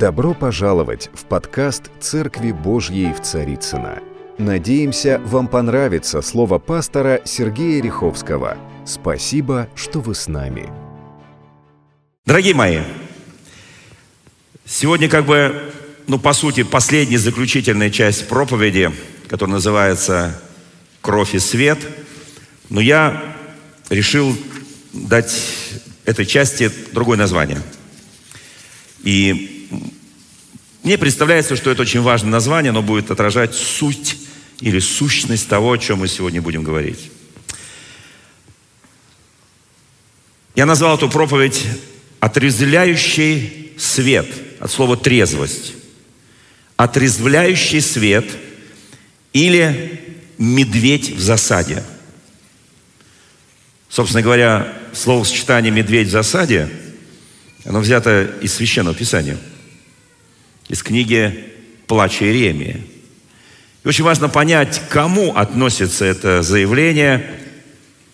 Добро 0.00 0.32
пожаловать 0.32 1.10
в 1.12 1.26
подкаст 1.26 1.90
«Церкви 2.00 2.52
Божьей 2.52 3.12
в 3.12 3.20
Царицына. 3.20 3.98
Надеемся, 4.38 5.20
вам 5.26 5.46
понравится 5.46 6.22
слово 6.22 6.58
пастора 6.58 7.20
Сергея 7.26 7.82
Риховского. 7.82 8.56
Спасибо, 8.86 9.68
что 9.74 10.00
вы 10.00 10.14
с 10.14 10.26
нами. 10.26 10.70
Дорогие 12.24 12.54
мои, 12.54 12.78
сегодня 14.64 15.06
как 15.10 15.26
бы, 15.26 15.70
ну, 16.06 16.18
по 16.18 16.32
сути, 16.32 16.62
последняя 16.62 17.18
заключительная 17.18 17.90
часть 17.90 18.26
проповеди, 18.26 18.90
которая 19.28 19.56
называется 19.56 20.40
«Кровь 21.02 21.34
и 21.34 21.38
свет», 21.38 21.78
но 22.70 22.80
я 22.80 23.36
решил 23.90 24.34
дать 24.94 25.44
этой 26.06 26.24
части 26.24 26.70
другое 26.94 27.18
название. 27.18 27.60
И 29.02 29.49
мне 30.82 30.96
представляется, 30.96 31.56
что 31.56 31.70
это 31.70 31.82
очень 31.82 32.00
важное 32.00 32.30
название, 32.30 32.70
оно 32.70 32.82
будет 32.82 33.10
отражать 33.10 33.54
суть 33.54 34.16
или 34.60 34.78
сущность 34.78 35.48
того, 35.48 35.72
о 35.72 35.78
чем 35.78 35.98
мы 35.98 36.08
сегодня 36.08 36.40
будем 36.40 36.62
говорить. 36.62 37.10
Я 40.54 40.66
назвал 40.66 40.96
эту 40.96 41.08
проповедь 41.08 41.66
«Отрезвляющий 42.18 43.72
свет» 43.78 44.26
от 44.58 44.70
слова 44.70 44.96
«трезвость». 44.96 45.74
«Отрезвляющий 46.76 47.82
свет» 47.82 48.24
или 49.34 50.00
«медведь 50.38 51.10
в 51.10 51.20
засаде». 51.20 51.84
Собственно 53.90 54.22
говоря, 54.22 54.72
словосочетание 54.94 55.70
«медведь 55.70 56.08
в 56.08 56.12
засаде» 56.12 56.70
оно 57.64 57.80
взято 57.80 58.30
из 58.40 58.54
Священного 58.54 58.96
Писания– 58.96 59.36
из 60.70 60.84
книги 60.84 61.46
«Плач 61.88 62.22
Иеремии». 62.22 62.86
И 63.82 63.88
очень 63.88 64.04
важно 64.04 64.28
понять, 64.28 64.78
к 64.78 64.88
кому 64.88 65.34
относится 65.34 66.04
это 66.04 66.42
заявление 66.42 67.40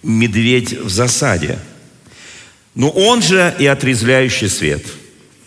«медведь 0.02 0.72
в 0.72 0.88
засаде». 0.88 1.58
Ну, 2.74 2.88
он 2.88 3.22
же 3.22 3.54
и 3.58 3.66
отрезвляющий 3.66 4.48
свет. 4.48 4.82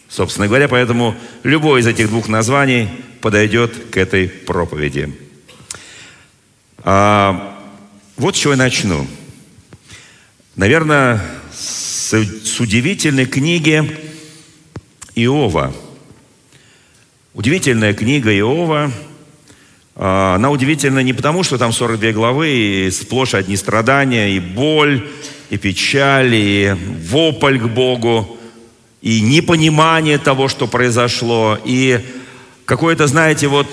Собственно 0.08 0.48
говоря, 0.48 0.68
поэтому 0.68 1.16
любое 1.44 1.82
из 1.82 1.88
этих 1.88 2.10
двух 2.10 2.28
названий 2.28 2.90
подойдет 3.22 3.74
к 3.92 3.98
этой 3.98 4.28
проповеди. 4.30 5.16
А, 6.80 7.58
вот 8.18 8.36
с 8.36 8.40
чего 8.40 8.54
я 8.54 8.58
начну. 8.58 9.08
Наверное, 10.56 11.24
с, 11.54 12.14
с 12.14 12.60
удивительной 12.60 13.26
книги 13.26 13.98
Иова– 15.16 15.74
Удивительная 17.40 17.94
книга 17.94 18.38
Иова. 18.38 18.92
А, 19.96 20.36
она 20.36 20.50
удивительна 20.50 21.00
не 21.00 21.14
потому, 21.14 21.44
что 21.44 21.58
там 21.58 21.72
42 21.72 22.12
главы, 22.12 22.50
и 22.50 22.92
сплошь 22.92 23.34
одни 23.34 23.56
страдания, 23.56 24.36
и 24.36 24.42
боль, 24.42 25.08
и 25.50 25.56
печаль, 25.56 26.36
и 26.36 26.76
вопль 27.10 27.58
к 27.58 27.70
Богу, 27.70 28.38
и 29.02 29.22
непонимание 29.22 30.18
того, 30.18 30.50
что 30.50 30.68
произошло, 30.68 31.58
и 31.64 32.02
какое-то, 32.66 33.08
знаете, 33.08 33.48
вот, 33.48 33.68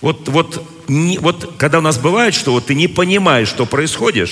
вот, 0.00 0.28
вот, 0.28 0.64
не, 0.86 1.18
вот 1.18 1.54
когда 1.58 1.80
у 1.80 1.82
нас 1.82 1.98
бывает, 1.98 2.34
что 2.34 2.52
вот 2.52 2.66
ты 2.66 2.76
не 2.76 2.86
понимаешь, 2.86 3.48
что 3.48 3.66
происходит, 3.66 4.30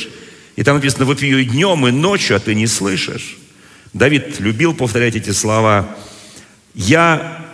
и 0.54 0.62
там 0.62 0.76
написано 0.76 1.06
«вопию 1.06 1.40
и 1.40 1.44
днем, 1.44 1.88
и 1.88 1.90
ночью, 1.90 2.36
а 2.36 2.38
ты 2.38 2.54
не 2.54 2.68
слышишь». 2.68 3.36
Давид 3.94 4.38
любил 4.38 4.74
повторять 4.74 5.16
эти 5.16 5.30
слова. 5.30 5.96
«Я 6.76 7.47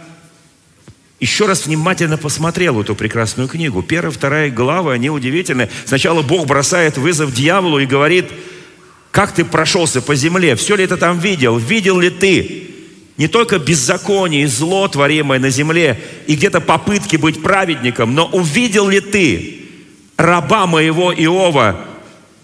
еще 1.24 1.46
раз 1.46 1.64
внимательно 1.64 2.18
посмотрел 2.18 2.82
эту 2.82 2.94
прекрасную 2.94 3.48
книгу. 3.48 3.82
Первая, 3.82 4.12
вторая 4.12 4.50
глава, 4.50 4.92
они 4.92 5.08
удивительны. 5.08 5.70
Сначала 5.86 6.20
Бог 6.20 6.46
бросает 6.46 6.98
вызов 6.98 7.32
дьяволу 7.32 7.78
и 7.78 7.86
говорит, 7.86 8.26
как 9.10 9.32
ты 9.32 9.42
прошелся 9.42 10.02
по 10.02 10.14
земле, 10.14 10.54
все 10.54 10.76
ли 10.76 10.86
ты 10.86 10.98
там 10.98 11.18
видел, 11.18 11.56
видел 11.56 11.98
ли 11.98 12.10
ты 12.10 12.68
не 13.16 13.26
только 13.26 13.58
беззаконие 13.58 14.42
и 14.42 14.46
зло, 14.46 14.86
творимое 14.86 15.38
на 15.38 15.48
земле, 15.48 15.98
и 16.26 16.34
где-то 16.36 16.60
попытки 16.60 17.16
быть 17.16 17.42
праведником, 17.42 18.14
но 18.14 18.26
увидел 18.26 18.90
ли 18.90 19.00
ты 19.00 19.62
раба 20.18 20.66
моего 20.66 21.10
Иова, 21.10 21.86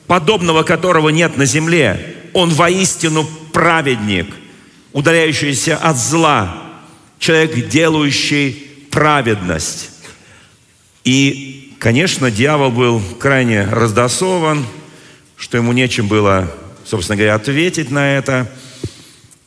подобного 0.06 0.62
которого 0.62 1.10
нет 1.10 1.36
на 1.36 1.44
земле? 1.44 2.16
Он 2.32 2.48
воистину 2.48 3.28
праведник, 3.52 4.34
удаляющийся 4.94 5.76
от 5.76 5.98
зла, 5.98 6.62
человек, 7.18 7.68
делающий 7.68 8.69
праведность. 8.90 9.90
И, 11.04 11.74
конечно, 11.78 12.30
дьявол 12.30 12.70
был 12.70 13.02
крайне 13.18 13.64
раздосован, 13.64 14.64
что 15.36 15.56
ему 15.56 15.72
нечем 15.72 16.08
было, 16.08 16.52
собственно 16.84 17.16
говоря, 17.16 17.34
ответить 17.34 17.90
на 17.90 18.16
это. 18.16 18.50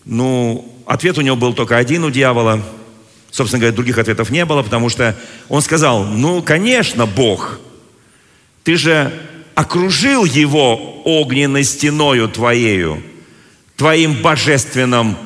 Ну, 0.05 0.67
ответ 0.85 1.17
у 1.17 1.21
него 1.21 1.35
был 1.35 1.53
только 1.53 1.77
один 1.77 2.03
у 2.03 2.09
дьявола. 2.09 2.63
Собственно 3.31 3.59
говоря, 3.59 3.75
других 3.75 3.97
ответов 3.97 4.29
не 4.29 4.45
было, 4.45 4.61
потому 4.63 4.89
что 4.89 5.15
он 5.49 5.61
сказал, 5.61 6.03
ну, 6.03 6.41
конечно, 6.41 7.05
Бог, 7.05 7.59
ты 8.63 8.75
же 8.75 9.11
окружил 9.55 10.25
его 10.25 11.01
огненной 11.03 11.63
стеною 11.63 12.27
твоею, 12.27 13.01
твоим 13.75 14.21
божественным 14.21 15.17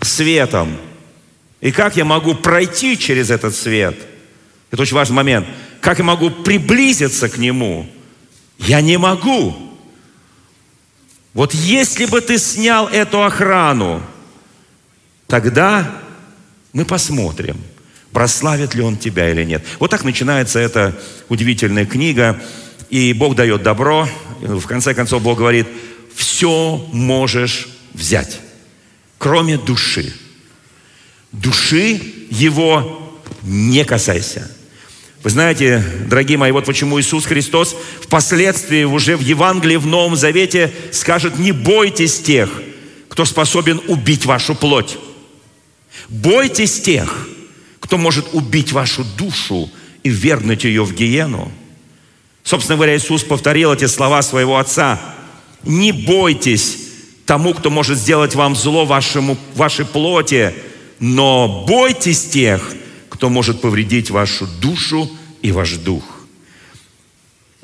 светом. 0.00 0.76
И 1.60 1.72
как 1.72 1.96
я 1.96 2.04
могу 2.04 2.34
пройти 2.34 2.98
через 2.98 3.30
этот 3.30 3.54
свет? 3.54 3.96
Это 4.70 4.82
очень 4.82 4.94
важный 4.94 5.16
момент. 5.16 5.46
Как 5.80 5.98
я 5.98 6.04
могу 6.04 6.30
приблизиться 6.30 7.28
к 7.28 7.38
нему? 7.38 7.88
Я 8.58 8.80
не 8.80 8.98
могу. 8.98 9.56
Вот 11.32 11.54
если 11.54 12.06
бы 12.06 12.20
ты 12.20 12.38
снял 12.38 12.88
эту 12.88 13.22
охрану, 13.22 14.02
тогда 15.26 16.00
мы 16.72 16.84
посмотрим, 16.84 17.56
прославит 18.12 18.74
ли 18.74 18.82
он 18.82 18.96
тебя 18.96 19.30
или 19.30 19.44
нет. 19.44 19.64
Вот 19.78 19.90
так 19.90 20.04
начинается 20.04 20.58
эта 20.58 20.98
удивительная 21.28 21.86
книга. 21.86 22.40
И 22.88 23.12
Бог 23.12 23.34
дает 23.34 23.62
добро. 23.62 24.08
В 24.40 24.66
конце 24.66 24.94
концов 24.94 25.22
Бог 25.22 25.38
говорит, 25.38 25.66
все 26.14 26.76
можешь 26.92 27.68
взять, 27.94 28.40
кроме 29.18 29.58
души 29.58 30.12
души 31.42 32.00
его 32.30 33.14
не 33.42 33.84
касайся. 33.84 34.50
Вы 35.22 35.30
знаете, 35.30 35.84
дорогие 36.08 36.38
мои, 36.38 36.52
вот 36.52 36.66
почему 36.66 37.00
Иисус 37.00 37.26
Христос 37.26 37.74
впоследствии 38.00 38.84
уже 38.84 39.16
в 39.16 39.20
Евангелии 39.20 39.76
в 39.76 39.86
Новом 39.86 40.14
Завете 40.14 40.72
скажет, 40.92 41.38
не 41.38 41.52
бойтесь 41.52 42.20
тех, 42.20 42.50
кто 43.08 43.24
способен 43.24 43.80
убить 43.88 44.24
вашу 44.24 44.54
плоть. 44.54 44.98
Бойтесь 46.08 46.80
тех, 46.80 47.28
кто 47.80 47.98
может 47.98 48.26
убить 48.34 48.72
вашу 48.72 49.04
душу 49.16 49.70
и 50.02 50.10
вернуть 50.10 50.64
ее 50.64 50.84
в 50.84 50.94
гиену. 50.94 51.50
Собственно 52.44 52.76
говоря, 52.76 52.96
Иисус 52.96 53.24
повторил 53.24 53.72
эти 53.72 53.86
слова 53.86 54.22
своего 54.22 54.58
Отца. 54.58 55.00
Не 55.64 55.90
бойтесь 55.90 56.78
тому, 57.24 57.54
кто 57.54 57.70
может 57.70 57.98
сделать 57.98 58.36
вам 58.36 58.54
зло 58.54 58.84
вашему, 58.84 59.36
вашей 59.54 59.84
плоти, 59.84 60.54
но 61.00 61.64
бойтесь 61.66 62.28
тех, 62.28 62.74
кто 63.08 63.28
может 63.28 63.60
повредить 63.60 64.10
вашу 64.10 64.46
душу 64.60 65.10
и 65.42 65.52
ваш 65.52 65.72
дух. 65.72 66.04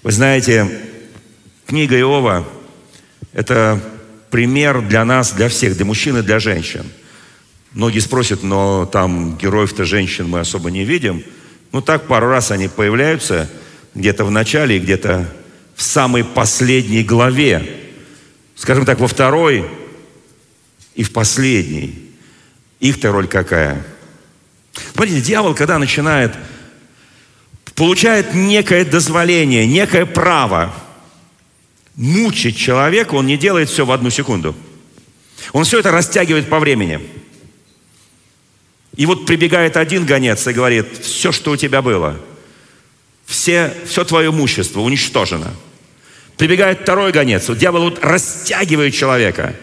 Вы 0.02 0.12
знаете, 0.12 0.68
книга 1.66 1.98
Иова– 1.98 2.46
это 3.32 3.80
пример 4.30 4.82
для 4.82 5.04
нас, 5.04 5.32
для 5.32 5.48
всех, 5.48 5.76
для 5.76 5.84
мужчин 5.84 6.16
и 6.16 6.22
для 6.22 6.38
женщин. 6.38 6.84
Многие 7.72 8.00
спросят, 8.00 8.42
но 8.42 8.86
там 8.86 9.36
героев-то 9.38 9.84
женщин 9.84 10.28
мы 10.28 10.40
особо 10.40 10.70
не 10.70 10.84
видим. 10.84 11.24
Ну 11.70 11.80
так 11.80 12.06
пару 12.06 12.28
раз 12.28 12.50
они 12.50 12.68
появляются 12.68 13.48
где-то 13.94 14.24
в 14.24 14.30
начале 14.30 14.76
и 14.76 14.80
где-то 14.80 15.32
в 15.74 15.82
самой 15.82 16.24
последней 16.24 17.02
главе. 17.02 17.78
Скажем 18.56 18.84
так, 18.84 19.00
во 19.00 19.08
второй 19.08 19.64
и 20.94 21.02
в 21.02 21.12
последней. 21.12 22.11
Их-то 22.82 23.12
роль 23.12 23.28
какая? 23.28 23.80
Смотрите, 24.92 25.20
дьявол, 25.20 25.54
когда 25.54 25.78
начинает, 25.78 26.34
получает 27.76 28.34
некое 28.34 28.84
дозволение, 28.84 29.68
некое 29.68 30.04
право 30.04 30.74
мучить 31.94 32.56
человека, 32.56 33.14
он 33.14 33.26
не 33.26 33.36
делает 33.36 33.68
все 33.68 33.86
в 33.86 33.92
одну 33.92 34.10
секунду. 34.10 34.56
Он 35.52 35.62
все 35.62 35.78
это 35.78 35.92
растягивает 35.92 36.48
по 36.50 36.58
времени. 36.58 37.00
И 38.96 39.06
вот 39.06 39.26
прибегает 39.26 39.76
один 39.76 40.04
гонец 40.04 40.44
и 40.48 40.52
говорит, 40.52 41.04
все, 41.04 41.30
что 41.30 41.52
у 41.52 41.56
тебя 41.56 41.82
было, 41.82 42.18
все, 43.26 43.72
все 43.86 44.04
твое 44.04 44.30
имущество 44.30 44.80
уничтожено. 44.80 45.54
Прибегает 46.36 46.80
второй 46.80 47.12
гонец, 47.12 47.48
вот 47.48 47.58
дьявол 47.58 47.82
вот 47.82 48.04
растягивает 48.04 48.92
человека. 48.92 49.54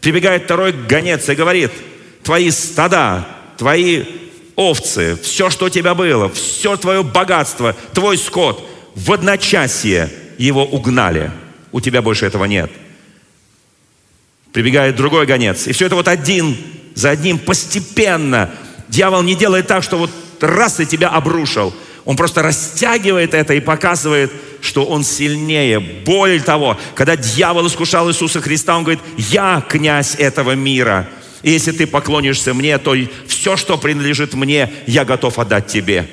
Прибегает 0.00 0.44
второй 0.44 0.72
гонец 0.72 1.28
и 1.28 1.34
говорит– 1.34 1.70
твои 2.22 2.50
стада, 2.50 3.26
твои 3.56 4.04
овцы, 4.56 5.18
все, 5.22 5.50
что 5.50 5.66
у 5.66 5.68
тебя 5.68 5.94
было, 5.94 6.28
все 6.30 6.76
твое 6.76 7.02
богатство, 7.02 7.74
твой 7.92 8.18
скот, 8.18 8.68
в 8.94 9.12
одночасье 9.12 10.10
его 10.38 10.64
угнали. 10.64 11.30
У 11.72 11.80
тебя 11.80 12.02
больше 12.02 12.26
этого 12.26 12.44
нет. 12.44 12.70
Прибегает 14.52 14.96
другой 14.96 15.24
гонец. 15.24 15.66
И 15.66 15.72
все 15.72 15.86
это 15.86 15.94
вот 15.94 16.08
один 16.08 16.56
за 16.94 17.10
одним 17.10 17.38
постепенно. 17.38 18.50
Дьявол 18.88 19.22
не 19.22 19.34
делает 19.34 19.66
так, 19.66 19.82
что 19.82 19.96
вот 19.96 20.10
раз 20.40 20.80
и 20.80 20.86
тебя 20.86 21.08
обрушил. 21.08 21.72
Он 22.04 22.16
просто 22.16 22.42
растягивает 22.42 23.32
это 23.32 23.54
и 23.54 23.60
показывает, 23.60 24.30
что 24.60 24.84
он 24.84 25.04
сильнее. 25.04 25.78
Более 25.80 26.40
того, 26.40 26.78
когда 26.94 27.16
дьявол 27.16 27.68
искушал 27.68 28.10
Иисуса 28.10 28.40
Христа, 28.40 28.76
он 28.76 28.82
говорит, 28.82 29.02
я 29.16 29.64
князь 29.66 30.16
этого 30.16 30.52
мира. 30.52 31.08
И 31.42 31.50
если 31.50 31.72
ты 31.72 31.86
поклонишься 31.86 32.54
мне, 32.54 32.78
то 32.78 32.94
все, 33.26 33.56
что 33.56 33.76
принадлежит 33.76 34.34
мне, 34.34 34.72
я 34.86 35.04
готов 35.04 35.38
отдать 35.38 35.66
тебе. 35.66 36.08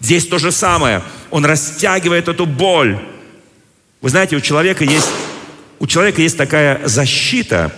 Здесь 0.00 0.26
то 0.26 0.38
же 0.38 0.50
самое. 0.50 1.02
Он 1.30 1.44
растягивает 1.44 2.28
эту 2.28 2.46
боль. 2.46 2.98
Вы 4.00 4.10
знаете, 4.10 4.36
у 4.36 4.40
человека 4.40 4.84
есть, 4.84 5.08
у 5.78 5.86
человека 5.86 6.22
есть 6.22 6.36
такая 6.36 6.80
защита. 6.86 7.72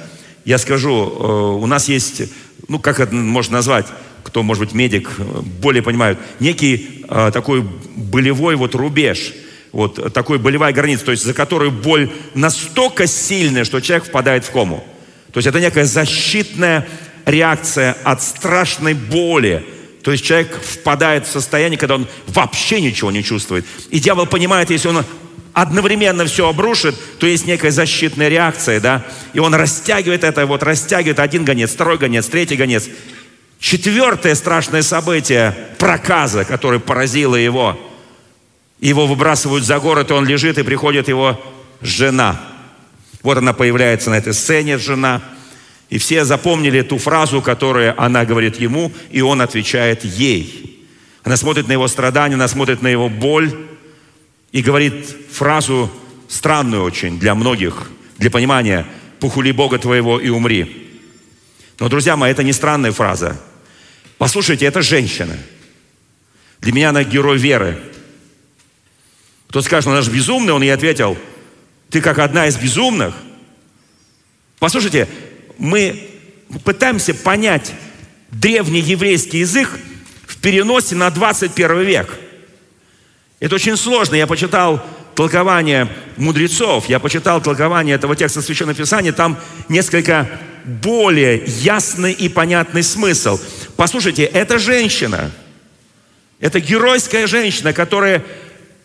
Я 0.45 0.59
скажу, 0.59 0.91
э, 0.91 1.63
у 1.63 1.67
нас 1.67 1.89
есть, 1.89 2.23
ну 2.69 2.79
как 2.79 3.01
это 3.01 3.15
можно 3.15 3.55
назвать, 3.55 3.87
кто, 4.23 4.43
может 4.43 4.65
быть, 4.65 4.75
медик, 4.75 5.11
э, 5.19 5.23
более 5.61 5.83
понимают, 5.83 6.19
некий 6.41 7.05
э, 7.09 7.31
такой 7.33 7.63
болевой 7.95 8.57
вот 8.57 8.75
рубеж, 8.75 9.35
вот 9.73 10.13
такой 10.15 10.39
болевая 10.39 10.73
граница, 10.73 11.05
то 11.05 11.11
есть 11.11 11.25
за 11.25 11.35
которую 11.35 11.73
боль 11.73 12.11
настолько 12.35 13.07
сильная, 13.07 13.65
что 13.65 13.81
человек 13.81 14.07
впадает 14.07 14.45
в 14.45 14.51
кому. 14.51 14.85
То 15.35 15.39
есть 15.39 15.49
это 15.49 15.59
некая 15.59 15.85
защитная 15.85 16.87
реакция 17.27 17.97
от 18.05 18.23
страшной 18.23 18.95
боли. 18.95 19.67
То 20.03 20.13
есть 20.13 20.25
человек 20.25 20.63
впадает 20.63 21.27
в 21.27 21.31
состояние, 21.31 21.77
когда 21.77 21.97
он 21.97 22.07
вообще 22.29 22.81
ничего 22.81 23.11
не 23.11 23.25
чувствует. 23.25 23.67
И 23.91 23.99
дьявол 23.99 24.27
понимает, 24.27 24.71
если 24.71 24.89
он 24.89 25.05
одновременно 25.53 26.25
все 26.25 26.49
обрушит, 26.49 26.95
то 27.19 27.27
есть 27.27 27.49
некая 27.49 27.73
защитная 27.73 28.29
реакция, 28.29 28.79
да, 28.79 29.05
и 29.33 29.41
он 29.41 29.55
растягивает 29.57 30.23
это, 30.23 30.47
вот 30.47 30.63
растягивает 30.63 31.19
один 31.19 31.45
гонец, 31.45 31.73
второй 31.73 31.99
гонец, 31.99 32.27
третий 32.27 32.57
гонец. 32.57 32.89
Четвертое 33.59 34.37
страшное 34.37 34.83
событие– 34.83 35.57
проказа, 35.79 36.45
которое 36.45 36.79
поразило 36.79 37.35
его. 37.35 37.77
Его 38.79 39.07
выбрасывают 39.09 39.65
за 39.65 39.81
город, 39.81 40.11
и 40.11 40.15
он 40.15 40.27
лежит, 40.27 40.59
и 40.59 40.63
приходит 40.63 41.09
его 41.09 41.41
жена. 41.81 42.54
Вот 43.25 43.39
она 43.39 43.55
появляется 43.55 44.11
на 44.11 44.19
этой 44.19 44.35
сцене, 44.35 44.79
жена. 44.79 45.23
И 45.89 45.99
все 45.99 46.25
запомнили 46.25 46.83
ту 46.83 46.99
фразу, 46.99 47.43
которую 47.43 48.01
она 48.01 48.25
говорит 48.25 48.61
ему, 48.61 48.93
и 49.11 49.23
он 49.23 49.41
отвечает 49.41 50.05
ей. 50.05 50.87
Она 51.25 51.37
смотрит 51.37 51.67
на 51.67 51.73
его 51.73 51.89
страдания, 51.89 52.35
она 52.35 52.49
смотрит 52.49 52.83
на 52.83 52.89
его 52.89 53.09
боль, 53.09 53.51
и 54.53 54.63
говорит 54.63 55.17
фразу 55.33 55.91
странную 56.29 56.85
очень 56.85 57.19
для 57.19 57.35
многих, 57.35 57.91
для 58.19 58.31
понимания 58.31 58.87
«похули 59.19 59.51
Бога 59.51 59.79
твоего 59.79 60.21
и 60.21 60.29
умри». 60.29 61.01
Но, 61.81 61.89
друзья 61.89 62.17
мои, 62.17 62.31
это 62.31 62.45
не 62.45 62.53
странная 62.53 62.93
фраза. 62.93 63.41
Послушайте, 64.19 64.67
это 64.67 64.81
женщина. 64.81 65.37
Для 66.61 66.73
меня 66.73 66.91
она 66.91 67.03
герой 67.03 67.39
веры. 67.39 67.81
Кто 69.49 69.61
скажет, 69.61 69.87
ну 69.87 69.93
она 69.93 70.03
же 70.03 70.13
безумная, 70.13 70.55
он 70.55 70.63
ей 70.63 70.73
ответил, 70.73 71.17
ты 71.95 72.01
как 72.01 72.19
одна 72.19 72.49
из 72.49 72.57
безумных. 72.57 73.15
Послушайте, 74.59 75.09
мы 75.59 76.11
пытаемся 76.65 77.15
понять 77.15 77.73
древний 78.31 78.81
еврейский 78.81 79.39
язык 79.39 79.69
в 80.27 80.37
переносе 80.39 80.97
на 80.97 81.09
21 81.11 81.81
век– 81.83 82.19
это 83.45 83.57
очень 83.57 83.77
сложно. 83.77 84.15
Я 84.15 84.27
почитал 84.27 84.83
толкование 85.15 85.87
мудрецов, 86.17 86.89
я 86.89 86.99
почитал 86.99 87.43
толкование 87.43 87.97
этого 87.97 88.17
текста 88.17 88.41
Священного 88.41 88.75
Писания, 88.75 89.13
там 89.13 89.39
несколько 89.69 90.27
более 90.65 91.45
ясный 91.47 92.13
и 92.13 92.31
понятный 92.31 92.83
смысл. 92.83 93.39
Послушайте, 93.77 94.25
это 94.25 94.59
женщина, 94.59 95.31
это 96.41 96.59
геройская 96.59 97.27
женщина, 97.27 97.75
которая 97.75 98.25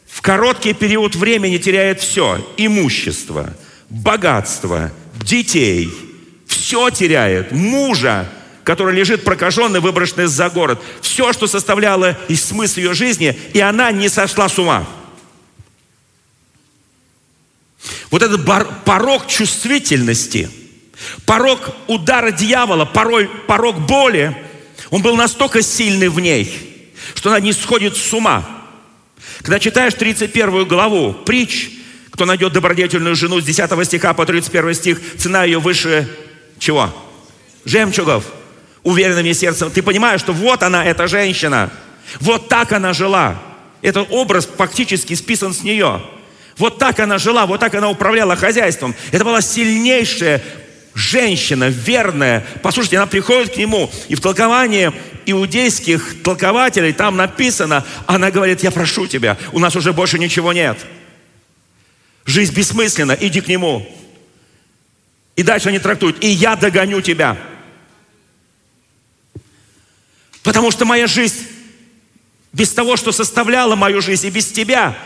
в 0.10 0.22
короткий 0.22 0.74
период 0.74 1.16
времени 1.16 1.58
теряет 1.58 2.02
все. 2.02 2.46
Имущество, 2.58 3.54
богатство, 3.90 4.92
детей. 5.24 5.90
Все 6.48 6.90
теряет. 6.90 7.52
Мужа, 7.52 8.28
который 8.64 8.96
лежит 8.96 9.24
прокаженный, 9.24 9.80
выброшенный 9.80 10.26
за 10.26 10.50
город. 10.50 10.82
Все, 11.02 11.32
что 11.32 11.48
составляло 11.48 12.18
и 12.28 12.36
смысл 12.36 12.80
ее 12.80 12.94
жизни, 12.94 13.38
и 13.54 13.60
она 13.60 13.92
не 13.92 14.10
сошла 14.10 14.50
с 14.50 14.58
ума. 14.58 14.88
Вот 18.10 18.24
этот 18.24 18.44
порог 18.84 19.28
чувствительности, 19.28 20.50
порог 21.26 21.72
удара 21.88 22.32
дьявола, 22.32 22.86
порой 22.86 23.30
порог 23.48 23.80
боли, 23.80 24.36
он 24.90 25.04
был 25.04 25.16
настолько 25.16 25.62
сильный 25.62 26.10
в 26.10 26.20
ней, 26.20 26.92
что 27.14 27.30
она 27.30 27.40
не 27.40 27.54
сходит 27.54 27.96
с 27.96 28.12
ума. 28.12 28.59
Когда 29.40 29.60
читаешь 29.60 29.94
31 29.94 30.66
главу 30.66 31.14
притч, 31.14 31.72
кто 32.12 32.26
найдет 32.26 32.54
добродетельную 32.54 33.16
жену 33.16 33.40
с 33.40 33.46
10 33.46 33.86
стиха 33.86 34.14
по 34.14 34.26
31 34.26 34.74
стих, 34.74 35.00
цена 35.18 35.44
ее 35.44 35.60
выше 35.60 36.08
чего? 36.60 36.94
Жемчугов 37.66 38.26
уверенным 38.84 39.34
сердцем, 39.34 39.70
ты 39.72 39.82
понимаешь, 39.82 40.22
что 40.22 40.34
вот 40.34 40.64
она, 40.64 40.86
эта 40.86 41.08
женщина, 41.08 41.70
вот 42.20 42.48
так 42.48 42.72
она 42.72 42.94
жила. 42.94 43.42
Этот 43.82 44.08
образ 44.12 44.48
фактически 44.58 45.14
списан 45.14 45.54
с 45.54 45.64
нее. 45.64 46.02
Вот 46.58 46.78
так 46.78 47.00
она 47.00 47.18
жила, 47.18 47.46
вот 47.46 47.60
так 47.62 47.74
она 47.76 47.90
управляла 47.90 48.36
хозяйством. 48.36 48.94
Это 49.12 49.24
была 49.24 49.42
сильнейшая 49.42 50.42
женщина, 51.00 51.70
верная. 51.70 52.46
Послушайте, 52.62 52.98
она 52.98 53.08
приходит 53.08 53.54
к 53.54 53.58
нему, 53.58 53.90
и 54.10 54.16
в 54.16 54.22
толковании 54.22 54.92
иудейских 55.26 56.22
толкователей 56.24 56.92
там 56.94 57.16
написано, 57.16 57.86
она 58.06 58.30
говорит, 58.30 58.62
я 58.64 58.72
прошу 58.72 59.08
тебя, 59.08 59.38
у 59.54 59.60
нас 59.60 59.76
уже 59.76 59.94
больше 59.94 60.20
ничего 60.20 60.54
нет. 60.54 60.78
Жизнь 62.26 62.54
бессмысленна, 62.54 63.18
иди 63.20 63.42
к 63.42 63.48
нему. 63.48 63.90
И 65.36 65.44
дальше 65.44 65.70
они 65.70 65.80
трактуют, 65.80 66.22
и 66.24 66.28
я 66.28 66.56
догоню 66.56 67.02
тебя. 67.02 67.38
Потому 70.44 70.70
что 70.70 70.86
моя 70.86 71.08
жизнь 71.08 71.48
без 72.52 72.72
того, 72.72 72.98
что 72.98 73.12
составляла 73.12 73.76
мою 73.76 74.02
жизнь, 74.02 74.28
и 74.28 74.32
без 74.32 74.52
тебя, 74.52 74.98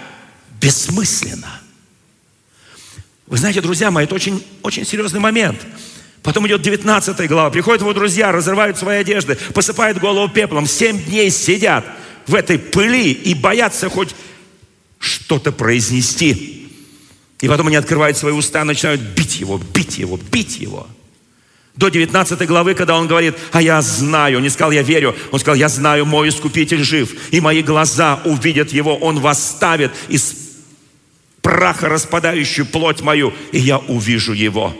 бессмысленна. 0.59 1.61
Вы 3.27 3.37
знаете, 3.37 3.61
друзья 3.61 3.91
мои, 3.91 4.05
это 4.05 4.15
очень, 4.15 4.45
очень 4.63 4.85
серьезный 4.85 5.19
момент. 5.19 5.59
Потом 6.23 6.47
идет 6.47 6.61
19 6.61 7.27
глава. 7.27 7.49
Приходят 7.49 7.81
его 7.81 7.93
друзья, 7.93 8.31
разрывают 8.31 8.77
свои 8.77 8.99
одежды, 8.99 9.37
посыпают 9.53 9.99
голову 9.99 10.29
пеплом. 10.29 10.65
Семь 10.65 11.03
дней 11.03 11.29
сидят 11.29 11.85
в 12.25 12.33
этой 12.33 12.57
пыли 12.57 13.11
и 13.11 13.33
боятся 13.33 13.89
хоть 13.89 14.15
что-то 14.99 15.51
произнести. 15.51 16.69
И 17.41 17.47
потом 17.49 17.67
они 17.67 17.75
открывают 17.75 18.15
свои 18.15 18.31
уста, 18.31 18.63
начинают 18.63 19.01
бить 19.01 19.41
его, 19.41 19.57
бить 19.57 19.97
его, 19.97 20.17
бить 20.31 20.59
его. 20.59 20.87
До 21.75 21.89
19 21.89 22.47
главы, 22.47 22.73
когда 22.73 22.95
он 22.95 23.07
говорит, 23.07 23.35
а 23.51 23.61
я 23.61 23.81
знаю, 23.81 24.37
он 24.37 24.43
не 24.43 24.49
сказал, 24.49 24.71
я 24.71 24.83
верю, 24.83 25.15
он 25.31 25.39
сказал, 25.39 25.55
я 25.55 25.67
знаю, 25.67 26.05
мой 26.05 26.29
искупитель 26.29 26.83
жив, 26.83 27.13
и 27.31 27.41
мои 27.41 27.63
глаза 27.63 28.21
увидят 28.23 28.71
его, 28.71 28.95
он 28.95 29.19
восставит 29.19 29.91
из 30.07 30.35
праха 31.41 31.89
распадающую 31.89 32.65
плоть 32.65 33.01
мою, 33.01 33.33
и 33.51 33.59
я 33.59 33.79
увижу 33.79 34.33
его. 34.33 34.73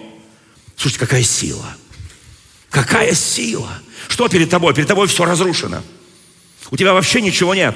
Слушайте, 0.76 1.00
какая 1.00 1.24
сила! 1.24 1.76
Какая 2.70 3.14
сила! 3.14 3.80
Что 4.08 4.28
перед 4.28 4.50
тобой? 4.50 4.74
Перед 4.74 4.88
тобой 4.88 5.08
все 5.08 5.26
разрушено. 5.26 5.84
У 6.72 6.78
тебя 6.78 6.94
вообще 6.94 7.22
ничего 7.22 7.54
нет. 7.56 7.76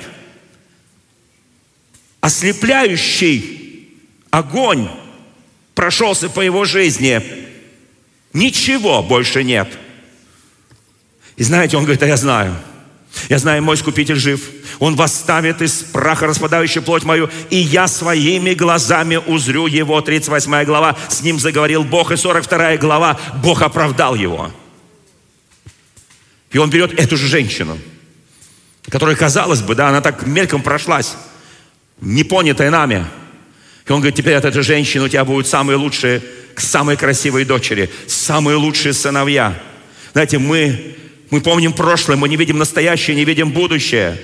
Ослепляющий 2.19 3.93
огонь 4.31 4.89
прошелся 5.75 6.29
по 6.29 6.41
его 6.41 6.65
жизни– 6.65 7.21
Ничего 8.37 9.01
больше 9.01 9.43
нет. 9.43 9.67
И 11.37 11.43
знаете, 11.43 11.75
он 11.75 11.83
говорит, 11.83 12.03
а 12.03 12.07
я 12.07 12.17
знаю. 12.17 12.55
Я 13.29 13.39
знаю, 13.39 13.63
мой 13.63 13.75
Искупитель 13.75 14.17
жив. 14.17 14.47
Он 14.79 14.95
восставит 14.95 15.61
из 15.61 15.83
праха 15.83 16.27
распадающую 16.27 16.83
плоть 16.83 17.03
мою, 17.03 17.29
и 17.49 17.57
я 17.57 17.87
своими 17.87 18.53
глазами 18.53 19.17
узрю 19.17 19.67
его. 19.67 20.01
38 20.01 20.63
глава. 20.65 20.95
С 21.09 21.21
ним 21.21 21.39
заговорил 21.39 21.83
Бог. 21.83 22.11
И 22.11 22.17
42 22.17 22.77
глава. 22.77 23.19
Бог 23.43 23.61
оправдал 23.61 24.15
его. 24.15 24.51
И 26.51 26.57
он 26.57 26.69
берет 26.69 26.97
эту 26.99 27.17
же 27.17 27.27
женщину, 27.27 27.77
которая, 28.89 29.15
казалось 29.15 29.61
бы, 29.61 29.75
да, 29.75 29.89
она 29.89 30.01
так 30.01 30.25
мельком 30.25 30.61
прошлась, 30.61 31.15
непонятая 31.99 32.71
нами. 32.71 33.05
И 33.87 33.91
он 33.91 33.99
говорит, 33.99 34.15
теперь 34.15 34.35
от 34.35 34.45
этой 34.45 34.61
женщины 34.61 35.05
у 35.05 35.09
тебя 35.09 35.25
будут 35.25 35.47
самые 35.47 35.77
лучшие 35.77 36.21
к 36.55 36.61
самой 36.61 36.97
красивой 36.97 37.45
дочери, 37.45 37.89
самые 38.07 38.57
лучшие 38.57 38.93
сыновья. 38.93 39.59
Знаете, 40.13 40.37
мы 40.37 40.95
Мы 41.29 41.41
помним 41.41 41.73
прошлое, 41.73 42.15
мы 42.15 42.29
не 42.29 42.37
видим 42.37 42.57
настоящее, 42.57 43.15
не 43.15 43.25
видим 43.25 43.51
будущее. 43.51 44.17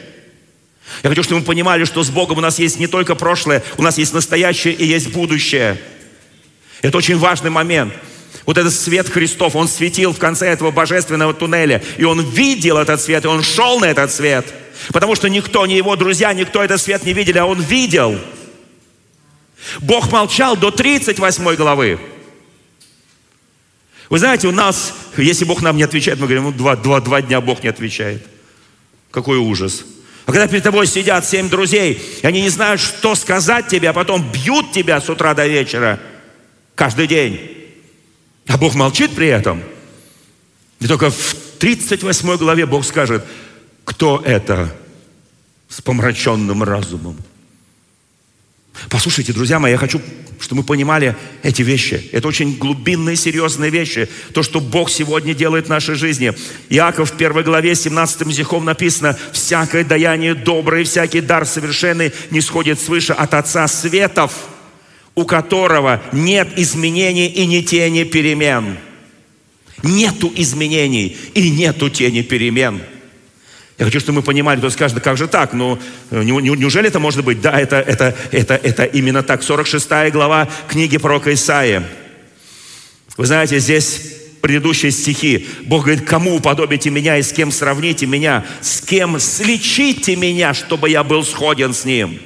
Я 1.02 1.10
хочу, 1.10 1.24
чтобы 1.24 1.40
мы 1.40 1.46
понимали, 1.46 1.86
что 1.86 2.04
с 2.04 2.10
Богом 2.10 2.38
у 2.38 2.42
нас 2.42 2.60
есть 2.60 2.80
не 2.80 2.88
только 2.88 3.16
прошлое, 3.16 3.64
у 3.78 3.82
нас 3.82 3.98
есть 3.98 4.14
настоящее 4.14 4.74
и 4.74 4.86
есть 4.86 5.12
будущее. 5.12 5.82
Это 6.82 6.98
очень 6.98 7.18
важный 7.18 7.50
момент. 7.50 7.94
Вот 8.46 8.58
этот 8.58 8.74
свет 8.74 9.08
Христов, 9.08 9.56
он 9.56 9.68
светил 9.68 10.14
в 10.14 10.20
конце 10.20 10.48
этого 10.48 10.72
божественного 10.72 11.34
туннеля. 11.34 11.82
И 11.98 12.04
он 12.04 12.22
видел 12.22 12.78
этот 12.78 13.02
свет, 13.02 13.24
и 13.24 13.28
он 13.28 13.42
шел 13.42 13.80
на 13.80 13.86
этот 13.86 14.12
свет. 14.12 14.46
Потому 14.92 15.16
что 15.16 15.30
никто, 15.30 15.66
ни 15.66 15.74
его 15.74 15.96
друзья, 15.96 16.34
никто 16.34 16.62
этот 16.62 16.82
свет 16.82 17.06
не 17.06 17.14
видели, 17.14 17.38
а 17.38 17.46
он 17.46 17.62
видел. 17.62 18.20
Бог 19.80 20.12
молчал 20.12 20.58
до 20.58 20.72
38 20.72 21.56
главы. 21.56 22.00
Вы 24.10 24.20
знаете, 24.20 24.48
у 24.48 24.52
нас, 24.52 24.94
если 25.18 25.46
Бог 25.46 25.62
нам 25.62 25.78
не 25.78 25.84
отвечает, 25.84 26.20
мы 26.20 26.28
говорим, 26.28 26.44
ну, 26.44 26.52
два, 26.52 26.76
два, 26.76 27.00
два 27.00 27.22
дня 27.22 27.40
Бог 27.40 27.64
не 27.64 27.70
отвечает. 27.70 28.24
Какой 29.10 29.38
ужас. 29.38 29.86
А 30.26 30.32
когда 30.32 30.48
перед 30.48 30.64
тобой 30.64 30.88
сидят 30.88 31.26
семь 31.26 31.50
друзей, 31.50 32.02
и 32.22 32.26
они 32.26 32.42
не 32.42 32.50
знают, 32.50 32.80
что 32.80 33.16
сказать 33.16 33.68
тебе, 33.68 33.90
а 33.90 33.94
потом 33.94 34.32
бьют 34.32 34.72
тебя 34.72 35.02
с 35.02 35.10
утра 35.10 35.34
до 35.34 35.46
вечера, 35.48 36.00
каждый 36.76 37.08
день. 37.08 37.40
А 38.48 38.58
Бог 38.58 38.76
молчит 38.76 39.14
при 39.16 39.28
этом. 39.28 39.62
И 40.80 40.88
только 40.88 41.10
в 41.10 41.36
38 41.60 42.38
главе 42.38 42.66
Бог 42.66 42.86
скажет, 42.86 43.26
кто 43.84 44.22
это 44.26 44.74
с 45.68 45.82
помраченным 45.82 46.64
разумом. 46.64 47.18
Послушайте, 48.90 49.34
друзья 49.34 49.60
мои, 49.60 49.72
я 49.72 49.78
хочу, 49.78 50.02
чтобы 50.44 50.60
мы 50.62 50.66
понимали 50.66 51.16
эти 51.42 51.62
вещи. 51.62 52.10
Это 52.12 52.28
очень 52.28 52.58
глубинные, 52.58 53.16
серьезные 53.16 53.72
вещи. 53.72 54.10
То, 54.34 54.44
что 54.44 54.60
Бог 54.60 54.90
сегодня 54.90 55.34
делает 55.34 55.68
в 55.68 55.70
нашей 55.70 55.96
жизни. 55.96 56.34
Иаков 56.70 57.12
в 57.12 57.16
первой 57.16 57.44
главе 57.44 57.76
17 57.76 58.34
стихом 58.34 58.66
написано, 58.66 59.18
«Всякое 59.32 59.86
даяние 59.86 60.36
доброе, 60.36 60.84
всякий 60.84 61.22
дар 61.22 61.46
совершенный 61.46 62.12
не 62.30 62.42
сходит 62.42 62.82
свыше 62.82 63.14
от 63.14 63.34
Отца 63.34 63.66
Светов, 63.70 64.34
у 65.16 65.24
которого 65.24 66.04
нет 66.12 66.50
изменений 66.58 67.28
и 67.28 67.46
ни 67.46 67.62
тени 67.62 68.04
перемен». 68.04 68.78
Нету 69.82 70.30
изменений 70.36 71.16
и 71.34 71.50
нету 71.50 71.90
тени 71.90 72.22
перемен– 72.22 72.82
я 73.80 73.86
хочу, 73.86 74.00
чтобы 74.00 74.18
мы 74.18 74.22
понимали, 74.22 74.60
кто 74.60 74.70
скажет, 74.70 75.02
как 75.02 75.18
же 75.18 75.28
так? 75.28 75.54
Ну, 75.54 75.80
неужели 76.12 76.88
это 76.88 77.00
может 77.00 77.24
быть? 77.24 77.42
Да, 77.42 77.60
это, 77.60 77.78
это, 77.78 78.16
это, 78.32 78.56
это 78.56 78.84
именно 78.84 79.24
так. 79.24 79.42
46 79.42 80.12
глава 80.12 80.48
книги 80.68 80.98
пророка 80.98 81.34
Исаия. 81.34 81.84
Вы 83.18 83.26
знаете, 83.26 83.60
здесь 83.60 84.14
предыдущие 84.42 84.92
стихи. 84.92 85.48
Бог 85.64 85.86
говорит, 85.86 86.06
кому 86.06 86.36
уподобите 86.36 86.90
меня 86.90 87.18
и 87.18 87.24
с 87.24 87.32
кем 87.32 87.52
сравните 87.52 88.06
меня? 88.06 88.46
С 88.62 88.82
кем 88.82 89.20
слечите 89.20 90.16
меня, 90.16 90.54
чтобы 90.54 90.90
я 90.90 91.04
был 91.04 91.24
сходен 91.24 91.74
с 91.74 91.86
ним? 91.86 92.20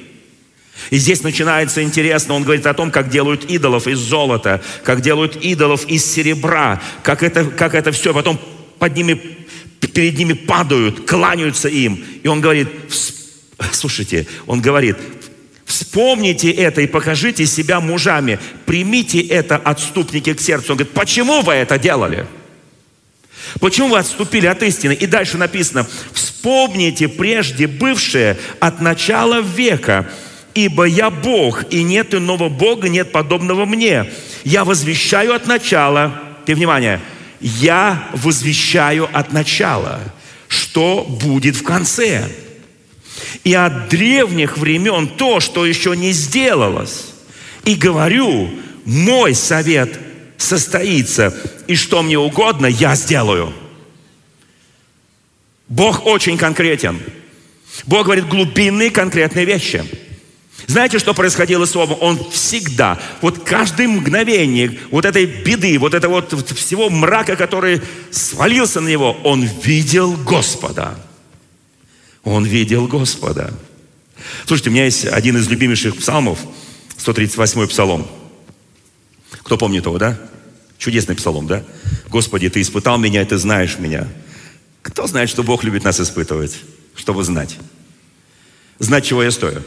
И 0.90 0.96
здесь 0.98 1.22
начинается 1.22 1.82
интересно, 1.82 2.34
он 2.34 2.42
говорит 2.42 2.66
о 2.66 2.74
том, 2.74 2.90
как 2.90 3.08
делают 3.08 3.44
идолов 3.44 3.86
из 3.86 3.98
золота, 3.98 4.62
как 4.84 5.00
делают 5.00 5.36
идолов 5.36 5.86
из 5.86 6.04
серебра, 6.04 6.80
как 7.02 7.22
это, 7.22 7.44
как 7.44 7.74
это 7.74 7.92
все, 7.92 8.14
потом 8.14 8.40
под 8.78 8.96
ними 8.96 9.37
перед 9.86 10.18
ними 10.18 10.32
падают, 10.32 11.06
кланяются 11.08 11.68
им. 11.68 12.04
И 12.22 12.28
он 12.28 12.40
говорит, 12.40 12.68
слушайте, 13.72 14.26
он 14.46 14.60
говорит, 14.60 14.96
вспомните 15.64 16.50
это 16.50 16.80
и 16.80 16.86
покажите 16.86 17.46
себя 17.46 17.80
мужами. 17.80 18.38
Примите 18.66 19.20
это, 19.20 19.56
отступники 19.56 20.32
к 20.34 20.40
сердцу. 20.40 20.72
Он 20.72 20.78
говорит, 20.78 20.94
почему 20.94 21.42
вы 21.42 21.54
это 21.54 21.78
делали? 21.78 22.26
Почему 23.60 23.88
вы 23.88 23.98
отступили 23.98 24.46
от 24.46 24.62
истины? 24.62 24.92
И 24.92 25.06
дальше 25.06 25.38
написано, 25.38 25.86
вспомните 26.12 27.08
прежде 27.08 27.66
бывшее 27.66 28.36
от 28.60 28.80
начала 28.80 29.40
века, 29.40 30.10
ибо 30.54 30.84
я 30.84 31.10
Бог, 31.10 31.64
и 31.72 31.82
нет 31.82 32.14
иного 32.14 32.48
Бога, 32.48 32.88
нет 32.88 33.12
подобного 33.12 33.64
мне. 33.64 34.10
Я 34.44 34.64
возвещаю 34.64 35.34
от 35.34 35.46
начала, 35.46 36.22
ты 36.46 36.54
внимание, 36.54 37.00
я 37.40 38.08
возвещаю 38.12 39.08
от 39.12 39.32
начала, 39.32 40.00
что 40.48 41.04
будет 41.04 41.56
в 41.56 41.62
конце. 41.62 42.28
И 43.44 43.54
от 43.54 43.88
древних 43.88 44.58
времен 44.58 45.08
то, 45.08 45.40
что 45.40 45.66
еще 45.66 45.96
не 45.96 46.12
сделалось. 46.12 47.06
И 47.64 47.74
говорю, 47.74 48.50
мой 48.84 49.34
совет 49.34 49.98
состоится, 50.36 51.36
и 51.66 51.74
что 51.74 52.02
мне 52.02 52.18
угодно, 52.18 52.66
я 52.66 52.94
сделаю. 52.94 53.52
Бог 55.68 56.06
очень 56.06 56.38
конкретен. 56.38 57.00
Бог 57.86 58.04
говорит 58.04 58.28
глубинные 58.28 58.90
конкретные 58.90 59.44
вещи– 59.44 59.84
знаете, 60.68 60.98
что 60.98 61.14
происходило 61.14 61.64
с 61.64 61.74
Иовом? 61.74 61.96
Он 62.02 62.30
всегда, 62.30 63.00
вот 63.22 63.38
каждое 63.38 63.88
мгновение 63.88 64.78
вот 64.90 65.06
этой 65.06 65.24
беды, 65.24 65.78
вот 65.78 65.94
этого 65.94 66.20
вот 66.20 66.50
всего 66.50 66.90
мрака, 66.90 67.36
который 67.36 67.80
свалился 68.10 68.82
на 68.82 68.88
него, 68.88 69.16
он 69.24 69.44
видел 69.44 70.14
Господа. 70.18 70.94
Он 72.22 72.44
видел 72.44 72.86
Господа. 72.86 73.54
Слушайте, 74.44 74.68
у 74.68 74.74
меня 74.74 74.84
есть 74.84 75.06
один 75.06 75.38
из 75.38 75.48
любимейших 75.48 75.96
псалмов, 75.96 76.38
138-й 76.98 77.68
псалом. 77.68 78.06
Кто 79.42 79.56
помнит 79.56 79.86
его, 79.86 79.96
да? 79.96 80.20
Чудесный 80.76 81.16
псалом, 81.16 81.46
да? 81.46 81.64
Господи, 82.10 82.50
Ты 82.50 82.60
испытал 82.60 82.98
меня, 82.98 83.22
и 83.22 83.24
Ты 83.24 83.38
знаешь 83.38 83.78
меня. 83.78 84.06
Кто 84.82 85.06
знает, 85.06 85.30
что 85.30 85.42
Бог 85.42 85.64
любит 85.64 85.82
нас 85.84 85.98
испытывать? 85.98 86.58
Чтобы 86.94 87.24
знать. 87.24 87.56
Знать, 88.78 89.06
чего 89.06 89.22
я 89.22 89.30
стою. 89.30 89.62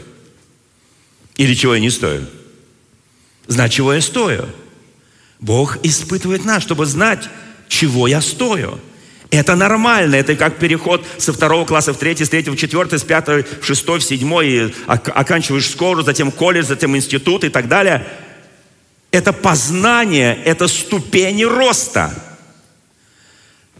Или 1.36 1.54
чего 1.54 1.74
я 1.74 1.80
не 1.80 1.90
стою? 1.90 2.26
Знать, 3.46 3.72
чего 3.72 3.94
я 3.94 4.00
стою. 4.00 4.46
Бог 5.40 5.78
испытывает 5.82 6.44
нас, 6.44 6.62
чтобы 6.62 6.86
знать, 6.86 7.28
чего 7.68 8.06
я 8.06 8.20
стою. 8.20 8.78
Это 9.30 9.56
нормально. 9.56 10.16
Это 10.16 10.36
как 10.36 10.58
переход 10.58 11.04
со 11.18 11.32
второго 11.32 11.64
класса 11.64 11.92
в 11.92 11.98
третий, 11.98 12.24
с 12.24 12.28
третьего 12.28 12.54
в 12.54 12.58
четвертый, 12.58 12.98
с 12.98 13.02
пятого 13.02 13.42
в 13.60 13.64
шестой, 13.64 13.98
в 13.98 14.04
седьмой. 14.04 14.48
И 14.48 14.74
оканчиваешь 14.86 15.64
школу, 15.64 16.02
затем 16.02 16.30
колледж, 16.30 16.66
затем 16.66 16.96
институт 16.96 17.44
и 17.44 17.48
так 17.48 17.66
далее. 17.66 18.06
Это 19.10 19.32
познание, 19.32 20.38
это 20.44 20.68
ступени 20.68 21.44
роста. 21.44 22.14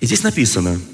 И 0.00 0.06
здесь 0.06 0.23
написано– 0.23 0.80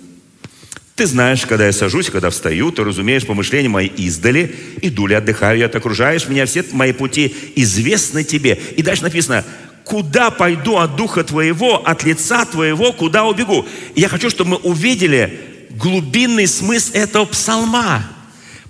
ты 0.99 1.07
знаешь, 1.07 1.47
когда 1.47 1.65
я 1.65 1.73
сажусь, 1.73 2.11
когда 2.11 2.29
встаю, 2.29 2.73
ты 2.73 2.83
разумеешь 2.83 3.25
помышления 3.25 3.69
мои 3.69 3.87
издали, 3.87 4.53
иду 4.83 5.07
ли 5.07 5.15
отдыхаю 5.15 5.57
я, 5.57 5.69
ты 5.69 5.79
окружаешь 5.79 6.27
меня, 6.27 6.45
все 6.45 6.65
мои 6.73 6.93
пути 6.93 7.33
известны 7.55 8.25
тебе. 8.25 8.61
И 8.77 8.83
дальше 8.83 9.05
написано, 9.05 9.45
куда 9.85 10.33
пойду 10.33 10.77
от 10.77 10.97
Духа 10.97 11.23
Твоего, 11.23 11.87
от 11.87 12.03
лица 12.03 12.45
Твоего, 12.47 12.93
куда 12.93 13.27
убегу. 13.27 13.65
И 13.95 14.01
я 14.01 14.09
хочу, 14.09 14.29
чтобы 14.29 14.51
мы 14.51 14.57
увидели 14.57 15.39
глубинный 15.71 16.49
смысл 16.49 16.95
этого 16.95 17.27
псалма. 17.27 18.05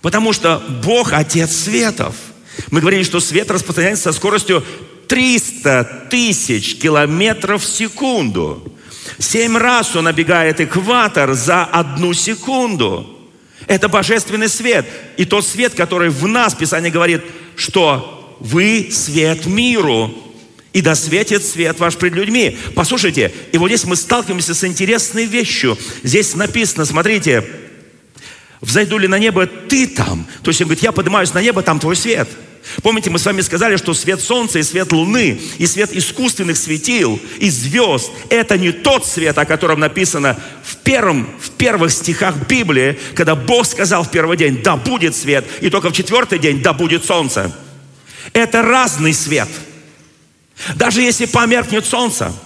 Потому 0.03 0.35
что 0.35 0.63
Бог– 0.85 1.13
Отец 1.15 1.51
светов. 1.51 2.15
Мы 2.71 2.83
говорили, 2.83 3.05
что 3.05 3.21
свет 3.21 3.51
распространяется 3.51 4.13
со 4.13 4.13
скоростью 4.13 4.63
300 5.09 6.09
тысяч 6.11 6.77
километров 6.79 7.63
в 7.63 7.67
секунду. 7.67 8.78
Семь 9.19 9.57
раз 9.57 9.97
он 9.97 10.07
обегает 10.07 10.61
экватор 10.61 11.35
за 11.35 11.65
одну 11.65 12.13
секунду. 12.13 13.07
Это 13.67 13.89
божественный 13.89 14.49
свет. 14.49 14.87
И 15.17 15.25
тот 15.25 15.47
свет, 15.47 15.75
который 15.75 16.11
в 16.11 16.27
нас, 16.27 16.55
Писание 16.55 16.91
говорит, 16.91 17.23
что 17.57 18.37
вы 18.41 18.89
свет 18.93 19.47
миру. 19.47 20.15
И 20.73 20.81
да 20.81 20.95
светит 20.95 21.45
свет 21.45 21.79
ваш 21.81 21.97
пред 21.97 22.13
людьми. 22.13 22.59
Послушайте, 22.75 23.33
и 23.53 23.59
вот 23.59 23.69
здесь 23.69 23.85
мы 23.85 23.97
сталкиваемся 23.97 24.55
с 24.55 24.65
интересной 24.65 25.25
вещью. 25.25 25.77
Здесь 26.03 26.35
написано, 26.35 26.85
смотрите, 26.85 27.45
взойду 28.61 28.99
ли 28.99 29.09
на 29.09 29.19
небо 29.19 29.47
ты 29.47 29.87
там? 29.87 30.27
То 30.43 30.51
есть 30.51 30.61
он 30.61 30.67
говорит, 30.67 30.85
я 30.85 30.93
поднимаюсь 30.93 31.33
на 31.35 31.43
небо, 31.43 31.63
там 31.63 31.81
твой 31.81 31.97
свет– 31.97 32.29
Помните, 32.83 33.11
мы 33.11 33.19
с 33.19 33.25
вами 33.25 33.41
сказали, 33.41 33.77
что 33.77 33.95
свет 33.95 34.21
солнца 34.21 34.59
и 34.59 34.63
свет 34.63 34.93
луны, 34.93 35.41
и 35.59 35.67
свет 35.67 35.93
искусственных 35.93 36.57
светил, 36.57 37.21
и 37.39 37.51
звезд– 37.51 38.11
это 38.31 38.59
не 38.59 38.73
тот 38.73 39.07
свет, 39.07 39.39
о 39.39 39.45
котором 39.45 39.81
написано 39.81 40.39
в, 40.63 40.77
первом, 40.77 41.29
в 41.41 41.51
первых 41.51 41.93
стихах 41.93 42.47
Библии, 42.49 42.99
когда 43.15 43.35
Бог 43.35 43.67
сказал 43.67 44.05
в 44.05 44.11
первый 44.11 44.37
день 44.37 44.63
«да 44.63 44.77
будет 44.77 45.17
свет», 45.17 45.45
и 45.61 45.71
только 45.71 45.91
в 45.91 45.93
четвертый 45.93 46.39
день 46.39 46.63
«да 46.63 46.73
будет 46.73 47.05
солнце». 47.05 47.53
Это 48.33 48.63
разный 48.63 49.15
свет. 49.15 49.49
Даже 50.75 51.01
если 51.01 51.27
померкнет 51.27 51.87
солнце– 51.87 52.33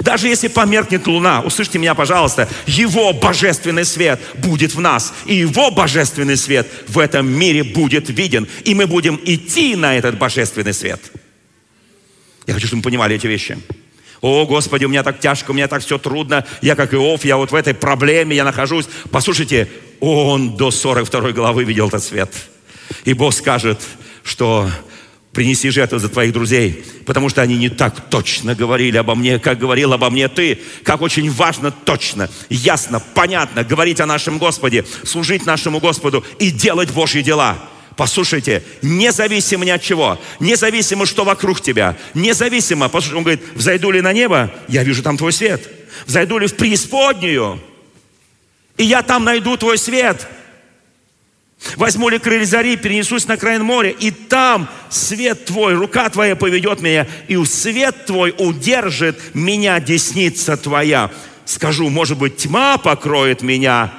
даже 0.00 0.28
если 0.28 0.48
померкнет 0.48 1.06
луна, 1.06 1.40
услышьте 1.40 1.78
меня, 1.78 1.94
пожалуйста, 1.94 2.48
Его 2.66 3.12
божественный 3.12 3.84
свет 3.84 4.20
будет 4.36 4.74
в 4.74 4.80
нас. 4.80 5.12
И 5.26 5.34
Его 5.34 5.70
божественный 5.70 6.36
свет 6.36 6.68
в 6.88 6.98
этом 6.98 7.30
мире 7.30 7.64
будет 7.64 8.08
виден. 8.10 8.46
И 8.64 8.74
мы 8.74 8.86
будем 8.86 9.20
идти 9.24 9.76
на 9.76 9.96
этот 9.96 10.18
божественный 10.18 10.74
свет. 10.74 11.00
Я 12.46 12.54
хочу, 12.54 12.66
чтобы 12.66 12.80
вы 12.80 12.84
понимали 12.84 13.16
эти 13.16 13.26
вещи. 13.26 13.58
О, 14.20 14.46
Господи, 14.46 14.84
у 14.84 14.88
меня 14.88 15.02
так 15.02 15.20
тяжко, 15.20 15.52
у 15.52 15.54
меня 15.54 15.68
так 15.68 15.82
все 15.82 15.98
трудно, 15.98 16.44
я 16.60 16.74
как 16.74 16.92
Иов, 16.92 17.24
я 17.24 17.36
вот 17.36 17.52
в 17.52 17.54
этой 17.54 17.74
проблеме, 17.74 18.34
я 18.34 18.44
нахожусь. 18.44 18.86
Послушайте, 19.12 19.68
он 20.00 20.56
до 20.56 20.70
42 20.70 21.32
главы 21.32 21.64
видел 21.64 21.88
этот 21.88 22.02
свет. 22.02 22.32
И 23.04 23.12
Бог 23.12 23.32
скажет, 23.32 23.80
что 24.24 24.68
принеси 25.32 25.70
жертву 25.70 25.98
за 25.98 26.08
твоих 26.08 26.32
друзей, 26.32 26.84
потому 27.06 27.28
что 27.28 27.42
они 27.42 27.56
не 27.56 27.68
так 27.68 28.08
точно 28.08 28.54
говорили 28.54 28.96
обо 28.96 29.14
мне, 29.14 29.38
как 29.38 29.58
говорил 29.58 29.92
обо 29.92 30.10
мне 30.10 30.28
ты, 30.28 30.58
как 30.82 31.00
очень 31.02 31.30
важно 31.30 31.70
точно, 31.70 32.28
ясно, 32.48 33.00
понятно 33.14 33.62
говорить 33.62 34.00
о 34.00 34.06
нашем 34.06 34.38
Господе, 34.38 34.84
служить 35.04 35.46
нашему 35.46 35.80
Господу 35.80 36.24
и 36.38 36.50
делать 36.50 36.90
Божьи 36.90 37.20
дела. 37.22 37.58
Послушайте, 37.96 38.62
независимо 38.80 39.64
ни 39.64 39.70
от 39.70 39.82
чего, 39.82 40.20
независимо, 40.38 41.04
что 41.04 41.24
вокруг 41.24 41.60
тебя, 41.60 41.96
независимо, 42.14 42.88
послушайте, 42.88 43.16
он 43.16 43.24
говорит, 43.24 43.42
взойду 43.54 43.90
ли 43.90 44.00
на 44.00 44.12
небо, 44.12 44.52
я 44.68 44.84
вижу 44.84 45.02
там 45.02 45.16
твой 45.16 45.32
свет. 45.32 45.68
Взойду 46.06 46.38
ли 46.38 46.46
в 46.46 46.54
преисподнюю, 46.54 47.60
и 48.76 48.84
я 48.84 49.02
там 49.02 49.24
найду 49.24 49.56
твой 49.56 49.76
свет. 49.76 50.26
Возьму 51.78 52.08
ли 52.08 52.18
крылья 52.18 52.44
зари, 52.44 52.76
перенесусь 52.76 53.28
на 53.28 53.36
край 53.36 53.60
моря, 53.60 53.90
и 53.90 54.10
там 54.10 54.68
свет 54.90 55.44
твой, 55.44 55.74
рука 55.74 56.08
твоя 56.10 56.34
поведет 56.34 56.80
меня, 56.80 57.06
и 57.28 57.42
свет 57.44 58.04
твой 58.04 58.34
удержит 58.36 59.32
меня, 59.32 59.78
десница 59.78 60.56
твоя. 60.56 61.08
Скажу, 61.44 61.88
может 61.88 62.18
быть, 62.18 62.36
тьма 62.36 62.78
покроет 62.78 63.42
меня, 63.42 63.92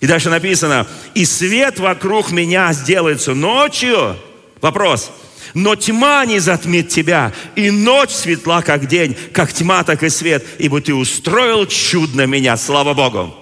и 0.00 0.06
дальше 0.08 0.30
написано, 0.30 0.88
и 1.14 1.24
свет 1.24 1.78
вокруг 1.78 2.32
меня 2.32 2.72
сделается 2.72 3.34
ночью. 3.34 4.16
Вопрос. 4.60 5.12
Но 5.54 5.76
тьма 5.76 6.24
не 6.26 6.40
затмит 6.40 6.88
тебя, 6.88 7.32
и 7.54 7.70
ночь 7.70 8.10
светла, 8.10 8.62
как 8.62 8.88
день, 8.88 9.16
как 9.32 9.52
тьма, 9.52 9.84
так 9.84 10.02
и 10.02 10.08
свет, 10.08 10.44
ибо 10.58 10.80
ты 10.80 10.92
устроил 10.92 11.66
чудно 11.66 12.26
меня, 12.26 12.56
слава 12.56 12.94
Богу. 12.94 13.32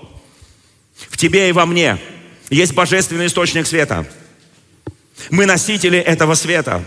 В 1.09 1.17
тебе 1.17 1.49
и 1.49 1.53
во 1.53 1.65
мне 1.65 1.99
есть 2.51 2.75
божественный 2.75 3.27
источник 3.27 3.67
света. 3.67 4.07
Мы 5.31 5.47
носители 5.47 5.99
этого 5.99 6.35
света. 6.35 6.85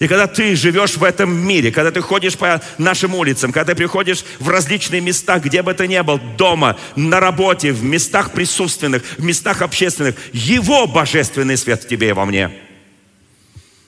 И 0.00 0.08
когда 0.08 0.26
ты 0.26 0.56
живешь 0.56 0.96
в 0.96 1.04
этом 1.04 1.34
мире, 1.34 1.70
когда 1.70 1.90
ты 1.90 2.00
ходишь 2.00 2.36
по 2.36 2.60
нашим 2.78 3.14
улицам, 3.14 3.52
когда 3.52 3.72
ты 3.72 3.76
приходишь 3.76 4.24
в 4.38 4.48
различные 4.48 5.00
места, 5.00 5.38
где 5.38 5.62
бы 5.62 5.72
ты 5.72 5.86
ни 5.86 6.00
был, 6.00 6.18
дома, 6.36 6.78
на 6.96 7.20
работе, 7.20 7.72
в 7.72 7.84
местах 7.84 8.32
присутственных, 8.32 9.02
в 9.16 9.24
местах 9.24 9.62
общественных, 9.62 10.16
Его 10.32 10.86
божественный 10.86 11.56
свет 11.56 11.84
в 11.84 11.88
тебе 11.88 12.10
и 12.10 12.12
во 12.12 12.24
мне. 12.24 12.50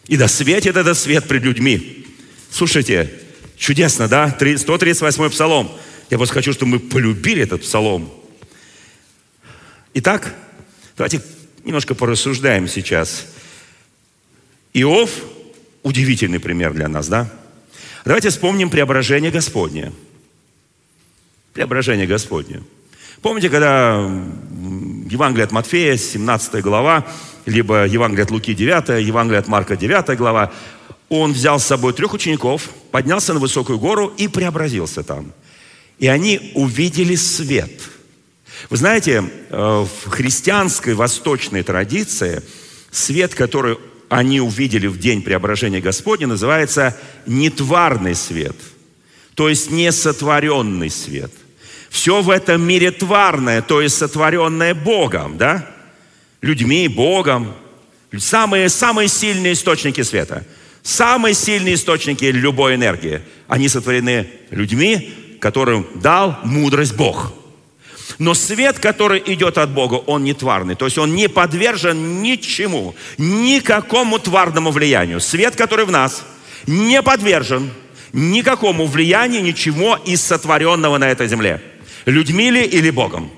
И 0.06 0.16
да 0.16 0.28
светит 0.28 0.76
этот 0.76 0.96
свет 0.96 1.26
пред 1.26 1.42
людьми. 1.42 2.06
Слушайте, 2.50 3.12
чудесно, 3.56 4.08
да? 4.08 4.34
138-й 4.38 5.30
псалом. 5.30 5.70
Я 6.08 6.16
просто 6.16 6.34
хочу, 6.34 6.52
чтобы 6.52 6.72
мы 6.72 6.78
полюбили 6.80 7.42
этот 7.42 7.62
псалом. 7.62 8.12
Итак, 9.94 10.34
давайте 11.00 11.22
немножко 11.64 11.94
порассуждаем 11.94 12.68
сейчас. 12.68 13.26
Иов 14.74 15.10
Удивительный 15.82 16.40
пример 16.40 16.74
для 16.74 16.88
нас, 16.88 17.08
да? 17.08 17.32
Давайте 18.04 18.28
вспомним 18.28 18.68
преображение 18.68 19.30
Господне. 19.30 19.92
Преображение 21.54 22.06
Господне. 22.06 22.62
Помните, 23.22 23.48
когда 23.48 23.94
Евангелие 25.10 25.44
от 25.44 25.52
Матфея, 25.52 25.96
17 25.96 26.62
глава, 26.62 27.06
либо 27.46 27.86
Евангелие 27.86 28.24
от 28.24 28.30
Луки, 28.30 28.52
9, 28.52 29.02
Евангелие 29.06 29.40
от 29.40 29.48
Марка, 29.48 29.74
9 29.74 30.18
глава, 30.18 30.52
он 31.08 31.32
взял 31.32 31.58
с 31.58 31.64
собой 31.64 31.94
трех 31.94 32.12
учеников, 32.12 32.68
поднялся 32.90 33.32
на 33.32 33.40
высокую 33.40 33.78
гору 33.78 34.12
и 34.18 34.28
преобразился 34.28 35.02
там. 35.02 35.32
И 35.98 36.08
они 36.08 36.52
увидели 36.54 37.14
свет. 37.14 37.72
Вы 38.68 38.76
знаете, 38.76 39.24
э, 39.48 39.86
в 39.86 40.10
христианской 40.10 40.94
восточной 40.94 41.62
традиции 41.62 42.42
свет, 42.90 43.34
который 43.34 43.78
они 44.08 44.40
увидели 44.40 44.86
в 44.86 44.98
день 44.98 45.22
преображения 45.22 45.80
Господня, 45.80 46.26
называется 46.26 46.96
нетварный 47.26 48.14
свет, 48.14 48.56
то 49.34 49.48
есть 49.48 49.70
несотворенный 49.70 50.90
свет. 50.90 51.32
Все 51.88 52.20
в 52.20 52.30
этом 52.30 52.62
мире 52.62 52.90
тварное, 52.90 53.62
то 53.62 53.80
есть 53.80 53.96
сотворенное 53.96 54.74
Богом, 54.74 55.38
да? 55.38 55.68
Людьми, 56.40 56.86
Богом. 56.88 57.54
Самые, 58.16 58.68
самые 58.68 59.06
сильные 59.08 59.52
источники 59.52 60.02
света, 60.02 60.44
самые 60.82 61.32
сильные 61.34 61.74
источники 61.74 62.24
любой 62.24 62.74
энергии, 62.74 63.22
они 63.46 63.68
сотворены 63.68 64.28
людьми, 64.50 65.38
которым 65.40 65.86
дал 65.94 66.38
мудрость 66.42 66.96
Бог– 66.96 67.32
но 68.20 68.34
свет, 68.34 68.78
который 68.78 69.20
идет 69.24 69.56
от 69.56 69.70
Бога, 69.70 69.94
он 69.94 70.24
не 70.24 70.34
тварный. 70.34 70.74
То 70.74 70.84
есть 70.84 70.98
он 70.98 71.14
не 71.14 71.26
подвержен 71.26 72.22
ничему, 72.22 72.94
никакому 73.16 74.18
тварному 74.18 74.70
влиянию. 74.72 75.20
Свет, 75.20 75.56
который 75.56 75.86
в 75.86 75.90
нас, 75.90 76.26
не 76.66 77.02
подвержен 77.02 77.70
никакому 78.12 78.84
влиянию, 78.84 79.42
ничего 79.42 79.96
из 80.04 80.20
сотворенного 80.20 80.98
на 80.98 81.10
этой 81.10 81.28
земле. 81.28 81.62
Людьми 82.04 82.50
ли 82.50 82.62
или 82.62 82.90
Богом. 82.90 83.30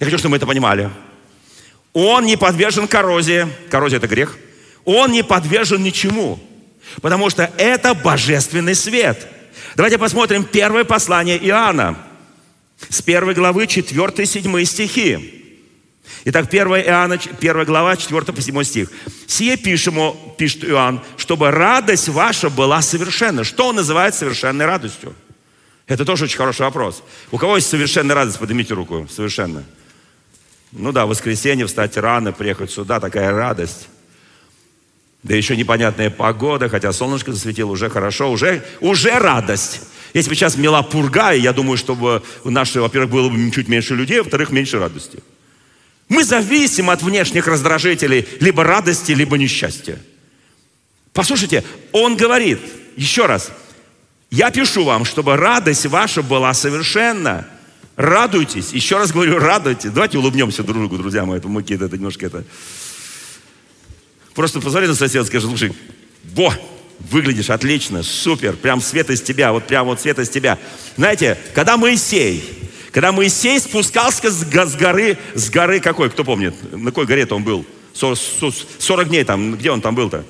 Я 0.00 0.06
хочу, 0.06 0.18
чтобы 0.18 0.32
мы 0.32 0.36
это 0.38 0.46
понимали. 0.46 0.90
Он 1.92 2.24
не 2.24 2.36
подвержен 2.36 2.88
коррозии. 2.88 3.46
Коррозия– 3.70 3.98
это 4.00 4.08
грех. 4.08 4.36
Он 4.84 5.12
не 5.12 5.22
подвержен 5.22 5.84
ничему. 5.84 6.40
Потому 7.00 7.30
что 7.30 7.48
это 7.58 7.94
божественный 7.94 8.74
свет. 8.74 9.24
Давайте 9.76 9.98
посмотрим 9.98 10.42
первое 10.42 10.82
послание 10.82 11.38
Иоанна. 11.38 12.05
С 12.88 13.02
первой 13.02 13.34
главы 13.34 13.64
4-7 13.64 14.64
стихи. 14.64 15.32
Итак, 16.24 16.46
1 16.48 16.66
Иоанна, 16.66 17.14
1 17.14 17.64
глава, 17.64 17.96
4 17.96 18.22
по 18.32 18.40
7 18.40 18.62
стих. 18.64 18.90
«Сие 19.26 19.56
пишему, 19.56 20.34
пишет 20.38 20.64
Иоанн, 20.64 21.00
чтобы 21.16 21.50
радость 21.50 22.08
ваша 22.08 22.50
была 22.50 22.82
совершенна». 22.82 23.44
Что 23.44 23.68
он 23.68 23.76
называет 23.76 24.14
совершенной 24.14 24.66
радостью? 24.66 25.14
Это 25.86 26.04
тоже 26.04 26.24
очень 26.24 26.36
хороший 26.36 26.62
вопрос. 26.62 27.02
У 27.30 27.38
кого 27.38 27.56
есть 27.56 27.68
совершенная 27.68 28.14
радость? 28.16 28.38
Поднимите 28.38 28.74
руку. 28.74 29.06
Совершенно. 29.10 29.64
Ну 30.72 30.92
да, 30.92 31.06
в 31.06 31.10
воскресенье 31.10 31.66
встать 31.66 31.96
рано, 31.96 32.32
приехать 32.32 32.70
сюда, 32.70 32.98
такая 32.98 33.30
радость. 33.30 33.88
Да 35.22 35.34
еще 35.34 35.56
непонятная 35.56 36.10
погода, 36.10 36.68
хотя 36.68 36.92
солнышко 36.92 37.32
засветило, 37.32 37.70
уже 37.70 37.88
хорошо, 37.88 38.30
уже, 38.30 38.64
уже 38.80 39.10
радость. 39.18 39.80
Если 40.14 40.28
бы 40.28 40.34
сейчас 40.34 40.56
мела 40.56 40.82
пурга, 40.82 41.32
я 41.32 41.52
думаю, 41.52 41.76
чтобы 41.76 42.22
у 42.44 42.50
нашей, 42.50 42.80
во-первых, 42.80 43.10
было 43.10 43.28
бы 43.28 43.50
чуть 43.50 43.68
меньше 43.68 43.94
людей, 43.94 44.18
во-вторых, 44.18 44.50
меньше 44.50 44.78
радости. 44.78 45.18
Мы 46.08 46.24
зависим 46.24 46.90
от 46.90 47.02
внешних 47.02 47.46
раздражителей, 47.46 48.26
либо 48.40 48.64
радости, 48.64 49.12
либо 49.12 49.36
несчастья. 49.36 49.98
Послушайте, 51.12 51.64
он 51.92 52.16
говорит, 52.16 52.60
еще 52.96 53.26
раз, 53.26 53.50
я 54.30 54.50
пишу 54.50 54.84
вам, 54.84 55.04
чтобы 55.04 55.36
радость 55.36 55.86
ваша 55.86 56.22
была 56.22 56.52
совершенна. 56.54 57.46
Радуйтесь. 57.96 58.72
Еще 58.72 58.98
раз 58.98 59.12
говорю, 59.12 59.38
радуйтесь. 59.38 59.90
Давайте 59.90 60.18
улыбнемся 60.18 60.62
друг 60.62 60.78
другу, 60.78 60.98
друзья 60.98 61.24
мои. 61.24 61.38
Это 61.38 61.48
какие-то 61.48 61.86
это 61.86 61.96
немножко 61.96 62.26
это... 62.26 62.44
Просто 64.34 64.60
посмотри 64.60 64.86
на 64.86 64.94
соседа, 64.94 65.24
скажи, 65.24 65.46
слушай, 65.46 65.72
во, 66.34 66.52
выглядишь 66.98 67.50
отлично, 67.50 68.02
супер, 68.02 68.54
прям 68.56 68.80
свет 68.80 69.10
из 69.10 69.22
тебя, 69.22 69.52
вот 69.52 69.66
прям 69.66 69.86
вот 69.86 70.00
свет 70.00 70.18
из 70.18 70.28
тебя. 70.28 70.58
Знаете, 70.96 71.38
когда 71.54 71.76
Моисей, 71.76 72.44
когда 72.92 73.12
Моисей 73.12 73.60
спускался 73.60 74.30
с 74.30 74.44
горы, 74.76 75.18
с 75.34 75.50
горы 75.50 75.80
какой, 75.80 76.10
кто 76.10 76.24
помнит, 76.24 76.54
на 76.72 76.90
какой 76.90 77.06
горе-то 77.06 77.36
он 77.36 77.44
был? 77.44 77.66
40 77.94 79.08
дней 79.08 79.24
там, 79.24 79.56
где 79.56 79.70
он 79.70 79.80
там 79.80 79.94
был-то? 79.94 80.24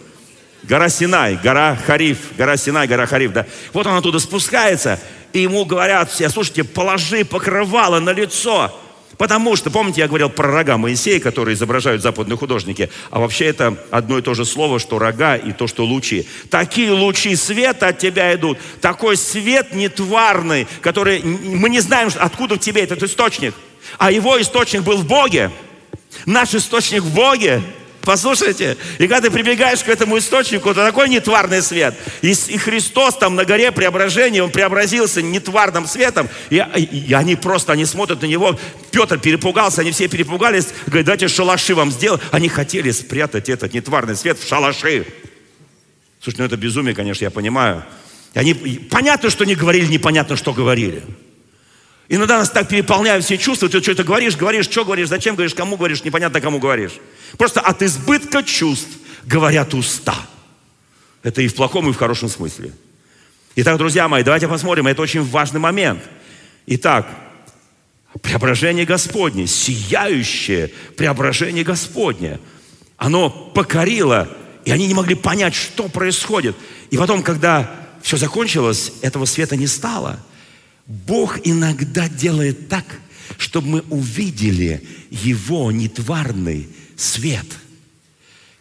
Гора 0.63 0.89
Синай, 0.89 1.37
гора 1.37 1.77
Хариф, 1.87 2.19
гора 2.37 2.57
Синай, 2.57 2.89
гора 2.89 3.07
Хариф, 3.07 3.33
да. 3.33 3.47
Вот 3.73 3.87
он 3.87 3.97
оттуда 3.97 4.19
спускается, 4.19 4.99
и 5.33 5.41
ему 5.41 5.65
говорят 5.65 6.11
все, 6.11 6.29
слушайте, 6.29 6.65
положи 6.65 7.25
покрывало 7.25 8.01
на 8.01 8.11
лицо. 8.11 8.75
Потому 9.19 9.57
что, 9.57 9.71
помните, 9.71 10.03
я 10.03 10.09
говорил 10.09 10.29
про 10.29 10.51
рога 10.51 10.77
Моисея, 10.77 11.21
которые 11.21 11.55
изображают 11.55 12.03
западные 12.03 12.37
художники, 12.37 12.91
а 13.11 13.19
вообще 13.19 13.47
это 13.47 13.77
одно 13.91 14.19
и 14.19 14.23
то 14.23 14.35
же 14.35 14.45
слово, 14.45 14.79
что 14.79 14.99
рога 14.99 15.37
и 15.37 15.53
то, 15.53 15.67
что 15.67 15.85
лучи. 15.85 16.29
Такие 16.51 16.91
лучи 16.91 17.35
света 17.37 17.89
от 17.89 17.99
тебя 17.99 18.35
идут, 18.35 18.59
такой 18.81 19.17
свет 19.17 19.75
нетварный, 19.75 20.67
который 20.83 21.23
мы 21.23 21.71
не 21.71 21.81
знаем, 21.81 22.11
откуда 22.17 22.57
в 22.57 22.59
тебе 22.59 22.83
этот 22.83 23.03
источник, 23.03 23.55
а 23.99 24.11
его 24.11 24.41
источник 24.41 24.83
был 24.83 24.99
в 24.99 25.07
Боге. 25.07 25.51
Наш 26.27 26.55
источник 26.55 27.03
в 27.03 27.15
Боге. 27.15 27.63
Послушайте, 28.07 28.77
и 28.99 29.09
когда 29.09 29.23
ты 29.23 29.33
прибегаешь 29.33 29.83
к 29.83 29.89
этому 29.89 30.17
источнику, 30.19 30.71
это 30.71 30.87
такой 30.87 31.09
нетварный 31.09 31.61
свет. 31.61 31.93
И, 32.23 32.31
и 32.31 32.57
Христос 32.57 33.17
там 33.17 33.35
на 33.35 33.45
горе 33.45 33.73
преображения, 33.73 34.45
Он 34.45 34.51
преобразился 34.53 35.23
нетварным 35.23 35.89
светом, 35.89 36.29
и, 36.49 36.65
и, 36.77 37.13
они 37.15 37.35
просто, 37.35 37.73
они 37.73 37.85
смотрят 37.85 38.23
на 38.23 38.27
Него. 38.27 38.57
Петр 38.93 39.19
перепугался, 39.19 39.81
они 39.81 39.91
все 39.91 40.07
перепугались, 40.07 40.69
говорят, 40.87 41.07
давайте 41.07 41.27
шалаши 41.27 41.75
вам 41.75 41.91
сделать. 41.91 42.23
Они 42.31 42.49
хотели 42.49 42.93
спрятать 42.93 43.49
этот 43.49 43.75
нетварный 43.75 44.15
свет 44.15 44.39
в 44.39 44.47
шалаши. 44.47 45.05
Слушай, 46.23 46.37
ну 46.39 46.45
это 46.45 46.57
безумие, 46.57 46.95
конечно, 46.95 47.25
я 47.25 47.33
понимаю. 47.33 47.83
И 48.35 48.39
они, 48.39 48.55
понятно, 48.55 49.31
что 49.31 49.45
не 49.45 49.57
говорили, 49.57 49.87
непонятно, 49.87 50.37
что 50.37 50.53
говорили. 50.53 51.03
Иногда 52.09 52.39
нас 52.39 52.51
так 52.51 52.69
переполняют 52.69 53.25
все 53.25 53.37
чувства, 53.37 53.69
ты 53.69 53.83
что-то 53.83 54.05
говоришь, 54.05 54.37
говоришь, 54.37 54.67
что 54.67 54.85
говоришь, 54.85 55.09
зачем 55.09 55.35
говоришь, 55.35 55.55
кому 55.55 55.77
говоришь, 55.77 56.05
непонятно, 56.05 56.41
кому 56.41 56.59
говоришь. 56.59 56.93
Просто 57.37 57.61
от 57.61 57.83
избытка 57.83 58.45
чувств 58.45 58.91
говорят 59.25 59.75
уста. 59.75 60.15
Это 61.23 61.43
и 61.43 61.49
в 61.49 61.55
плохом, 61.55 61.89
и 61.89 61.93
в 61.93 61.97
хорошем 61.97 62.29
смысле. 62.29 62.73
Итак, 63.57 63.79
друзья 63.79 64.07
мои, 64.07 64.23
давайте 64.23 64.47
посмотрим, 64.47 64.87
это 64.87 65.03
очень 65.03 65.25
важный 65.25 65.59
момент. 65.59 66.03
Итак, 66.67 67.09
преображение 68.23 68.85
Господне, 68.85 69.49
сияющее 69.49 70.69
преображение 70.97 71.65
Господне, 71.65 72.39
оно 72.97 73.31
покорило, 73.31 74.29
и 74.65 74.71
они 74.71 74.87
не 74.87 74.95
могли 74.95 75.17
понять, 75.17 75.55
что 75.55 75.89
происходит. 75.89 76.55
И 76.91 76.97
потом, 76.97 77.23
когда 77.23 77.75
все 78.03 78.17
закончилось, 78.17 78.93
этого 79.03 79.25
света 79.25 79.57
не 79.57 79.67
стало. 79.67 80.21
Бог 80.87 81.41
иногда 81.45 82.09
делает 82.09 82.69
так, 82.69 82.85
чтобы 83.39 83.69
мы 83.69 83.81
увидели 83.91 84.87
Его 85.11 85.73
нетварный 85.73 86.69
свет. 86.97 87.47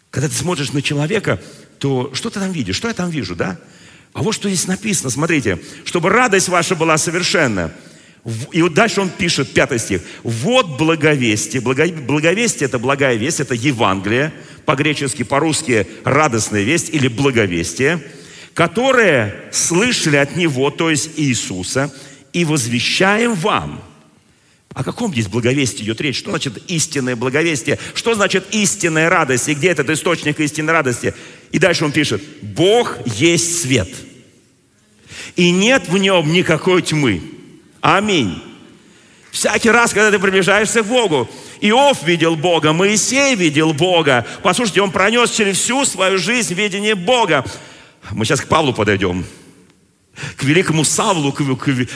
Когда 0.09 0.27
ты 0.29 0.35
смотришь 0.35 0.71
на 0.73 0.81
человека, 0.81 1.41
то 1.77 2.11
что 2.13 2.29
ты 2.29 2.39
там 2.39 2.51
видишь? 2.51 2.75
Что 2.75 2.87
я 2.87 2.93
там 2.93 3.09
вижу, 3.09 3.35
да? 3.35 3.59
А 4.13 4.23
вот 4.23 4.33
что 4.33 4.47
здесь 4.49 4.65
написано, 4.65 5.09
смотрите, 5.09 5.59
чтобы 5.83 6.09
радость 6.09 6.47
ваша 6.47 6.75
была 6.75 6.97
совершенна. 6.97 7.71
И 8.53 8.61
вот 8.61 8.73
дальше 8.73 9.01
он 9.01 9.09
пишет, 9.09 9.53
пятый 9.53 9.77
стих. 9.77 10.01
Вот 10.23 10.77
благовестие. 10.77 11.61
Благовестие– 11.61 12.65
это 12.67 12.79
благая 12.79 13.17
весть, 13.17 13.39
это 13.39 13.53
Евангелие. 13.53 14.33
По-гречески, 14.65 15.21
по-русски 15.23 15.85
радостная 16.05 16.63
весть 16.63 16.89
или 16.89 17.07
благовестие, 17.07 18.01
которое 18.55 19.35
слышали 19.51 20.15
от 20.15 20.35
Него, 20.35 20.71
то 20.71 20.89
есть 20.89 21.11
Иисуса, 21.17 21.93
и 22.35 22.43
возвещаем 22.43 23.33
вам. 23.33 23.81
О 24.73 24.83
каком 24.83 25.13
здесь 25.13 25.27
благовестии 25.27 25.83
идет 25.83 26.01
речь? 26.01 26.17
Что 26.17 26.31
значит 26.31 26.69
истинное 26.69 27.15
благовестие? 27.15 27.79
Что 27.93 28.13
значит 28.13 28.47
истинная 28.51 29.09
радость? 29.09 29.47
И 29.47 29.53
где 29.53 29.69
этот 29.69 29.89
источник 29.89 30.41
истинной 30.41 30.73
радости? 30.73 31.15
И 31.53 31.59
дальше 31.59 31.85
он 31.85 31.93
пишет, 31.93 32.21
Бог 32.41 32.97
есть 33.05 33.61
свет. 33.61 33.87
И 35.37 35.49
нет 35.49 35.87
в 35.87 35.97
нем 35.97 36.33
никакой 36.33 36.81
тьмы. 36.81 37.21
Аминь. 37.79 38.43
Всякий 39.31 39.69
раз, 39.69 39.93
когда 39.93 40.11
ты 40.11 40.19
приближаешься 40.19 40.83
к 40.83 40.87
Богу, 40.87 41.29
Иов 41.61 42.03
видел 42.03 42.35
Бога, 42.35 42.73
Моисей 42.73 43.35
видел 43.35 43.71
Бога. 43.71 44.27
Послушайте, 44.43 44.81
он 44.81 44.91
пронес 44.91 45.31
через 45.31 45.57
всю 45.57 45.85
свою 45.85 46.17
жизнь 46.17 46.53
видение 46.53 46.95
Бога. 46.95 47.45
Мы 48.11 48.25
сейчас 48.25 48.41
к 48.41 48.49
Павлу 48.49 48.73
подойдем 48.73 49.25
к 50.37 50.43
великому 50.43 50.83
Савлу, 50.83 51.31
к, 51.31 51.41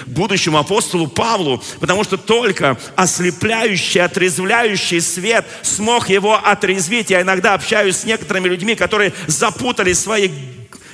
будущему 0.08 0.58
апостолу 0.58 1.08
Павлу, 1.08 1.64
потому 1.80 2.04
что 2.04 2.18
только 2.18 2.78
ослепляющий, 2.96 4.02
отрезвляющий 4.02 5.02
свет 5.02 5.46
смог 5.62 6.10
его 6.10 6.36
отрезвить. 6.36 7.10
Я 7.10 7.22
иногда 7.22 7.54
общаюсь 7.54 7.98
с 7.98 8.04
некоторыми 8.04 8.50
людьми, 8.50 8.76
которые 8.76 9.14
запутали 9.28 9.94
свои 9.94 10.30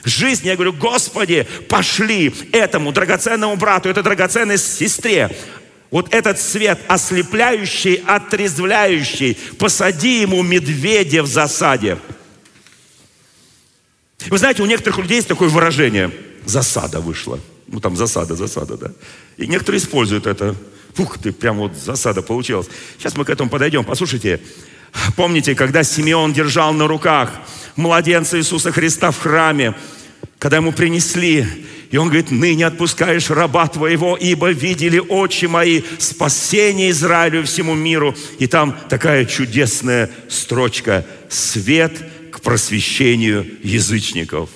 жизни. 0.04 0.50
Я 0.50 0.56
говорю, 0.56 0.74
Господи, 0.74 1.48
пошли 1.68 2.34
этому 2.52 2.92
драгоценному 2.92 3.56
брату, 3.56 3.90
этой 3.90 4.04
драгоценной 4.04 4.58
сестре, 4.58 5.36
вот 5.90 6.14
этот 6.14 6.40
свет 6.40 6.80
ослепляющий, 6.88 8.04
отрезвляющий, 8.06 9.38
посади 9.58 10.22
ему 10.22 10.44
медведя 10.44 11.24
в 11.24 11.28
засаде. 11.28 11.98
Вы 14.28 14.38
знаете, 14.38 14.64
у 14.64 14.66
некоторых 14.66 15.00
людей 15.00 15.16
есть 15.16 15.28
такое 15.28 15.50
выражение– 15.50 16.12
засада 16.46 17.00
вышла. 17.00 17.40
Ну, 17.68 17.80
там 17.80 17.96
засада, 17.96 18.36
засада, 18.36 18.78
да. 18.78 18.92
И 19.38 19.48
некоторые 19.48 19.82
используют 19.82 20.28
это. 20.28 20.56
Фух, 20.94 21.18
ты 21.18 21.32
прям 21.32 21.58
вот 21.58 21.76
засада 21.76 22.22
получилась. 22.22 22.68
Сейчас 22.98 23.18
мы 23.18 23.26
к 23.26 23.30
этому 23.30 23.50
подойдем. 23.50 23.84
Послушайте, 23.84 24.40
помните, 25.16 25.56
когда 25.56 25.84
Симеон 25.84 26.34
держал 26.34 26.74
на 26.74 26.88
руках 26.88 27.32
младенца 27.76 28.38
Иисуса 28.38 28.72
Христа 28.72 29.12
в 29.12 29.20
храме, 29.20 29.76
когда 30.40 30.58
ему 30.58 30.72
принесли, 30.72 31.46
и 31.92 31.98
он 31.98 32.08
говорит, 32.08 32.32
ныне 32.32 32.66
отпускаешь 32.66 33.30
раба 33.30 33.68
твоего, 33.68 34.18
ибо 34.18 34.52
видели 34.52 35.00
очи 35.00 35.46
мои 35.46 35.82
спасение 35.98 36.92
Израилю 36.92 37.42
и 37.42 37.44
всему 37.44 37.74
миру. 37.74 38.16
И 38.40 38.48
там 38.48 38.78
такая 38.90 39.26
чудесная 39.26 40.12
строчка 40.30 41.06
«Свет 41.30 41.94
к 42.32 42.42
просвещению 42.42 43.46
язычников». 43.64 44.50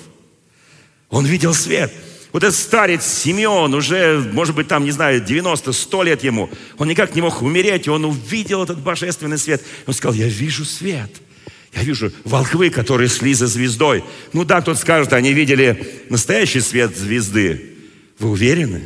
Он 1.10 1.26
видел 1.26 1.54
свет. 1.54 1.92
Вот 2.32 2.44
этот 2.44 2.58
старец 2.58 3.04
Симеон, 3.04 3.74
уже, 3.74 4.20
может 4.34 4.56
быть, 4.56 4.68
там, 4.68 4.84
не 4.84 4.92
знаю, 4.92 5.20
90, 5.20 5.74
100 5.74 6.04
лет 6.04 6.24
ему, 6.24 6.50
он 6.78 6.88
никак 6.88 7.16
не 7.16 7.22
мог 7.22 7.42
умереть, 7.42 7.88
и 7.88 7.90
он 7.90 8.06
увидел 8.06 8.64
этот 8.64 8.80
божественный 8.80 9.40
свет. 9.40 9.64
Он 9.88 9.94
сказал, 9.96 10.14
я 10.14 10.28
вижу 10.28 10.64
свет. 10.64 11.10
Я 11.74 11.84
вижу 11.84 12.12
волхвы, 12.24 12.70
которые 12.70 13.10
шли 13.10 13.34
за 13.34 13.48
звездой. 13.48 14.04
Ну 14.34 14.44
да, 14.44 14.62
кто-то 14.62 14.80
скажет, 14.80 15.14
они 15.14 15.34
видели 15.34 16.04
настоящий 16.10 16.62
свет 16.62 16.96
звезды. 16.96 17.76
Вы 18.20 18.30
уверены? 18.30 18.84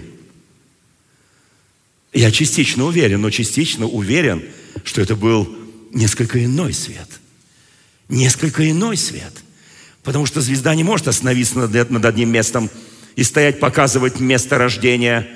Я 2.14 2.32
частично 2.32 2.86
уверен, 2.86 3.22
но 3.22 3.30
частично 3.30 3.88
уверен, 3.88 4.44
что 4.84 5.02
это 5.02 5.16
был 5.16 5.54
несколько 5.92 6.44
иной 6.44 6.74
свет. 6.74 7.08
Несколько 8.08 8.70
иной 8.70 8.98
свет. 8.98 9.43
Потому 10.04 10.26
что 10.26 10.42
звезда 10.42 10.76
не 10.76 10.84
может 10.84 11.08
остановиться 11.08 11.60
над, 11.60 11.90
над 11.90 12.06
одним 12.06 12.30
местом 12.30 12.70
и 13.16 13.24
стоять, 13.24 13.60
показывать 13.60 14.20
место 14.20 14.58
рождения. 14.58 15.28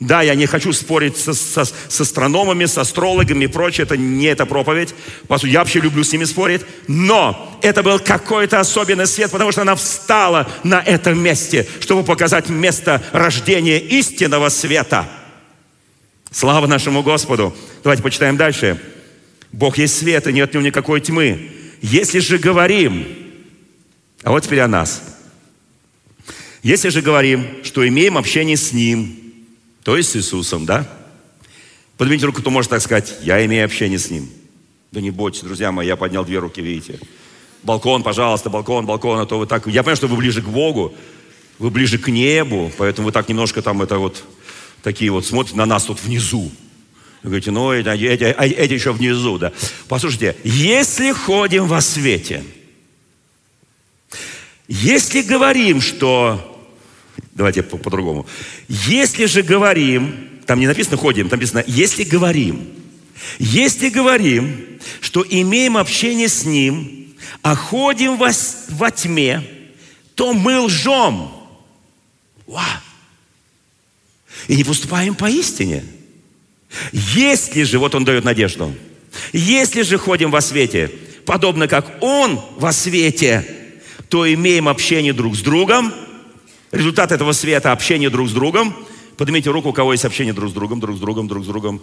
Да, 0.00 0.22
я 0.22 0.34
не 0.34 0.46
хочу 0.46 0.72
спорить 0.72 1.16
со, 1.16 1.34
со, 1.34 1.64
с 1.64 2.00
астрономами, 2.00 2.64
с 2.64 2.78
астрологами 2.78 3.44
и 3.44 3.48
прочее. 3.48 3.84
Это 3.84 3.96
не 3.96 4.26
эта 4.26 4.44
проповедь. 4.44 4.94
Я 5.42 5.60
вообще 5.60 5.80
люблю 5.80 6.02
с 6.02 6.12
ними 6.12 6.24
спорить. 6.24 6.62
Но 6.88 7.58
это 7.62 7.82
был 7.82 7.98
какой-то 7.98 8.60
особенный 8.60 9.06
свет, 9.06 9.30
потому 9.30 9.52
что 9.52 9.62
она 9.62 9.76
встала 9.76 10.50
на 10.64 10.80
этом 10.80 11.22
месте, 11.22 11.68
чтобы 11.80 12.02
показать 12.02 12.48
место 12.48 13.02
рождения 13.12 13.78
истинного 13.78 14.48
света. 14.48 15.08
Слава 16.30 16.66
нашему 16.66 17.02
Господу. 17.02 17.54
Давайте 17.84 18.02
почитаем 18.02 18.36
дальше. 18.36 18.80
Бог 19.52 19.78
есть 19.78 19.96
свет, 19.96 20.26
и 20.26 20.32
нет 20.32 20.50
в 20.50 20.54
нем 20.54 20.64
никакой 20.64 21.00
тьмы. 21.00 21.50
Если 21.80 22.18
же 22.18 22.38
говорим, 22.38 23.06
а 24.24 24.30
вот 24.30 24.42
теперь 24.42 24.60
о 24.60 24.68
нас. 24.68 25.02
Если 26.62 26.88
же 26.88 27.02
говорим, 27.02 27.62
что 27.62 27.86
имеем 27.86 28.16
общение 28.16 28.56
с 28.56 28.72
Ним, 28.72 29.16
то 29.82 29.98
есть 29.98 30.10
с 30.10 30.16
Иисусом, 30.16 30.64
да? 30.64 30.88
Поднимите 31.98 32.24
руку, 32.24 32.40
кто 32.40 32.50
может 32.50 32.70
так 32.70 32.80
сказать, 32.80 33.18
я 33.22 33.44
имею 33.44 33.66
общение 33.66 33.98
с 33.98 34.10
Ним. 34.10 34.28
Да 34.90 35.02
не 35.02 35.10
бойтесь, 35.10 35.42
друзья 35.42 35.70
мои, 35.72 35.86
я 35.86 35.96
поднял 35.96 36.24
две 36.24 36.38
руки, 36.38 36.62
видите. 36.62 36.98
Балкон, 37.62 38.02
пожалуйста, 38.02 38.48
балкон, 38.48 38.86
балкон, 38.86 39.20
а 39.20 39.26
то 39.26 39.38
вы 39.38 39.46
так... 39.46 39.66
Я 39.66 39.82
понимаю, 39.82 39.96
что 39.96 40.06
вы 40.08 40.16
ближе 40.16 40.40
к 40.40 40.48
Богу, 40.48 40.94
вы 41.58 41.70
ближе 41.70 41.98
к 41.98 42.08
небу, 42.08 42.72
поэтому 42.78 43.06
вы 43.06 43.12
так 43.12 43.28
немножко 43.28 43.60
там 43.60 43.82
это 43.82 43.98
вот, 43.98 44.24
такие 44.82 45.10
вот, 45.10 45.26
смотрите 45.26 45.58
на 45.58 45.66
нас 45.66 45.84
тут 45.84 46.02
внизу. 46.02 46.50
Вы 47.22 47.30
говорите, 47.30 47.50
ну, 47.50 47.72
эти, 47.72 47.88
эти, 47.88 48.24
эти 48.24 48.72
еще 48.72 48.92
внизу, 48.92 49.38
да. 49.38 49.52
Послушайте, 49.88 50.36
если 50.44 51.12
ходим 51.12 51.66
во 51.66 51.80
свете, 51.80 52.42
если 54.68 55.22
говорим, 55.22 55.80
что... 55.80 56.50
Давайте 57.32 57.62
по-другому. 57.62 58.26
Если 58.68 59.26
же 59.26 59.42
говорим, 59.42 60.40
там 60.46 60.60
не 60.60 60.66
написано 60.66 60.96
ходим, 60.96 61.28
там 61.28 61.38
написано, 61.38 61.64
если 61.66 62.04
говорим, 62.04 62.68
если 63.38 63.88
говорим, 63.88 64.78
что 65.00 65.24
имеем 65.28 65.76
общение 65.76 66.28
с 66.28 66.44
Ним, 66.44 67.14
а 67.42 67.54
ходим 67.54 68.16
во, 68.16 68.30
во 68.70 68.90
тьме, 68.90 69.42
то 70.14 70.32
мы 70.32 70.60
лжем. 70.60 71.30
Ва! 72.46 72.64
И 74.48 74.56
не 74.56 74.64
поступаем 74.64 75.14
по 75.14 75.28
истине. 75.28 75.84
Если 76.92 77.62
же, 77.62 77.78
вот 77.78 77.94
он 77.94 78.04
дает 78.04 78.24
надежду, 78.24 78.74
если 79.32 79.82
же 79.82 79.98
ходим 79.98 80.30
во 80.30 80.40
свете, 80.40 80.90
подобно 81.24 81.68
как 81.68 82.02
Он 82.02 82.40
во 82.56 82.72
свете, 82.72 83.63
то 84.14 84.32
имеем 84.32 84.68
общение 84.68 85.12
друг 85.12 85.34
с 85.34 85.40
другом. 85.40 85.92
Результат 86.70 87.10
этого 87.10 87.32
света– 87.32 87.72
общение 87.72 88.10
друг 88.10 88.28
с 88.28 88.32
другом. 88.32 88.72
Поднимите 89.16 89.50
руку, 89.50 89.70
у 89.70 89.72
кого 89.72 89.90
есть 89.90 90.04
общение 90.04 90.32
друг 90.32 90.50
с 90.50 90.52
другом, 90.52 90.78
друг 90.78 90.96
с 90.96 91.00
другом, 91.00 91.26
друг 91.26 91.42
с 91.42 91.48
другом. 91.48 91.82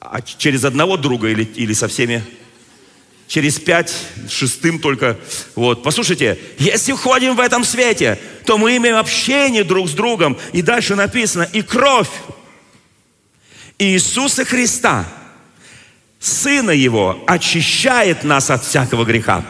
А 0.00 0.22
через 0.22 0.64
одного 0.64 0.96
друга 0.96 1.28
или, 1.28 1.44
или 1.44 1.74
со 1.74 1.88
всеми? 1.88 2.24
Через 3.28 3.60
пять, 3.60 3.94
шестым 4.30 4.78
только. 4.78 5.18
Вот. 5.54 5.82
Послушайте, 5.82 6.38
если 6.58 6.94
ходим 6.94 7.36
в 7.36 7.40
этом 7.40 7.64
свете, 7.64 8.18
то 8.46 8.56
мы 8.56 8.74
имеем 8.78 8.96
общение 8.96 9.62
друг 9.62 9.90
с 9.90 9.92
другом. 9.92 10.38
И 10.54 10.62
дальше 10.62 10.94
написано, 10.94 11.46
и 11.52 11.60
кровь 11.60 12.08
Иисуса 13.78 14.46
Христа, 14.46 15.06
Сына 16.18 16.70
Его, 16.70 17.22
очищает 17.26 18.24
нас 18.24 18.48
от 18.48 18.64
всякого 18.64 19.04
греха. 19.04 19.44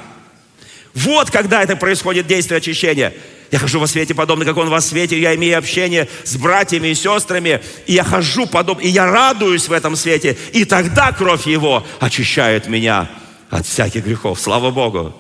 Вот 0.95 1.31
когда 1.31 1.63
это 1.63 1.77
происходит 1.77 2.27
действие 2.27 2.59
очищения. 2.59 3.15
Я 3.51 3.59
хожу 3.59 3.79
во 3.79 3.87
свете, 3.87 4.15
подобно 4.15 4.45
как 4.45 4.57
Он 4.57 4.71
во 4.71 4.81
свете. 4.81 5.21
Я 5.21 5.35
имею 5.35 5.59
общение 5.59 6.09
с 6.25 6.37
братьями 6.37 6.89
и 6.89 6.95
сестрами. 6.95 7.61
И 7.87 7.93
я 7.93 8.05
хожу 8.05 8.47
подобно, 8.47 8.81
и 8.83 8.89
я 8.89 9.11
радуюсь 9.11 9.69
в 9.69 9.73
этом 9.73 9.95
свете. 9.95 10.37
И 10.53 10.65
тогда 10.65 11.13
кровь 11.13 11.47
Его 11.47 11.87
очищает 12.01 12.67
меня 12.67 13.11
от 13.51 13.67
всяких 13.67 14.05
грехов. 14.05 14.41
Слава 14.41 14.71
Богу. 14.71 15.15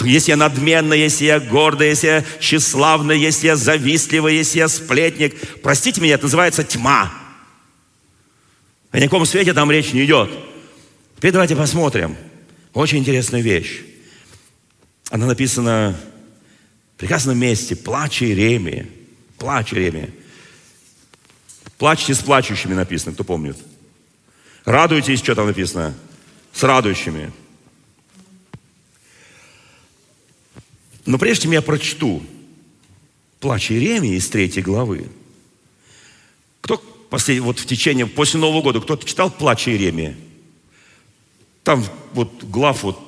Если 0.00 0.30
я 0.30 0.36
надменный, 0.36 0.98
если 0.98 1.26
я 1.26 1.40
гордый, 1.40 1.88
если 1.88 2.06
я 2.06 2.24
тщеславный, 2.40 3.18
если 3.18 3.48
я 3.48 3.56
завистливый, 3.56 4.36
если 4.36 4.58
я 4.58 4.68
сплетник, 4.68 5.34
простите 5.60 6.00
меня, 6.00 6.14
это 6.14 6.24
называется 6.24 6.64
тьма. 6.64 7.12
О 8.90 8.98
никаком 8.98 9.26
свете 9.26 9.52
там 9.54 9.70
речь 9.70 9.92
не 9.92 10.04
идет. 10.04 10.30
Теперь 11.16 11.32
давайте 11.32 11.56
посмотрим. 11.56 12.16
Очень 12.74 12.98
интересная 12.98 13.40
вещь. 13.40 13.82
Она 15.12 15.26
написана 15.26 15.94
в 16.96 16.98
прекрасном 17.00 17.36
месте. 17.38 17.76
Плач 17.76 18.22
Иеремии. 18.22 18.90
Плач 19.36 19.74
Иеремии. 19.74 20.10
Плачьте 21.76 22.14
с 22.14 22.20
плачущими 22.20 22.72
написано, 22.72 23.12
кто 23.12 23.22
помнит. 23.22 23.58
Радуйтесь, 24.64 25.18
что 25.18 25.34
там 25.34 25.48
написано? 25.48 25.94
С 26.54 26.62
радующими. 26.62 27.30
Но 31.04 31.18
прежде 31.18 31.42
чем 31.42 31.52
я 31.52 31.60
прочту 31.60 32.22
плач 33.38 33.70
Иеремии 33.70 34.16
из 34.16 34.30
третьей 34.30 34.62
главы, 34.62 35.10
кто 36.62 36.78
послед... 37.10 37.40
вот 37.40 37.58
в 37.58 37.66
течение, 37.66 38.06
после 38.06 38.40
Нового 38.40 38.62
года, 38.62 38.80
кто-то 38.80 39.06
читал 39.06 39.30
плач 39.30 39.68
Иеремии? 39.68 40.16
Там 41.64 41.84
вот 42.14 42.44
глав 42.44 42.82
вот, 42.82 42.98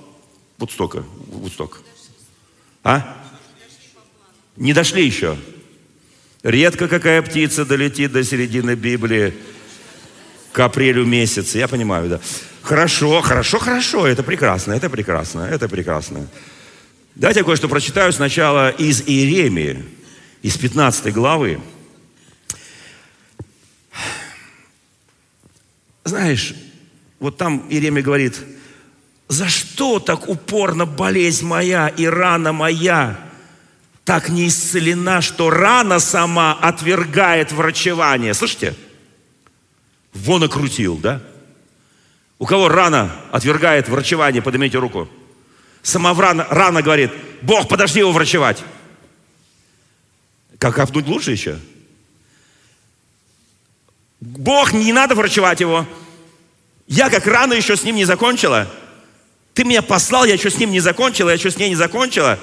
вот 0.59 0.71
столько, 0.71 1.03
вот 1.29 1.51
столько. 1.51 1.79
А? 2.85 3.17
Не 4.57 4.75
дошли 4.75 5.05
еще. 5.05 5.37
Редко 6.43 6.87
какая 6.87 7.23
птица 7.23 7.65
долетит 7.65 8.13
до 8.13 8.23
середины 8.23 8.75
Библии 8.75 9.35
к 10.53 10.61
апрелю 10.61 11.07
месяца. 11.07 11.59
Я 11.59 11.67
понимаю, 11.67 12.09
да. 12.11 12.21
Хорошо, 12.63 13.23
хорошо, 13.23 13.59
хорошо. 13.59 14.07
Это 14.07 14.23
прекрасно, 14.23 14.73
это 14.73 14.91
прекрасно, 14.91 15.41
это 15.41 15.69
прекрасно. 15.69 16.29
Давайте 17.15 17.41
я 17.41 17.45
кое-что 17.45 17.69
прочитаю 17.69 18.13
сначала 18.13 18.71
из 18.71 19.03
Иеремии, 19.07 19.83
из 20.43 20.59
15 20.59 21.13
главы. 21.13 21.61
Знаешь, 26.05 26.55
вот 27.19 27.39
там 27.39 27.67
Иеремия 27.71 28.03
говорит, 28.03 28.39
за 29.29 29.49
что 29.49 29.99
так 29.99 30.29
упорно 30.29 30.87
болезнь 30.87 31.47
моя 31.47 31.89
и 31.89 32.07
рана 32.07 32.53
моя 32.53 33.19
так 34.05 34.29
не 34.29 34.49
исцелена, 34.49 35.23
что 35.23 35.49
рана 35.49 35.99
сама 35.99 36.53
отвергает 36.53 37.53
врачевание? 37.53 38.35
Слышите? 38.35 38.75
Вон 40.13 40.43
окрутил, 40.43 40.99
да? 40.99 41.23
У 42.39 42.47
кого 42.47 42.69
рана 42.69 43.11
отвергает 43.33 43.89
врачевание, 43.89 44.43
поднимите 44.43 44.79
руку. 44.79 45.09
Сама 45.83 46.15
рана, 46.15 46.47
рана 46.51 46.83
говорит, 46.83 47.11
Бог, 47.41 47.69
подожди 47.69 48.01
его 48.01 48.13
врачевать. 48.13 48.63
Как 50.59 50.75
копнуть 50.75 51.07
лучше 51.07 51.33
еще? 51.33 51.59
Бог, 54.21 54.73
не 54.73 54.93
надо 54.93 55.15
врачевать 55.15 55.61
его. 55.61 55.87
Я 56.87 57.09
как 57.09 57.27
рано 57.27 57.55
еще 57.55 57.77
с 57.77 57.85
ним 57.85 57.97
не 57.97 58.05
закончила. 58.05 58.71
Ты 59.55 59.65
меня 59.65 59.83
послал, 59.83 60.25
я 60.25 60.35
еще 60.35 60.51
с 60.51 60.59
ним 60.59 60.73
не 60.73 60.81
закончила, 60.81 61.31
я 61.31 61.37
еще 61.37 61.51
с 61.51 61.57
ней 61.57 61.69
не 61.69 61.77
закончила. 61.77 62.39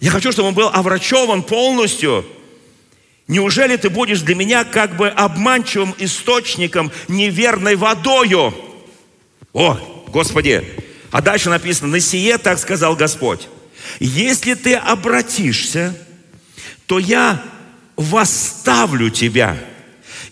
Я 0.00 0.10
хочу, 0.10 0.32
чтобы 0.32 0.48
он 0.48 0.54
был 0.54 0.68
оврачеван 0.68 1.44
полностью. 1.44 2.26
Неужели 3.28 3.76
ты 3.76 3.88
будешь 3.88 4.22
для 4.22 4.34
меня 4.34 4.64
как 4.64 4.96
бы 4.96 5.08
обманчивым 5.08 5.94
источником, 5.98 6.90
неверной 7.06 7.76
водою? 7.76 8.52
О, 9.52 9.78
Господи, 10.08 10.64
а 11.12 11.22
дальше 11.22 11.48
написано, 11.50 11.92
на 11.92 12.00
сие 12.00 12.38
так 12.38 12.58
сказал 12.58 12.96
Господь. 12.96 13.48
Если 14.00 14.54
ты 14.54 14.74
обратишься, 14.74 15.96
то 16.86 16.98
я 16.98 17.40
восставлю 17.94 19.10
тебя, 19.10 19.56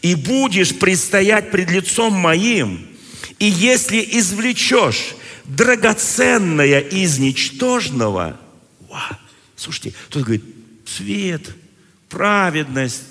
и 0.03 0.17
будешь 0.17 0.77
предстоять 0.77 1.51
пред 1.53 1.71
лицом 1.71 2.15
моим, 2.15 2.88
и 3.39 3.47
если 3.47 4.07
извлечешь 4.13 5.15
драгоценное 5.45 6.81
из 6.81 7.19
ничтожного, 7.19 8.39
ва, 8.89 9.19
слушайте, 9.57 9.95
тут 10.09 10.25
говорит, 10.25 10.45
свет, 10.85 11.43
праведность, 12.09 13.03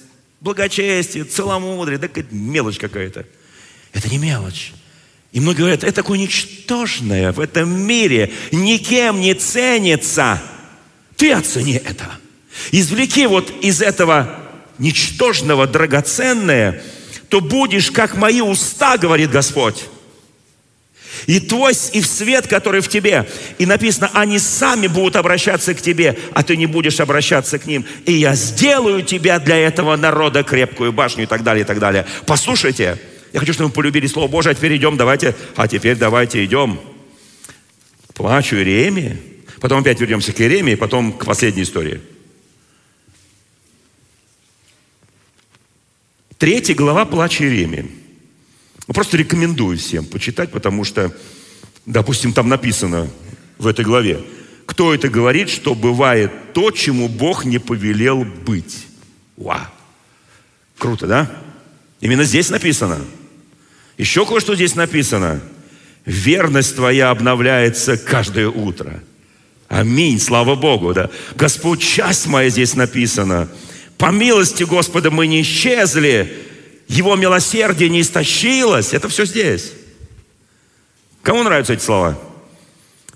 благочестие, 0.42 1.24
целомудрие, 1.24 1.98
да 1.98 2.08
какая-то 2.08 2.36
мелочь 2.36 2.78
какая-то. 2.78 3.26
Это 3.94 4.10
не 4.10 4.18
мелочь. 4.18 4.74
И 5.32 5.40
многие 5.40 5.60
говорят, 5.60 5.84
это 5.84 5.94
такое 5.94 6.20
ничтожное 6.20 7.32
в 7.32 7.40
этом 7.40 7.70
мире, 7.70 8.32
никем 8.52 9.20
не 9.20 9.34
ценится. 9.34 10.42
Ты 11.16 11.32
оцени 11.32 11.74
это. 11.74 12.12
Извлеки 12.72 13.28
вот 13.28 13.52
из 13.64 13.82
этого 13.82 14.40
ничтожного 14.78 15.68
драгоценное, 15.68 16.84
то 17.30 17.42
будешь, 17.42 17.92
как 17.92 18.16
мои 18.16 18.42
уста, 18.42 18.98
говорит 18.98 19.32
Господь. 19.32 19.86
И 21.26 21.40
твой, 21.40 21.74
и 21.94 22.02
в 22.02 22.06
свет, 22.06 22.48
который 22.48 22.82
в 22.82 22.88
тебе. 22.88 23.28
И 23.58 23.66
написано, 23.66 24.10
они 24.14 24.40
сами 24.40 24.88
будут 24.88 25.16
обращаться 25.16 25.74
к 25.74 25.82
тебе, 25.82 26.18
а 26.34 26.44
ты 26.44 26.56
не 26.56 26.66
будешь 26.66 27.00
обращаться 27.00 27.60
к 27.60 27.66
ним. 27.66 27.86
И 28.06 28.14
я 28.14 28.36
сделаю 28.36 29.02
тебя 29.04 29.40
для 29.40 29.58
этого 29.58 29.96
народа 29.96 30.44
крепкую 30.44 30.94
башню 30.94 31.24
и 31.24 31.28
так 31.28 31.44
далее, 31.44 31.64
и 31.64 31.66
так 31.66 31.80
далее. 31.80 32.06
Послушайте, 32.26 32.98
я 33.34 33.40
хочу, 33.40 33.54
чтобы 33.54 33.70
мы 33.70 33.74
полюбили 33.74 34.08
Слово 34.08 34.28
Божие, 34.28 34.52
а 34.52 34.56
теперь 34.56 34.76
идем, 34.78 34.98
давайте, 34.98 35.36
а 35.56 35.68
теперь 35.68 35.96
давайте 35.96 36.44
идем. 36.46 36.80
Плачу 38.14 38.56
Иеремии, 38.56 39.18
потом 39.60 39.82
опять 39.82 40.00
вернемся 40.00 40.34
к 40.34 40.42
Иеремии, 40.42 40.76
потом 40.76 41.14
к 41.14 41.26
последней 41.26 41.64
истории. 41.64 42.02
Третья 46.38 46.76
глава 46.76 47.06
плача 47.06 47.44
Иеремии. 47.44 47.97
Ну, 48.88 48.94
просто 48.94 49.18
рекомендую 49.18 49.78
всем 49.78 50.06
почитать, 50.06 50.52
потому 50.52 50.84
что, 50.84 51.16
допустим, 51.86 52.34
там 52.34 52.50
написано 52.50 53.10
в 53.58 53.68
этой 53.68 53.84
главе, 53.84 54.22
кто 54.66 54.94
это 54.94 55.10
говорит, 55.10 55.50
что 55.50 55.76
бывает 55.76 56.32
то, 56.54 56.72
чему 56.72 57.08
Бог 57.10 57.46
не 57.46 57.60
повелел 57.60 58.24
быть. 58.24 58.86
Ва! 59.36 59.72
Круто, 60.78 61.08
да? 61.08 61.32
Именно 62.02 62.24
здесь 62.24 62.50
написано– 62.50 63.00
еще 63.98 64.26
кое-что 64.26 64.56
здесь 64.56 64.76
написано. 64.76 65.42
Верность 66.06 66.76
твоя 66.76 67.10
обновляется 67.10 67.98
каждое 67.98 68.48
утро. 68.48 69.04
Аминь, 69.68 70.20
слава 70.20 70.56
Богу, 70.56 70.94
да. 70.94 71.10
Господь, 71.36 71.82
часть 71.82 72.28
моя 72.28 72.50
здесь 72.50 72.76
написана. 72.76 73.50
По 73.98 74.12
милости 74.12 74.64
Господа 74.64 75.12
мы 75.12 75.28
не 75.28 75.42
исчезли, 75.42 76.32
Его 76.88 77.16
милосердие 77.16 77.90
не 77.90 78.02
истощилось. 78.02 78.94
Это 78.94 79.10
все 79.10 79.26
здесь. 79.26 79.74
Кому 81.22 81.44
нравятся 81.44 81.74
эти 81.74 81.84
слова? 81.84 82.18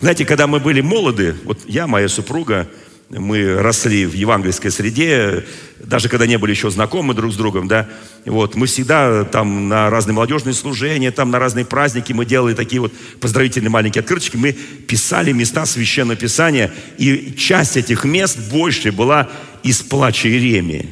Знаете, 0.02 0.26
когда 0.26 0.48
мы 0.48 0.60
были 0.60 0.82
молоды, 0.82 1.36
вот 1.46 1.60
я, 1.68 1.88
моя 1.88 2.10
супруга, 2.10 2.68
мы 3.10 3.62
росли 3.62 4.06
в 4.06 4.14
евангельской 4.14 4.72
среде, 4.72 5.46
даже 5.80 6.10
когда 6.10 6.26
не 6.26 6.38
были 6.38 6.52
еще 6.52 6.70
знакомы 6.72 7.14
друг 7.14 7.32
с 7.32 7.36
другом, 7.36 7.68
да, 7.68 7.88
вот, 8.26 8.56
мы 8.56 8.68
всегда 8.68 9.26
там 9.26 9.70
на 9.70 9.90
разные 9.90 10.16
молодежные 10.16 10.54
служения, 10.54 11.12
там 11.12 11.30
на 11.30 11.40
разные 11.40 11.66
праздники 11.66 12.14
мы 12.14 12.26
делали 12.26 12.54
такие 12.54 12.82
вот 12.82 12.94
поздравительные 13.20 13.70
маленькие 13.70 14.02
открыточки, 14.02 14.38
мы 14.38 14.54
писали 14.54 15.32
места 15.34 15.66
Священного 15.66 16.18
Писания, 16.18 16.74
и 16.98 17.34
часть 17.38 17.78
этих 17.78 18.04
мест 18.04 18.38
больше 18.50 18.92
была 18.92 19.30
из 19.62 19.82
плача 19.82 20.28
Иеремии. 20.28 20.90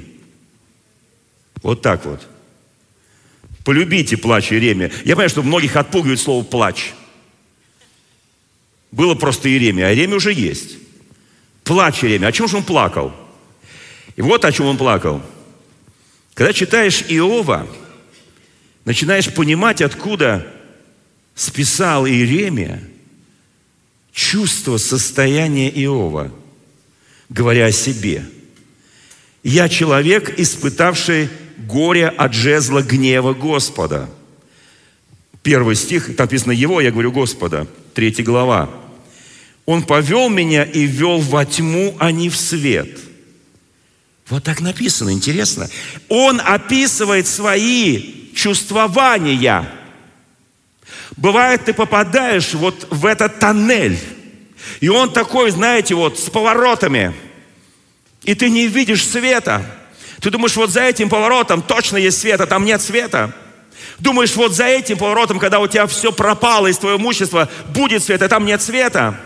Вот 1.64 1.82
так 1.82 2.06
вот. 2.06 2.29
Полюбите 3.70 4.18
плач 4.18 4.52
Иеремия. 4.52 4.92
Я 5.06 5.14
понимаю, 5.14 5.30
что 5.30 5.44
многих 5.44 5.76
отпугивает 5.76 6.20
слово 6.20 6.44
плач. 6.44 6.94
Было 8.92 9.14
просто 9.14 9.48
Иеремия, 9.48 9.86
а 9.86 9.90
Иеремия 9.92 10.16
уже 10.16 10.34
есть. 10.34 10.80
Плач 11.66 12.04
Иеремия. 12.04 12.30
О 12.30 12.32
чем 12.32 12.48
же 12.48 12.58
он 12.58 12.64
плакал? 12.64 13.14
И 14.16 14.24
вот 14.24 14.44
о 14.44 14.52
чем 14.52 14.66
он 14.66 14.78
плакал. 14.78 15.22
Когда 16.34 16.52
читаешь 16.52 17.04
Иова, 17.10 17.68
начинаешь 18.86 19.32
понимать, 19.32 19.84
откуда 19.84 20.52
списал 21.36 22.08
Иеремия 22.08 22.82
чувство 24.12 24.78
состояния 24.78 25.70
Иова, 25.70 26.32
говоря 27.30 27.68
о 27.68 27.72
себе. 27.72 28.26
«Я 29.44 29.70
человек, 29.70 30.40
испытавший 30.40 31.30
горе 31.68 32.08
от 32.08 32.34
жезла 32.34 32.82
гнева 32.82 33.34
Господа». 33.34 34.10
Первый 35.44 35.76
стих, 35.76 36.16
там 36.16 36.26
написано 36.26 36.52
«Его», 36.52 36.82
я 36.82 36.92
говорю 36.92 37.12
«Господа», 37.12 37.68
третья 37.94 38.24
глава. 38.24 38.70
«Он 39.66 39.84
повел 39.84 40.30
меня 40.30 40.64
и 40.64 40.84
вел 40.86 41.20
во 41.20 41.46
тьму, 41.46 41.96
а 42.00 42.12
не 42.12 42.30
в 42.30 42.36
свет» 42.36 43.00
Вот 44.30 44.44
так 44.44 44.62
написано, 44.62 45.12
интересно. 45.12 45.68
Он 46.08 46.40
описывает 46.40 47.28
свои 47.28 48.32
чувствования. 48.36 49.68
Бывает, 51.18 51.66
ты 51.66 51.74
попадаешь 51.74 52.54
вот 52.54 52.88
в 52.92 53.06
этот 53.06 53.40
тоннель, 53.40 54.00
и 54.80 54.88
он 54.88 55.12
такой, 55.12 55.50
знаете, 55.52 55.96
вот 55.96 56.20
с 56.20 56.30
поворотами, 56.30 57.14
и 58.24 58.36
ты 58.36 58.50
не 58.50 58.68
видишь 58.68 59.06
света. 59.06 59.66
Ты 60.22 60.30
думаешь, 60.30 60.56
вот 60.56 60.70
за 60.70 60.82
этим 60.82 61.10
поворотом 61.10 61.62
точно 61.62 61.98
есть 61.98 62.20
свет, 62.20 62.42
а 62.42 62.46
там 62.46 62.66
нет 62.66 62.82
света. 62.82 63.34
Думаешь, 64.00 64.36
вот 64.36 64.54
за 64.54 64.66
этим 64.66 64.98
поворотом, 64.98 65.40
когда 65.40 65.60
у 65.60 65.68
тебя 65.68 65.88
все 65.88 66.12
пропало 66.12 66.68
из 66.68 66.78
твоего 66.78 67.00
имущества, 67.00 67.50
будет 67.70 68.04
свет, 68.04 68.22
а 68.22 68.30
там 68.30 68.46
нет 68.46 68.62
света. 68.62 69.20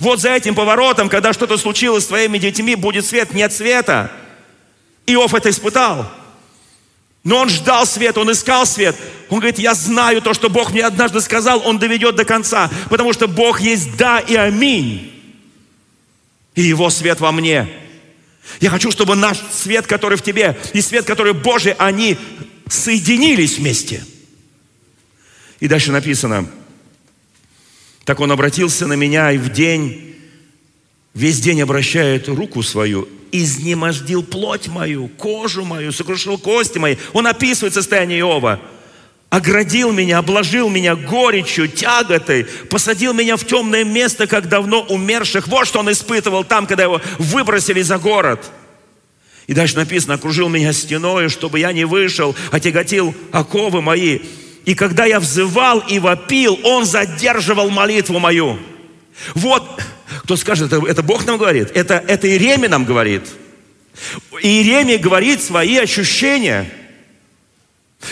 Вот 0.00 0.20
за 0.20 0.30
этим 0.30 0.54
поворотом, 0.54 1.08
когда 1.08 1.32
что-то 1.32 1.56
случилось 1.56 2.04
с 2.04 2.08
твоими 2.08 2.38
детьми, 2.38 2.74
будет 2.74 3.06
свет, 3.06 3.32
нет 3.32 3.52
света. 3.52 4.10
Иов 5.06 5.34
это 5.34 5.50
испытал. 5.50 6.10
Но 7.24 7.38
он 7.38 7.48
ждал 7.48 7.86
свет, 7.86 8.16
он 8.18 8.30
искал 8.32 8.66
свет. 8.66 8.96
Он 9.28 9.38
говорит, 9.38 9.58
я 9.58 9.74
знаю 9.74 10.22
то, 10.22 10.34
что 10.34 10.48
Бог 10.48 10.72
мне 10.72 10.84
однажды 10.84 11.20
сказал, 11.20 11.62
он 11.66 11.78
доведет 11.78 12.16
до 12.16 12.24
конца. 12.24 12.70
Потому 12.88 13.12
что 13.12 13.28
Бог 13.28 13.60
есть 13.60 13.96
да 13.96 14.18
и 14.18 14.34
аминь. 14.34 15.12
И 16.54 16.62
его 16.62 16.90
свет 16.90 17.20
во 17.20 17.32
мне. 17.32 17.68
Я 18.60 18.70
хочу, 18.70 18.90
чтобы 18.90 19.14
наш 19.14 19.38
свет, 19.52 19.86
который 19.86 20.18
в 20.18 20.22
тебе, 20.22 20.58
и 20.72 20.80
свет, 20.80 21.04
который 21.04 21.32
Божий, 21.32 21.72
они 21.72 22.16
соединились 22.68 23.58
вместе. 23.58 24.04
И 25.60 25.68
дальше 25.68 25.92
написано, 25.92 26.48
так 28.04 28.20
он 28.20 28.32
обратился 28.32 28.86
на 28.86 28.94
меня 28.94 29.32
и 29.32 29.38
в 29.38 29.50
день, 29.50 30.14
весь 31.14 31.40
день 31.40 31.60
обращает 31.60 32.28
руку 32.28 32.62
свою, 32.62 33.08
изнемождил 33.32 34.22
плоть 34.22 34.68
мою, 34.68 35.08
кожу 35.08 35.64
мою, 35.64 35.92
сокрушил 35.92 36.38
кости 36.38 36.78
мои. 36.78 36.96
Он 37.12 37.26
описывает 37.26 37.74
состояние 37.74 38.20
Иова. 38.20 38.60
Оградил 39.30 39.92
меня, 39.92 40.18
обложил 40.18 40.70
меня 40.70 40.96
горечью, 40.96 41.68
тяготой, 41.68 42.44
посадил 42.70 43.12
меня 43.12 43.36
в 43.36 43.44
темное 43.44 43.84
место, 43.84 44.26
как 44.26 44.48
давно 44.48 44.80
умерших. 44.80 45.48
Вот 45.48 45.66
что 45.66 45.80
он 45.80 45.92
испытывал 45.92 46.44
там, 46.44 46.66
когда 46.66 46.84
его 46.84 47.02
выбросили 47.18 47.82
за 47.82 47.98
город. 47.98 48.50
И 49.46 49.52
дальше 49.52 49.76
написано, 49.76 50.14
окружил 50.14 50.48
меня 50.48 50.72
стеной, 50.72 51.28
чтобы 51.28 51.58
я 51.58 51.72
не 51.72 51.84
вышел, 51.84 52.34
отяготил 52.52 53.14
оковы 53.30 53.82
мои. 53.82 54.20
И 54.64 54.74
когда 54.74 55.04
я 55.04 55.20
взывал 55.20 55.80
и 55.80 55.98
вопил, 55.98 56.58
он 56.62 56.86
задерживал 56.86 57.68
молитву 57.68 58.18
мою. 58.18 58.58
Вот, 59.34 59.82
кто 60.22 60.36
скажет, 60.36 60.72
это, 60.72 60.86
это 60.86 61.02
Бог 61.02 61.26
нам 61.26 61.36
говорит, 61.36 61.70
это, 61.74 62.02
это 62.06 62.28
Иеремия 62.28 62.68
нам 62.68 62.84
говорит. 62.84 63.22
Иеремия 64.42 64.98
говорит 64.98 65.42
свои 65.42 65.76
ощущения. 65.76 66.70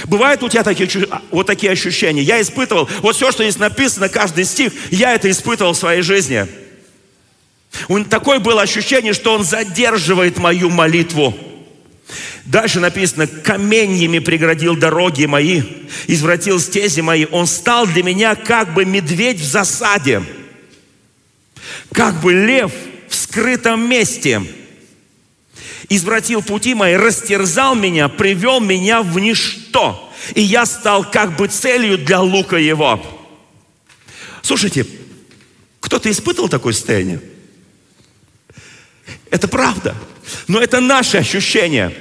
Бывают 0.05 0.43
у 0.43 0.49
тебя 0.49 0.63
такие, 0.63 0.89
вот 1.31 1.47
такие 1.47 1.73
ощущения. 1.73 2.23
Я 2.23 2.41
испытывал, 2.41 2.89
вот 3.01 3.17
все, 3.17 3.33
что 3.33 3.43
здесь 3.43 3.59
написано, 3.59 4.09
каждый 4.09 4.45
стих, 4.45 4.73
я 4.91 5.15
это 5.15 5.31
испытывал 5.31 5.73
в 5.73 5.79
своей 5.79 6.03
жизни. 6.03 6.47
У 7.89 8.03
такое 8.05 8.39
было 8.39 8.63
ощущение, 8.63 9.13
что 9.13 9.35
он 9.35 9.45
задерживает 9.45 10.39
мою 10.39 10.71
молитву. 10.71 11.37
Дальше 12.45 12.79
написано, 12.79 13.27
каменьями 13.27 14.21
преградил 14.21 14.77
дороги 14.77 15.27
мои, 15.27 15.63
извратил 16.07 16.61
стези 16.61 17.01
мои. 17.01 17.27
Он 17.33 17.47
стал 17.47 17.87
для 17.87 18.03
меня 18.03 18.37
как 18.37 18.73
бы 18.73 18.85
медведь 18.85 19.41
в 19.41 19.45
засаде, 19.45 20.23
как 21.93 22.21
бы 22.21 22.33
лев 22.33 22.73
в 23.09 23.15
скрытом 23.15 23.89
месте. 23.89 24.43
Извратил 25.89 26.43
пути 26.43 26.75
мои, 26.75 26.95
растерзал 26.95 27.75
меня, 27.75 28.09
привел 28.09 28.61
меня 28.61 29.03
в 29.03 29.19
ничто. 29.19 30.13
И 30.35 30.41
я 30.41 30.67
стал 30.67 31.09
как 31.09 31.37
бы 31.37 31.47
целью 31.49 31.99
для 31.99 32.21
лука 32.21 32.57
его. 32.57 33.05
Слушайте, 34.43 34.87
кто-то 35.81 36.11
испытывал 36.11 36.49
такое 36.49 36.73
состояние? 36.73 37.21
Это 39.31 39.47
правда. 39.47 39.95
Но 40.49 40.61
это 40.61 40.81
наши 40.81 41.19
ощущения. 41.19 41.93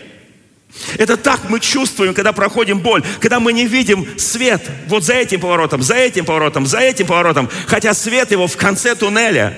Это 0.98 1.16
так 1.16 1.50
мы 1.50 1.60
чувствуем, 1.60 2.14
когда 2.14 2.34
проходим 2.34 2.80
боль, 2.80 3.04
когда 3.20 3.40
мы 3.40 3.54
не 3.54 3.66
видим 3.66 4.20
свет 4.20 4.62
вот 4.88 5.04
за 5.04 5.14
этим 5.14 5.40
поворотом, 5.40 5.82
за 5.82 5.96
этим 5.96 6.26
поворотом, 6.26 6.66
за 6.66 6.80
этим 6.80 7.08
поворотом, 7.08 7.50
хотя 7.68 7.94
свет 7.94 8.32
его 8.32 8.48
в 8.48 8.58
конце 8.58 8.96
туннеля. 8.96 9.58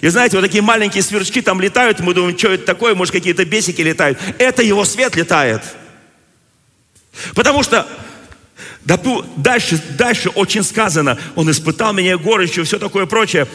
И 0.00 0.08
знаете, 0.08 0.36
вот 0.36 0.42
такие 0.42 0.62
маленькие 0.62 1.02
сверчки 1.02 1.40
там 1.40 1.60
летают, 1.60 2.00
мы 2.00 2.14
думаем, 2.14 2.38
что 2.38 2.48
это 2.48 2.64
такое, 2.64 2.94
может 2.94 3.12
какие-то 3.12 3.44
бесики 3.44 3.82
летают. 3.82 4.18
Это 4.38 4.62
его 4.62 4.84
свет 4.84 5.16
летает. 5.16 5.62
Потому 7.34 7.62
что 7.62 7.86
дальше, 9.36 9.82
дальше 9.96 10.28
очень 10.30 10.62
сказано, 10.62 11.18
он 11.34 11.50
испытал 11.50 11.92
меня 11.92 12.18
горечью, 12.18 12.64
все 12.64 12.78
такое 12.78 13.06
прочее. 13.06 13.46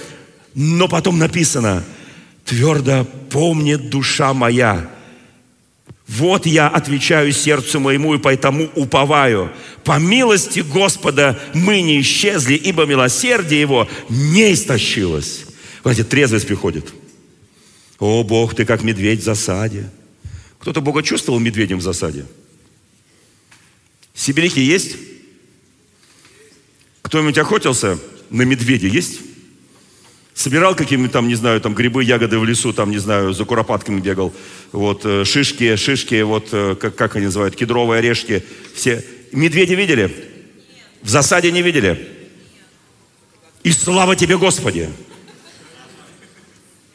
Но 0.53 0.87
потом 0.87 1.17
написано– 1.17 1.83
Твердо 2.45 3.05
помнит 3.29 3.89
душа 3.89 4.33
моя. 4.33 4.89
Вот 6.07 6.45
я 6.45 6.67
отвечаю 6.67 7.31
сердцу 7.31 7.79
моему 7.79 8.15
и 8.15 8.17
поэтому 8.17 8.69
уповаю. 8.75 9.51
По 9.85 9.97
милости 9.97 10.59
Господа 10.59 11.39
мы 11.53 11.81
не 11.81 12.01
исчезли, 12.01 12.55
ибо 12.55 12.85
милосердие 12.85 13.61
Его 13.61 13.87
не 14.09 14.53
истощилось. 14.53 15.45
Знаете, 15.81 16.03
трезвость 16.03 16.47
приходит. 16.47 16.93
О, 17.99 18.23
Бог, 18.23 18.55
ты 18.55 18.65
как 18.65 18.83
медведь 18.83 19.21
в 19.21 19.23
засаде. 19.23 19.89
Кто-то 20.59 20.81
Бога 20.81 21.03
чувствовал 21.03 21.39
медведем 21.39 21.79
в 21.79 21.81
засаде? 21.81 22.25
Сибиряки 24.13 24.61
есть? 24.61 24.95
Кто-нибудь 27.01 27.37
охотился 27.37 27.99
на 28.29 28.43
медведя? 28.43 28.87
Есть? 28.87 29.21
собирал 30.33 30.75
какие-нибудь 30.75 31.11
там, 31.11 31.27
не 31.27 31.35
знаю, 31.35 31.61
там 31.61 31.73
грибы, 31.73 32.03
ягоды 32.03 32.39
в 32.39 32.45
лесу, 32.45 32.73
там, 32.73 32.91
не 32.91 32.97
знаю, 32.97 33.33
за 33.33 33.45
куропатками 33.45 33.99
бегал, 33.99 34.33
вот, 34.71 35.01
э, 35.05 35.23
шишки, 35.25 35.75
шишки, 35.75 36.21
вот, 36.21 36.49
э, 36.51 36.75
как, 36.79 36.95
как 36.95 37.15
они 37.15 37.25
называют, 37.25 37.55
кедровые 37.55 37.99
орешки, 37.99 38.43
все. 38.73 39.03
Медведи 39.31 39.73
видели? 39.73 40.11
В 41.01 41.09
засаде 41.09 41.51
не 41.51 41.61
видели? 41.61 42.09
И 43.63 43.71
слава 43.71 44.15
тебе, 44.15 44.37
Господи! 44.37 44.89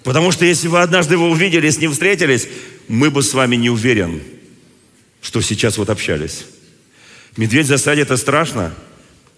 Потому 0.07 0.31
что 0.31 0.45
если 0.45 0.69
вы 0.69 0.83
однажды 0.83 1.15
его 1.15 1.29
увидели, 1.29 1.69
с 1.69 1.79
ним 1.79 1.91
встретились, 1.91 2.47
мы 2.87 3.11
бы 3.11 3.25
с 3.25 3.35
вами 3.35 3.57
не 3.57 3.71
уверен, 3.71 4.23
что 5.21 5.41
сейчас 5.41 5.79
вот 5.79 5.91
общались. 5.91 6.45
Медведь 7.37 7.67
в 7.67 7.71
засаде 7.71 8.03
это 8.03 8.17
страшно. 8.17 8.73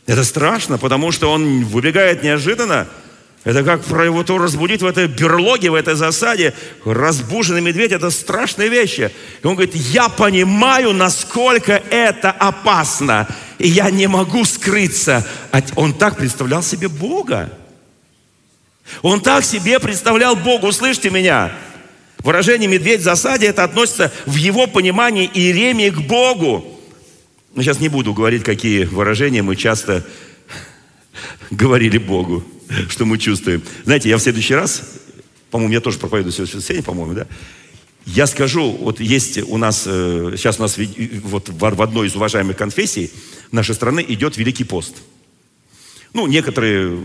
Это 0.05 0.25
страшно, 0.25 0.77
потому 0.77 1.11
что 1.11 1.33
он 1.33 1.65
выбегает 1.65 2.23
неожиданно, 2.23 2.87
это 3.45 3.65
как 3.65 3.83
про 3.83 4.05
его 4.05 4.23
то 4.25 4.37
разбудить 4.37 4.83
в 4.83 4.87
этой 4.87 5.07
берлоге, 5.07 5.71
в 5.71 5.75
этой 5.75 5.95
засаде. 5.95 6.53
Разбуженный 6.85 7.63
медведь– 7.63 7.93
это 7.93 8.11
страшные 8.11 8.69
вещи. 8.69 9.11
И 9.43 9.47
он 9.47 9.55
говорит, 9.55 9.75
я 9.75 10.11
понимаю, 10.11 10.93
насколько 10.93 11.83
это 11.89 12.31
опасно. 12.31 13.27
И 13.59 13.69
я 13.69 13.91
не 13.91 14.07
могу 14.07 14.45
скрыться. 14.45 15.27
Он 15.77 15.95
так 15.95 16.19
представлял 16.19 16.63
себе 16.63 16.89
Бога. 16.89 17.51
Он 19.03 19.21
так 19.21 19.45
себе 19.45 19.79
представлял 19.81 20.37
Бога. 20.37 20.67
Услышьте 20.67 21.11
меня. 21.11 21.53
Выражение 22.19 22.69
«медведь 22.69 23.01
в 23.01 23.05
засаде» 23.05 23.47
это 23.47 23.65
относится 23.65 24.13
в 24.27 24.35
его 24.35 24.67
понимании 24.67 25.31
Иеремии 25.33 25.91
к 25.91 26.01
Богу. 26.01 26.81
Но 27.55 27.63
сейчас 27.63 27.81
не 27.81 27.89
буду 27.89 28.13
говорить, 28.13 28.43
какие 28.43 28.85
выражения 28.85 29.43
мы 29.43 29.57
часто 29.57 30.05
говорили 31.51 31.99
Богу. 31.99 32.45
что 32.89 33.05
мы 33.05 33.19
чувствуем. 33.19 33.63
Знаете, 33.85 34.09
я 34.09 34.17
в 34.17 34.21
следующий 34.21 34.55
раз, 34.55 34.83
по-моему, 35.51 35.73
я 35.75 35.81
тоже 35.81 35.99
проповедую 35.99 36.33
сегодня 36.33 36.55
воскресенье, 36.55 36.83
по-моему, 36.83 37.15
да? 37.15 37.27
Я 38.07 38.27
скажу, 38.27 38.71
вот 38.71 39.01
есть 39.01 39.39
у 39.39 39.59
нас, 39.59 39.85
э, 39.87 40.35
сейчас 40.37 40.59
у 40.59 40.63
нас 40.63 40.79
вот 41.25 41.51
в 41.51 41.83
одной 41.83 42.09
из 42.09 42.17
уважаемых 42.17 42.57
конфессий 42.57 43.11
нашей 43.53 43.75
страны 43.75 44.05
идет 44.09 44.39
Великий 44.39 44.65
пост. 44.65 44.97
Ну, 46.15 46.27
некоторые 46.27 46.99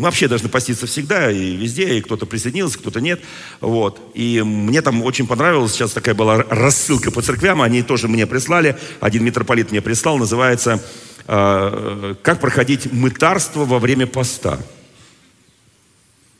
вообще 0.00 0.28
должны 0.28 0.48
поститься 0.48 0.86
всегда 0.86 1.30
и 1.30 1.56
везде, 1.56 1.98
и 1.98 2.00
кто-то 2.00 2.26
присоединился, 2.26 2.78
кто-то 2.78 3.00
нет. 3.00 3.20
Вот. 3.60 4.00
И 4.14 4.42
мне 4.42 4.82
там 4.82 5.02
очень 5.02 5.26
понравилось, 5.26 5.72
сейчас 5.72 5.92
такая 5.92 6.14
была 6.14 6.38
рассылка 6.38 7.10
по 7.10 7.22
церквям, 7.22 7.62
они 7.62 7.82
тоже 7.82 8.08
мне 8.08 8.26
прислали, 8.26 8.78
один 9.00 9.24
митрополит 9.24 9.70
мне 9.70 9.80
прислал, 9.80 10.18
называется 10.18 10.82
э, 11.26 12.14
«Как 12.22 12.40
проходить 12.40 12.92
мытарство 12.92 13.64
во 13.64 13.78
время 13.78 14.06
поста». 14.06 14.60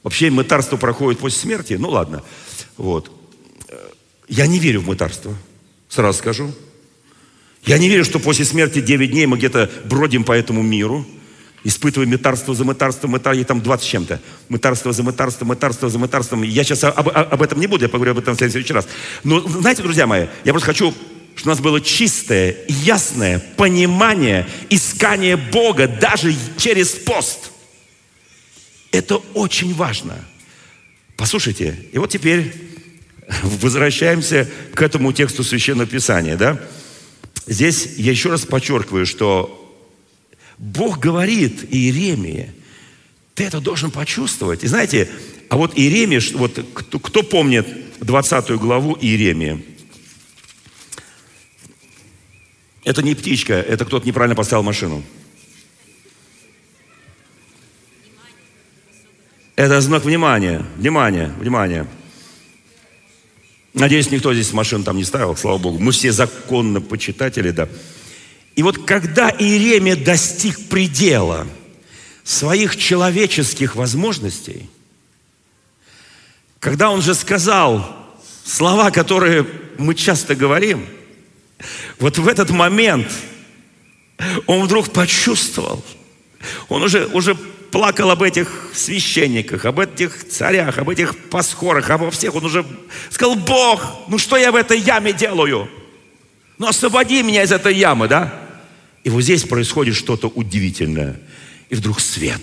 Вообще 0.03 0.31
мытарство 0.31 0.77
проходит 0.77 1.21
после 1.21 1.39
смерти, 1.41 1.75
ну 1.75 1.91
ладно. 1.91 2.23
Вот. 2.77 3.11
Я 4.29 4.47
не 4.47 4.59
верю 4.59 4.81
в 4.81 4.87
мытарство, 4.87 5.35
сразу 5.89 6.19
скажу. 6.19 6.53
Я 7.65 7.79
не 7.79 7.89
верю, 7.89 8.05
что 8.05 8.19
после 8.19 8.45
смерти 8.45 8.81
9 8.81 9.11
дней 9.11 9.27
мы 9.27 9.37
где-то 9.37 9.71
бродим 9.85 10.25
по 10.25 10.33
этому 10.33 10.63
миру. 10.63 11.05
Испытывая 11.69 12.09
мытарство 12.09 12.55
за 12.55 12.65
мытарством, 12.65 13.11
мытарство, 13.11 13.45
там 13.45 13.61
20 13.61 13.85
с 13.87 13.89
чем-то. 13.91 14.21
Мытарство 14.49 14.91
за 14.91 15.03
мытарством, 15.03 15.49
мытарство 15.49 15.91
за 15.91 15.99
мытарством. 15.99 16.43
Я 16.43 16.65
сейчас 16.65 16.83
об, 16.85 17.11
об 17.11 17.43
этом 17.43 17.61
не 17.61 17.67
буду, 17.67 17.85
я 17.85 17.91
поговорю 17.91 18.13
об 18.13 18.19
этом 18.19 18.35
в 18.35 18.39
следующий 18.39 18.73
раз. 18.73 18.89
Но 19.23 19.41
знаете, 19.41 19.83
друзья 19.83 20.07
мои, 20.07 20.29
я 20.45 20.53
просто 20.55 20.69
хочу, 20.69 20.95
чтобы 21.37 21.51
у 21.51 21.55
нас 21.55 21.61
было 21.61 21.83
чистое, 21.83 22.57
ясное 22.69 23.39
понимание, 23.59 24.49
искание 24.71 25.37
Бога 25.37 25.87
даже 25.87 26.35
через 26.57 26.93
пост. 26.93 27.51
Это 28.91 29.17
очень 29.35 29.75
важно. 29.75 30.17
Послушайте, 31.19 31.79
и 31.93 31.99
вот 31.99 32.09
теперь 32.09 32.51
возвращаемся 33.43 34.49
к 34.73 34.81
этому 34.81 35.13
тексту 35.13 35.45
Священного 35.45 35.87
Писания, 35.87 36.39
да? 36.39 36.59
Здесь 37.47 37.91
я 37.99 38.13
еще 38.13 38.31
раз 38.31 38.47
подчеркиваю, 38.47 39.05
что 39.05 39.68
Бог 40.59 40.99
говорит 40.99 41.73
Иеремии, 41.73 42.53
ты 43.35 43.45
это 43.45 43.61
должен 43.61 43.91
почувствовать. 43.91 44.65
И 44.65 44.67
знаете, 44.67 45.09
а 45.49 45.57
вот 45.57 45.79
Иеремия, 45.79 46.21
вот 46.35 46.59
кто, 46.75 46.99
кто 46.99 47.23
помнит 47.23 47.67
20 48.01 48.51
главу 48.53 48.99
Иеремии? 49.01 49.65
Это 52.85 53.03
не 53.03 53.15
птичка, 53.15 53.55
это 53.55 53.85
кто-то 53.85 54.07
неправильно 54.07 54.35
поставил 54.35 54.63
машину. 54.63 55.05
Это 59.55 59.81
знак 59.81 60.05
внимания, 60.05 60.65
внимания, 60.77 61.33
внимания. 61.39 61.87
Надеюсь, 63.75 64.11
никто 64.11 64.33
здесь 64.33 64.53
машин 64.53 64.83
там 64.85 64.97
не 64.97 65.05
ставил, 65.05 65.37
слава 65.37 65.59
Богу. 65.59 65.79
Мы 65.79 65.93
все 65.93 66.13
законно 66.13 66.81
почитатели, 66.81 67.51
да. 67.51 67.69
И 68.59 68.63
вот 68.65 68.85
когда 68.87 69.31
Иеремия 69.31 69.95
достиг 69.95 70.69
предела 70.69 71.47
своих 72.25 72.77
человеческих 72.77 73.77
возможностей, 73.77 74.69
когда 76.59 76.91
он 76.91 77.01
же 77.01 77.15
сказал 77.15 77.97
слова, 78.45 78.91
которые 78.91 79.47
мы 79.79 79.95
часто 79.95 80.35
говорим, 80.35 80.89
вот 82.01 82.19
в 82.19 82.27
этот 82.27 82.51
момент 82.51 83.07
он 84.47 84.65
вдруг 84.65 84.93
почувствовал, 84.93 85.85
он 86.69 86.83
уже, 86.83 87.07
уже 87.07 87.37
плакал 87.37 88.11
об 88.11 88.25
этих 88.25 88.71
священниках, 88.75 89.67
об 89.67 89.79
этих 89.79 90.29
царях, 90.29 90.79
об 90.79 90.89
этих 90.89 91.17
пасхорах, 91.31 91.89
обо 91.91 92.11
всех. 92.11 92.35
Он 92.35 92.45
уже 92.45 92.67
сказал, 93.09 93.37
Бог, 93.37 94.09
ну 94.09 94.19
что 94.19 94.37
я 94.37 94.51
в 94.51 94.57
этой 94.57 94.81
яме 94.81 95.13
делаю? 95.13 95.71
Ну 96.59 96.67
освободи 96.67 97.23
меня 97.23 97.45
из 97.45 97.53
этой 97.53 97.77
ямы, 97.77 98.09
да? 98.09 98.48
И 99.05 99.11
вот 99.11 99.23
здесь 99.23 99.45
происходит 99.45 99.95
что-то 99.95 100.29
удивительное. 100.29 101.21
И 101.71 101.75
вдруг 101.75 102.01
свет. 102.01 102.41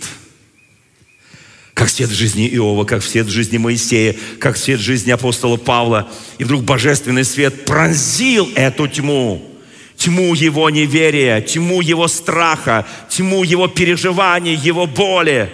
Как 1.73 1.89
свет 1.89 2.09
в 2.09 2.13
жизни 2.15 2.47
Иова, 2.47 2.85
как 2.85 3.03
свет 3.03 3.27
в 3.27 3.31
жизни 3.31 3.57
Моисея, 3.57 4.15
как 4.39 4.55
свет 4.55 4.79
в 4.79 4.83
жизни 4.83 5.11
апостола 5.11 5.57
Павла. 5.57 6.09
И 6.37 6.43
вдруг 6.43 6.63
божественный 6.63 7.25
свет 7.25 7.65
пронзил 7.65 8.49
эту 8.55 8.87
тьму. 8.87 9.51
Тьму 9.97 10.33
его 10.33 10.69
неверия, 10.69 11.41
тьму 11.41 11.81
его 11.81 12.07
страха, 12.07 12.85
тьму 13.09 13.43
его 13.43 13.67
переживаний, 13.67 14.55
его 14.55 14.87
боли. 14.87 15.49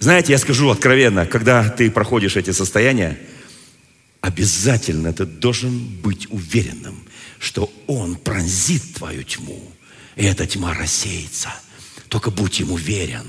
Знаете, 0.00 0.32
я 0.32 0.38
скажу 0.38 0.68
откровенно, 0.68 1.26
когда 1.26 1.68
ты 1.68 1.88
проходишь 1.90 2.36
эти 2.36 2.50
состояния, 2.50 3.18
обязательно 4.20 5.12
ты 5.12 5.26
должен 5.26 5.78
быть 5.78 6.26
уверенным, 6.30 7.04
что 7.38 7.72
Он 7.86 8.16
пронзит 8.16 8.94
твою 8.94 9.22
тьму 9.22 9.71
и 10.16 10.24
эта 10.24 10.46
тьма 10.46 10.74
рассеется. 10.74 11.48
Только 12.08 12.30
будь 12.30 12.60
ему 12.60 12.76
верен. 12.76 13.24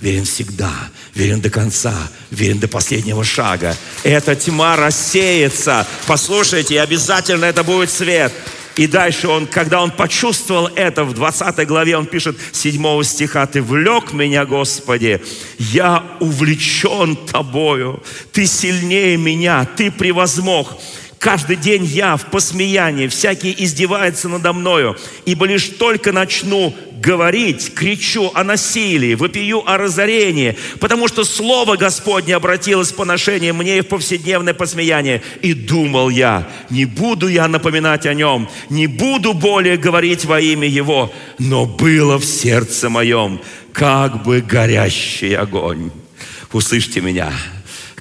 Верен 0.00 0.24
всегда, 0.24 0.72
верен 1.14 1.40
до 1.40 1.50
конца, 1.50 1.94
верен 2.30 2.58
до 2.58 2.68
последнего 2.68 3.24
шага. 3.24 3.76
Эта 4.02 4.34
тьма 4.34 4.76
рассеется. 4.76 5.86
Послушайте, 6.06 6.80
обязательно 6.80 7.44
это 7.44 7.62
будет 7.62 7.90
свет. 7.90 8.32
И 8.76 8.88
дальше 8.88 9.28
он, 9.28 9.46
когда 9.46 9.80
он 9.80 9.92
почувствовал 9.92 10.66
это, 10.74 11.04
в 11.04 11.14
20 11.14 11.66
главе 11.66 11.96
он 11.96 12.06
пишет 12.06 12.36
7 12.52 13.04
стиха, 13.04 13.46
«Ты 13.46 13.62
влек 13.62 14.12
меня, 14.12 14.44
Господи, 14.44 15.22
я 15.58 16.04
увлечен 16.18 17.16
Тобою, 17.16 18.02
Ты 18.32 18.46
сильнее 18.46 19.16
меня, 19.16 19.64
Ты 19.64 19.92
превозмог». 19.92 20.76
Каждый 21.24 21.56
день 21.56 21.86
я 21.86 22.18
в 22.18 22.26
посмеянии, 22.26 23.08
всякие 23.08 23.64
издеваются 23.64 24.28
надо 24.28 24.52
мною, 24.52 24.94
ибо 25.24 25.46
лишь 25.46 25.70
только 25.70 26.12
начну 26.12 26.76
говорить, 27.00 27.72
кричу 27.72 28.30
о 28.34 28.44
насилии, 28.44 29.14
вопию 29.14 29.62
о 29.66 29.78
разорении, 29.78 30.58
потому 30.80 31.08
что 31.08 31.24
Слово 31.24 31.76
Господне 31.76 32.36
обратилось 32.36 32.92
в 32.92 32.96
поношение 32.96 33.54
мне 33.54 33.78
и 33.78 33.80
в 33.80 33.86
повседневное 33.86 34.52
посмеяние. 34.52 35.22
И 35.40 35.54
думал 35.54 36.10
я, 36.10 36.46
не 36.68 36.84
буду 36.84 37.28
я 37.28 37.48
напоминать 37.48 38.04
о 38.04 38.12
нем, 38.12 38.46
не 38.68 38.86
буду 38.86 39.32
более 39.32 39.78
говорить 39.78 40.26
во 40.26 40.38
имя 40.42 40.68
Его, 40.68 41.10
но 41.38 41.64
было 41.64 42.18
в 42.18 42.24
сердце 42.26 42.90
моем 42.90 43.40
как 43.72 44.24
бы 44.24 44.42
горящий 44.42 45.32
огонь. 45.32 45.90
Услышьте 46.52 47.00
меня, 47.00 47.32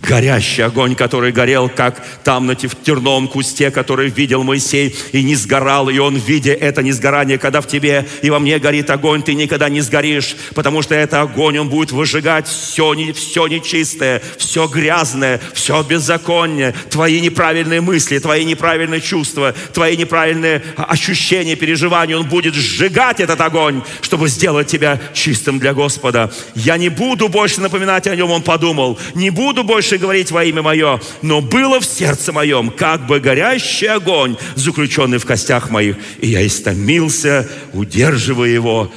горящий 0.08 0.62
огонь, 0.62 0.96
который 0.96 1.32
горел, 1.32 1.70
как 1.70 2.06
там 2.24 2.46
на 2.46 2.56
терном 2.56 3.28
кусте, 3.28 3.72
который 3.72 4.10
видел 4.10 4.44
Моисей, 4.44 4.96
и 5.12 5.24
не 5.24 5.36
сгорал, 5.36 5.90
и 5.90 5.98
он, 5.98 6.18
видя 6.18 6.54
это 6.54 6.84
несгорание, 6.84 7.38
когда 7.38 7.62
в 7.62 7.68
тебе 7.68 8.06
и 8.22 8.30
во 8.30 8.40
мне 8.40 8.60
горит 8.60 8.90
огонь, 8.90 9.24
ты 9.24 9.34
никогда 9.34 9.70
не 9.70 9.82
сгоришь, 9.82 10.36
потому 10.54 10.82
что 10.82 10.94
это 10.94 11.22
огонь, 11.22 11.58
он 11.58 11.70
будет 11.70 11.92
выжигать 11.92 12.48
все, 12.48 12.94
не, 12.94 13.14
все 13.14 13.48
нечистое, 13.48 14.22
все 14.38 14.68
грязное, 14.68 15.40
все 15.54 15.82
беззаконие, 15.84 16.74
твои 16.90 17.22
неправильные 17.22 17.82
мысли, 17.82 18.20
твои 18.20 18.44
неправильные 18.44 19.02
чувства, 19.02 19.56
твои 19.74 19.96
неправильные 19.96 20.64
ощущения, 20.76 21.56
переживания, 21.56 22.18
он 22.18 22.28
будет 22.28 22.56
сжигать 22.56 23.20
этот 23.20 23.40
огонь, 23.40 23.82
чтобы 24.02 24.28
сделать 24.28 24.68
тебя 24.68 25.00
чистым 25.14 25.60
для 25.60 25.74
Господа. 25.74 26.32
Я 26.56 26.78
не 26.78 26.90
буду 26.90 27.30
больше 27.30 27.62
напоминать 27.62 28.08
о 28.08 28.16
нем, 28.16 28.32
он 28.32 28.42
подумал, 28.42 29.00
не 29.16 29.30
буду 29.30 29.64
больше 29.64 29.93
больше 29.94 29.98
говорить 29.98 30.32
во 30.32 30.44
имя 30.44 30.62
мое, 30.62 31.00
но 31.22 31.42
было 31.42 31.80
в 31.80 31.86
сердце 31.86 32.32
моем, 32.32 32.72
как 32.72 33.06
бы 33.06 33.20
горящий 33.20 33.88
огонь, 33.88 34.38
заключенный 34.56 35.20
в 35.20 35.26
костях 35.26 35.70
моих, 35.70 35.98
и 36.20 36.30
я 36.30 36.46
истомился, 36.46 37.48
удерживая 37.74 38.50
его, 38.50 38.92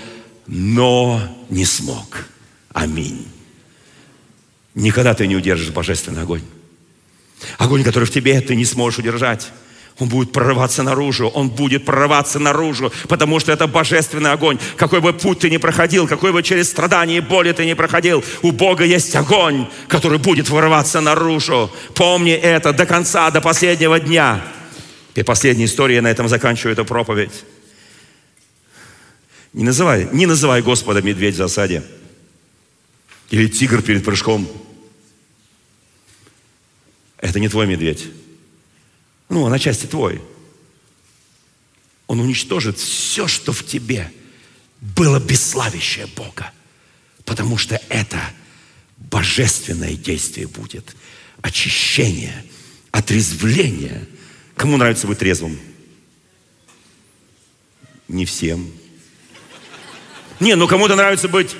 но 0.47 1.21
не 1.51 1.65
смог. 1.65 2.27
Аминь. 2.73 3.27
Никогда 4.75 5.15
ты 5.15 5.27
не 5.27 5.37
удержишь 5.37 5.71
божественный 5.71 6.23
огонь. 6.23 6.43
Огонь, 7.59 7.85
который 7.85 8.05
в 8.05 8.11
тебе 8.11 8.41
ты 8.41 8.55
не 8.57 8.65
сможешь 8.65 8.99
удержать. 8.99 9.51
Он 9.99 10.09
будет 10.09 10.31
прорываться 10.31 10.83
наружу, 10.83 11.29
он 11.29 11.49
будет 11.49 11.87
прорываться 11.87 12.39
наружу, 12.39 12.93
потому 13.09 13.41
что 13.41 13.51
это 13.51 13.67
божественный 13.67 14.31
огонь. 14.31 14.59
Какой 14.77 15.01
бы 15.01 15.15
путь 15.15 15.39
ты 15.39 15.49
ни 15.49 15.57
проходил, 15.57 16.07
какой 16.07 16.33
бы 16.33 16.43
через 16.43 16.69
страдания 16.69 17.17
и 17.17 17.21
боли 17.21 17.53
ты 17.53 17.65
ни 17.65 17.73
проходил, 17.73 18.23
у 18.43 18.53
Бога 18.53 18.85
есть 18.85 19.17
огонь, 19.17 19.67
который 19.89 20.19
будет 20.19 20.51
вырываться 20.51 21.01
наружу. 21.01 21.71
Помни 21.95 22.33
это 22.33 22.75
до 22.75 22.85
конца, 22.85 23.31
до 23.31 23.41
последнего 23.41 23.99
дня. 23.99 24.43
И 25.15 25.23
последняя 25.23 25.65
история, 25.65 25.97
я 25.97 26.03
на 26.03 26.11
этом 26.11 26.29
заканчиваю 26.29 26.75
эту 26.75 26.85
проповедь. 26.85 27.33
Не 29.55 29.65
называй, 29.65 30.07
не 30.13 30.27
называй 30.27 30.61
Господа 30.61 31.01
медведь 31.01 31.37
в 31.37 31.39
засаде. 31.39 31.83
Или 33.31 33.49
тигр 33.49 33.81
перед 33.81 34.05
прыжком. 34.05 34.47
Это 37.19 37.41
не 37.41 37.49
твой 37.49 37.67
медведь. 37.67 38.09
Ну, 39.37 39.43
он 39.43 39.53
отчасти 39.53 39.85
твой. 39.85 40.23
Он 42.07 42.21
уничтожит 42.21 42.79
все, 42.79 43.29
что 43.29 43.53
в 43.53 43.67
тебе 43.67 44.11
было 44.81 45.21
бесславящее 45.21 46.07
Бога. 46.07 46.53
Потому 47.27 47.59
что 47.59 47.79
это 47.91 48.19
божественное 48.97 49.93
действие 49.93 50.47
будет. 50.47 50.97
Очищение, 51.43 52.47
отрезвление. 52.93 54.09
Кому 54.57 54.79
нравится 54.79 55.07
быть 55.07 55.19
трезвым? 55.19 55.61
Не 58.09 58.25
всем. 58.25 58.73
Не, 60.41 60.57
ну 60.57 60.67
кому-то 60.67 60.97
нравится 60.97 61.29
быть 61.29 61.55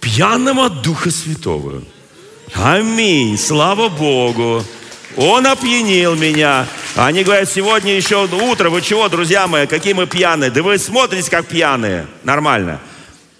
пьяным 0.00 0.60
от 0.60 0.82
Духа 0.82 1.10
Святого. 1.10 1.82
Аминь. 2.54 3.36
Слава 3.36 3.88
Богу. 3.88 4.64
Он 5.18 5.48
опьянил 5.48 6.14
меня. 6.14 6.64
Они 6.94 7.24
говорят, 7.24 7.50
сегодня 7.50 7.92
еще 7.92 8.24
утро. 8.26 8.70
Вы 8.70 8.80
чего, 8.82 9.08
друзья 9.08 9.48
мои, 9.48 9.66
какие 9.66 9.92
мы 9.92 10.06
пьяные? 10.06 10.50
Да 10.52 10.62
вы 10.62 10.78
смотрите, 10.78 11.28
как 11.28 11.46
пьяные. 11.46 12.06
Нормально. 12.22 12.78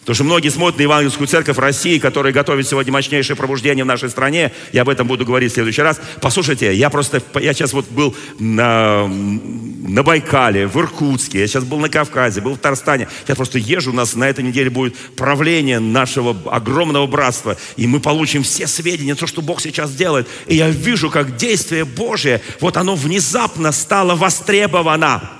Потому 0.09 0.15
что 0.15 0.25
многие 0.25 0.49
смотрят 0.49 0.79
на 0.79 0.83
Евангельскую 0.85 1.27
церковь 1.27 1.59
России, 1.59 1.99
которая 1.99 2.33
готовит 2.33 2.67
сегодня 2.67 2.91
мощнейшее 2.91 3.37
пробуждение 3.37 3.85
в 3.85 3.87
нашей 3.87 4.09
стране. 4.09 4.53
Я 4.73 4.81
об 4.81 4.89
этом 4.89 5.07
буду 5.07 5.27
говорить 5.27 5.53
в 5.53 5.55
следующий 5.55 5.83
раз. 5.83 6.01
Послушайте, 6.23 6.75
я 6.75 6.89
просто, 6.89 7.23
я 7.35 7.53
сейчас 7.53 7.75
вот 7.75 7.91
был 7.91 8.17
на, 8.39 9.07
на 9.07 10.03
Байкале, 10.03 10.67
в 10.67 10.79
Иркутске, 10.79 11.41
я 11.41 11.47
сейчас 11.47 11.65
был 11.65 11.79
на 11.79 11.91
Кавказе, 11.91 12.41
был 12.41 12.55
в 12.55 12.57
Татарстане. 12.57 13.07
Я 13.27 13.35
просто 13.35 13.59
езжу, 13.59 13.91
у 13.91 13.95
нас 13.95 14.15
на 14.15 14.27
этой 14.27 14.43
неделе 14.43 14.71
будет 14.71 14.97
правление 15.15 15.79
нашего 15.79 16.35
огромного 16.51 17.07
братства. 17.07 17.59
И 17.77 17.87
мы 17.87 18.01
получим 18.01 18.45
все 18.45 18.67
сведения, 18.67 19.15
то, 19.15 19.27
что 19.27 19.43
Бог 19.43 19.61
сейчас 19.61 19.93
делает. 19.93 20.27
И 20.47 20.57
я 20.57 20.71
вижу, 20.71 21.11
как 21.11 21.37
действие 21.37 21.85
Божие, 21.85 22.41
вот 22.61 22.79
оно 22.79 22.95
внезапно 22.95 23.73
стало 23.73 24.15
востребовано. 24.15 25.31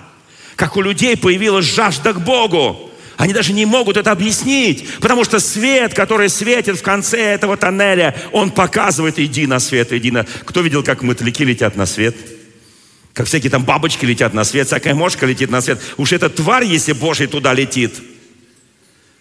Как 0.57 0.77
у 0.77 0.83
людей 0.83 1.17
появилась 1.17 1.65
жажда 1.65 2.13
к 2.13 2.21
Богу. 2.21 2.88
Они 3.19 3.33
даже 3.33 3.53
не 3.53 3.67
могут 3.67 3.97
это 3.97 4.13
объяснить, 4.13 4.89
потому 5.01 5.25
что 5.25 5.41
свет, 5.41 5.93
который 5.93 6.29
светит 6.29 6.79
в 6.79 6.83
конце 6.83 7.19
этого 7.19 7.57
тоннеля, 7.57 8.15
он 8.31 8.53
показывает, 8.53 9.19
иди 9.19 9.45
на 9.49 9.59
свет, 9.59 9.93
иди 9.93 10.13
на... 10.13 10.25
Кто 10.45 10.61
видел, 10.61 10.85
как 10.85 11.03
мотыльки 11.03 11.43
летят 11.43 11.75
на 11.75 11.85
свет? 11.85 12.17
Как 13.15 13.27
всякие 13.27 13.51
там 13.51 13.65
бабочки 13.65 14.05
летят 14.05 14.35
на 14.35 14.45
свет, 14.45 14.69
всякая 14.69 14.95
мошка 14.95 15.27
летит 15.27 15.51
на 15.51 15.61
свет. 15.61 15.81
Уж 15.97 16.13
эта 16.13 16.31
тварь, 16.31 16.65
если 16.65 16.93
Божий 16.93 17.27
туда 17.27 17.53
летит, 17.55 18.01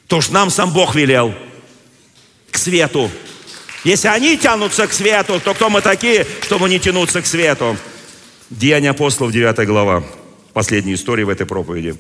то 0.06 0.18
уж 0.18 0.30
нам 0.30 0.52
сам 0.52 0.72
Бог 0.72 0.93
велел 0.93 1.34
к 2.52 2.58
свету. 2.60 3.10
Если 3.84 4.10
они 4.10 4.38
тянутся 4.38 4.86
к 4.86 4.93
свету, 4.93 5.41
то 5.43 5.56
кто 5.56 5.72
мы 5.72 5.82
такие, 5.82 6.28
чтобы 6.43 6.70
не 6.70 6.80
тянуться 6.80 7.24
к 7.24 7.26
свету? 7.26 7.76
Деяния 8.52 8.91
апостолов, 8.91 9.32
9 9.32 9.66
глава. 9.66 10.04
Последняя 10.54 10.93
история 10.93 11.26
в 11.26 11.30
этой 11.30 11.48
проповеди. 11.48 11.95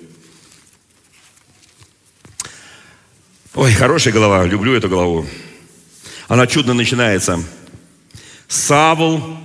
Ой, 3.57 3.73
хорошая 3.73 4.13
голова, 4.13 4.45
люблю 4.45 4.75
эту 4.75 4.87
голову. 4.87 5.25
Она 6.27 6.45
чудно 6.45 6.75
начинается. 6.75 7.43
Савл, 8.47 9.35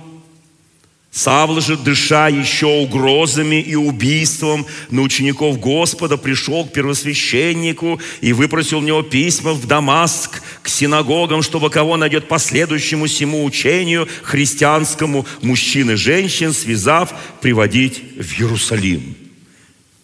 Савл 1.09 1.59
же, 1.61 1.75
дыша 1.77 2.27
еще 2.27 2.67
угрозами 2.67 3.59
и 3.59 3.73
убийством 3.73 4.67
на 4.91 5.01
учеников 5.01 5.59
Господа, 5.59 6.17
пришел 6.17 6.63
к 6.63 6.73
первосвященнику 6.73 7.99
и 8.21 8.33
выпросил 8.33 8.77
у 8.77 8.83
него 8.83 9.01
письма 9.01 9.53
в 9.53 9.65
Дамаск 9.65 10.43
к 10.61 10.67
синагогам, 10.67 11.41
чтобы 11.41 11.71
кого 11.71 11.97
найдет 11.97 12.27
последующему 12.27 13.07
всему 13.07 13.43
учению 13.43 14.07
христианскому 14.21 15.25
мужчин 15.41 15.89
и 15.89 15.95
женщин, 15.95 16.53
связав, 16.53 17.11
приводить 17.41 18.03
в 18.19 18.39
Иерусалим. 18.39 19.15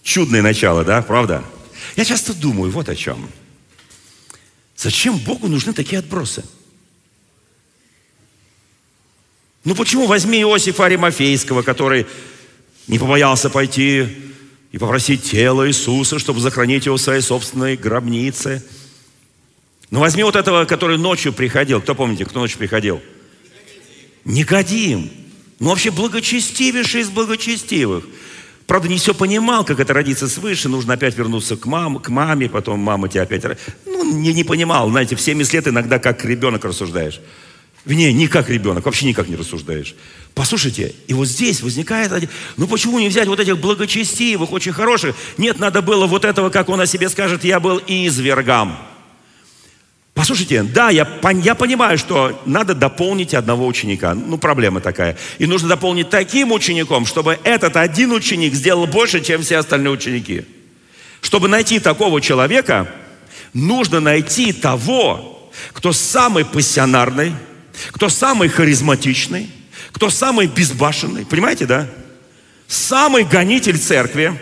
Чудное 0.01 0.41
начало, 0.41 0.83
да, 0.83 1.03
правда? 1.03 1.43
Я 1.95 2.05
часто 2.05 2.33
думаю 2.33 2.71
вот 2.71 2.89
о 2.89 2.95
чем– 2.95 3.29
Зачем 4.79 5.17
Богу 5.17 5.49
нужны 5.49 5.73
такие 5.73 5.99
отбросы? 5.99 6.45
Ну 9.65 9.75
почему 9.75 10.07
возьми 10.07 10.39
Иосифа 10.39 10.85
Аримафейского, 10.85 11.63
который 11.63 12.07
не 12.87 12.97
побоялся 12.97 13.49
пойти 13.49 14.07
и 14.71 14.77
попросить 14.77 15.23
тело 15.23 15.67
Иисуса, 15.67 16.17
чтобы 16.17 16.39
захоронить 16.39 16.85
его 16.85 16.95
в 16.95 17.01
своей 17.01 17.19
собственной 17.19 17.75
гробнице. 17.75 18.63
Ну 19.91 19.99
возьми 19.99 20.23
вот 20.23 20.37
этого, 20.37 20.63
который 20.63 20.97
ночью 20.97 21.33
приходил. 21.33 21.81
Кто 21.81 21.93
помните, 21.93 22.23
кто 22.23 22.39
ночью 22.39 22.57
приходил? 22.57 23.01
Никодим. 24.23 25.11
Ну 25.59 25.69
вообще 25.71 25.91
благочестивейший 25.91 27.01
из 27.01 27.09
благочестивых. 27.09 28.05
Правда, 28.69 28.87
не 28.87 28.99
все 28.99 29.15
понимал, 29.15 29.65
как 29.65 29.79
это 29.79 29.95
родиться 29.95 30.27
свыше, 30.27 30.69
нужно 30.69 30.93
опять 30.93 31.17
вернуться 31.17 31.57
к, 31.57 31.65
мам, 31.65 31.97
к 31.97 32.09
маме, 32.09 32.47
потом 32.47 32.79
мама 32.79 33.09
тебя 33.09 33.23
опять... 33.23 33.41
Ну, 33.87 34.13
не, 34.13 34.31
не 34.31 34.43
понимал, 34.43 34.87
знаете, 34.91 35.15
в 35.15 35.21
70 35.21 35.53
лет 35.55 35.67
иногда 35.69 35.97
как 35.97 36.23
ребенок 36.23 36.63
рассуждаешь. 36.63 37.19
Не, 37.85 38.13
не 38.13 38.27
как 38.27 38.47
ребенок, 38.47 38.85
вообще 38.85 39.07
никак 39.07 39.27
не 39.27 39.35
рассуждаешь. 39.35 39.95
Послушайте, 40.35 40.93
и 41.07 41.15
вот 41.15 41.27
здесь 41.27 41.63
возникает 41.63 42.29
ну 42.57 42.67
почему 42.67 42.99
не 42.99 43.09
взять 43.09 43.27
вот 43.27 43.39
этих 43.39 43.57
благочестивых, 43.57 44.51
очень 44.51 44.71
хороших? 44.71 45.15
Нет, 45.39 45.57
надо 45.57 45.81
было 45.81 46.05
вот 46.05 46.23
этого, 46.23 46.51
как 46.51 46.69
он 46.69 46.79
о 46.79 46.85
себе 46.85 47.09
скажет, 47.09 47.43
я 47.43 47.59
был 47.59 47.81
извергам. 47.87 48.77
Послушайте, 50.19 50.63
да, 50.63 50.89
я, 50.89 51.07
я 51.41 51.55
понимаю, 51.55 51.97
что 51.97 52.41
надо 52.45 52.73
дополнить 52.75 53.33
одного 53.33 53.65
ученика. 53.65 54.13
Ну, 54.13 54.37
проблема 54.37 54.81
такая. 54.81 55.15
И 55.37 55.45
нужно 55.45 55.69
дополнить 55.69 56.09
таким 56.09 56.51
учеником, 56.51 57.05
чтобы 57.05 57.39
этот 57.45 57.77
один 57.77 58.11
ученик 58.11 58.53
сделал 58.53 58.85
больше, 58.85 59.21
чем 59.21 59.43
все 59.43 59.59
остальные 59.59 59.93
ученики. 59.93 60.43
Чтобы 61.21 61.47
найти 61.47 61.79
такого 61.79 62.19
человека, 62.19 62.93
нужно 63.53 64.01
найти 64.01 64.51
того, 64.51 65.49
кто 65.71 65.93
самый 65.93 66.43
пассионарный, 66.43 67.31
кто 67.91 68.09
самый 68.09 68.49
харизматичный, 68.49 69.49
кто 69.93 70.09
самый 70.09 70.47
безбашенный. 70.47 71.25
Понимаете, 71.25 71.65
да? 71.65 71.87
Самый 72.67 73.23
гонитель 73.23 73.77
церкви, 73.77 74.37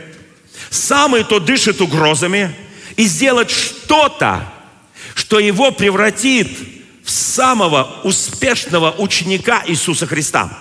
самый, 0.72 1.24
кто 1.24 1.40
дышит 1.40 1.82
угрозами, 1.82 2.52
и 2.96 3.06
сделать 3.06 3.52
что-то, 3.52 4.57
что 5.18 5.40
его 5.40 5.72
превратит 5.72 6.48
в 7.04 7.10
самого 7.10 8.02
успешного 8.04 8.92
ученика 9.00 9.64
Иисуса 9.66 10.06
Христа. 10.06 10.56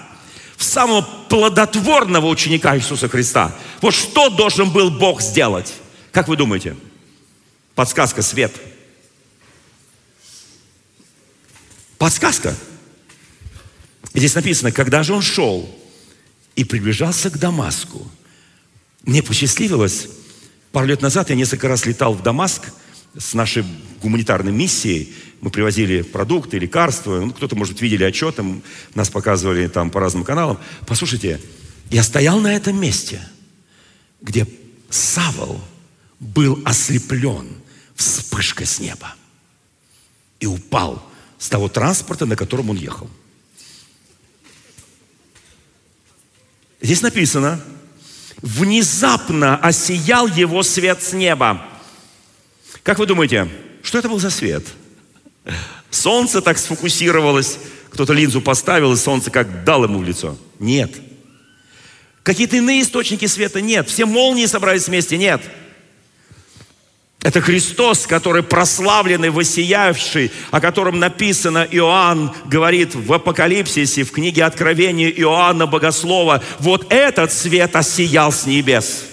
В 0.57 0.65
самого 0.65 1.03
плодотворного 1.29 2.27
ученика 2.27 2.75
Иисуса 2.75 3.07
Христа. 3.07 3.55
Вот 3.83 3.93
что 3.95 4.31
должен 4.31 4.71
был 4.71 4.91
Бог 4.91 5.21
сделать? 5.21 5.75
Как 6.11 6.27
вы 6.27 6.39
думаете? 6.39 6.75
Подсказка, 7.75 8.23
свет. 8.23 8.51
Подсказка. 11.99 12.57
Здесь 14.15 14.35
написано, 14.35 14.73
когда 14.73 15.03
же 15.03 15.13
он 15.13 15.21
шел 15.21 15.69
и 16.55 16.65
приближался 16.65 17.29
к 17.29 17.39
Дамаску. 17.39 18.11
Мне 19.03 19.23
посчастливилось, 19.23 20.09
пару 20.73 20.87
лет 20.87 21.03
назад 21.03 21.29
я 21.29 21.37
несколько 21.37 21.69
раз 21.69 21.85
летал 21.85 22.15
в 22.15 22.23
Дамаск– 22.23 22.63
с 23.19 23.35
нашей 23.35 23.65
гуманитарной 24.01 24.53
миссией. 24.53 25.15
Мы 25.41 25.51
привозили 25.51 26.03
продукты, 26.03 26.59
лекарства. 26.59 27.21
Ну, 27.21 27.33
кто-то, 27.33 27.57
может, 27.57 27.81
видели 27.81 28.05
отчеты, 28.05 28.45
нас 28.95 29.11
показывали 29.11 29.69
там 29.69 29.91
по 29.91 30.01
разным 30.01 30.25
каналам. 30.25 30.59
Послушайте, 30.87 31.41
я 31.91 32.03
стоял 32.03 32.41
на 32.41 32.55
этом 32.55 32.81
месте, 32.81 33.21
где 34.21 34.47
Савол 34.91 35.61
был 36.19 36.61
ослеплен 36.65 37.49
вспышкой 37.95 38.67
с 38.67 38.81
неба 38.81 39.15
и 40.41 40.47
упал 40.47 41.03
с 41.39 41.49
того 41.49 41.69
транспорта, 41.69 42.27
на 42.27 42.37
котором 42.37 42.71
он 42.71 42.77
ехал. 42.77 43.11
Здесь 46.81 47.03
написано, 47.03 47.61
внезапно 48.43 49.57
осиял 49.57 50.27
его 50.27 50.63
свет 50.63 51.03
с 51.03 51.13
неба. 51.13 51.67
Как 52.83 52.99
вы 52.99 53.07
думаете, 53.07 53.49
что 53.87 53.99
это 53.99 54.09
был 54.09 54.18
за 54.18 54.30
свет? 54.30 54.64
Солнце 55.91 56.43
так 56.43 56.59
сфокусировалось, 56.59 57.59
кто-то 57.91 58.12
линзу 58.12 58.41
поставил, 58.41 58.93
и 58.93 58.97
солнце 58.97 59.30
как 59.30 59.64
дал 59.64 59.84
ему 59.84 60.01
в 60.01 60.05
лицо. 60.05 60.37
Нет. 60.59 60.91
Какие-то 62.22 62.57
иные 62.57 62.82
источники 62.82 63.26
света? 63.26 63.61
Нет. 63.61 63.89
Все 63.89 64.05
молнии 64.05 64.47
собрались 64.47 64.89
вместе? 64.89 65.16
Нет. 65.16 65.41
Это 67.22 67.41
Христос, 67.41 68.07
который 68.07 68.43
прославленный, 68.43 69.30
воссиявший, 69.30 70.30
о 70.51 70.61
котором 70.61 70.99
написано, 70.99 71.66
Иоанн 71.70 72.32
говорит 72.47 72.95
в 72.95 73.12
Апокалипсисе, 73.12 74.05
в 74.05 74.12
книге 74.12 74.45
Откровения 74.45 75.11
Иоанна 75.11 75.66
Богослова, 75.66 76.43
вот 76.59 76.93
этот 76.93 77.32
свет 77.32 77.74
осиял 77.74 78.32
с 78.32 78.47
небес. 78.47 79.05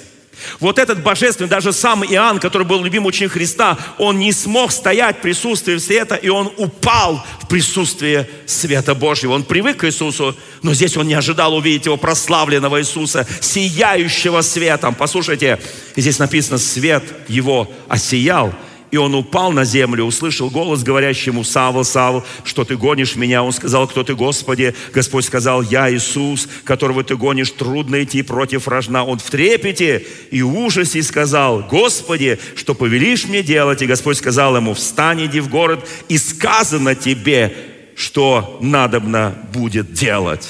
Вот 0.60 0.80
этот 0.80 1.02
божественный, 1.04 1.50
даже 1.50 1.74
сам 1.74 2.04
Иоанн, 2.04 2.40
который 2.40 2.66
был 2.66 2.84
любимый 2.84 3.08
ученик 3.08 3.34
Христа, 3.34 3.78
он 3.98 4.20
не 4.20 4.32
смог 4.32 4.72
стоять 4.72 5.18
в 5.18 5.22
присутствии 5.22 5.78
света, 5.78 6.16
и 6.16 6.30
он 6.30 6.52
упал 6.58 7.24
в 7.42 7.48
присутствие 7.48 8.30
света 8.46 8.96
Божьего. 8.96 9.34
Он 9.34 9.44
привык 9.44 9.78
к 9.78 9.86
Иисусу, 9.86 10.36
но 10.62 10.74
здесь 10.74 10.98
он 10.98 11.08
не 11.08 11.14
ожидал 11.14 11.56
увидеть 11.56 11.86
его 11.86 11.98
прославленного 11.98 12.82
Иисуса, 12.82 13.28
сияющего 13.40 14.42
светом. 14.42 14.96
Послушайте, 14.96 15.60
здесь 15.96 16.20
написано, 16.20 16.58
свет 16.58 17.04
его 17.28 17.72
осиял, 17.88 18.54
и 18.94 18.98
он 18.98 19.16
упал 19.16 19.52
на 19.52 19.66
землю, 19.66 20.04
услышал 20.04 20.52
голос, 20.52 20.84
говорящий 20.84 21.32
ему, 21.32 21.44
Савл, 21.44 21.84
Савл, 21.84 22.24
что 22.44 22.64
ты 22.64 22.78
гонишь 22.78 23.16
меня? 23.16 23.42
Он 23.42 23.52
сказал, 23.52 23.88
кто 23.88 24.04
ты, 24.04 24.14
Господи? 24.14 24.76
Господь 24.94 25.26
сказал, 25.26 25.64
я 25.64 25.92
Иисус, 25.92 26.48
которого 26.64 27.04
ты 27.04 27.16
гонишь, 27.16 27.50
трудно 27.50 28.04
идти 28.04 28.22
против 28.22 28.68
рожна. 28.68 29.04
Он 29.04 29.18
в 29.18 29.28
трепете 29.32 30.06
и 30.30 30.44
ужасе 30.44 31.02
сказал, 31.02 31.64
Господи, 31.64 32.38
что 32.56 32.76
повелишь 32.76 33.26
мне 33.26 33.42
делать? 33.42 33.82
И 33.82 33.88
Господь 33.88 34.18
сказал 34.18 34.56
ему, 34.56 34.76
встань, 34.76 35.26
иди 35.26 35.40
в 35.40 35.50
город, 35.50 35.90
и 36.08 36.20
сказано 36.20 36.94
тебе, 36.94 37.52
что 37.96 38.60
надобно 38.62 39.36
будет 39.52 39.92
делать. 39.92 40.48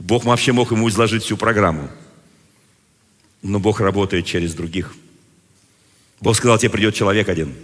Бог 0.00 0.24
вообще 0.24 0.50
мог 0.50 0.72
ему 0.72 0.88
изложить 0.88 1.22
всю 1.22 1.36
программу. 1.36 1.90
Но 3.40 3.60
Бог 3.60 3.78
работает 3.78 4.26
через 4.26 4.52
других– 4.52 4.96
Бог 6.20 6.36
сказал, 6.36 6.58
тебе 6.58 6.70
придет 6.70 6.94
человек 6.94 7.28
один, 7.28 7.54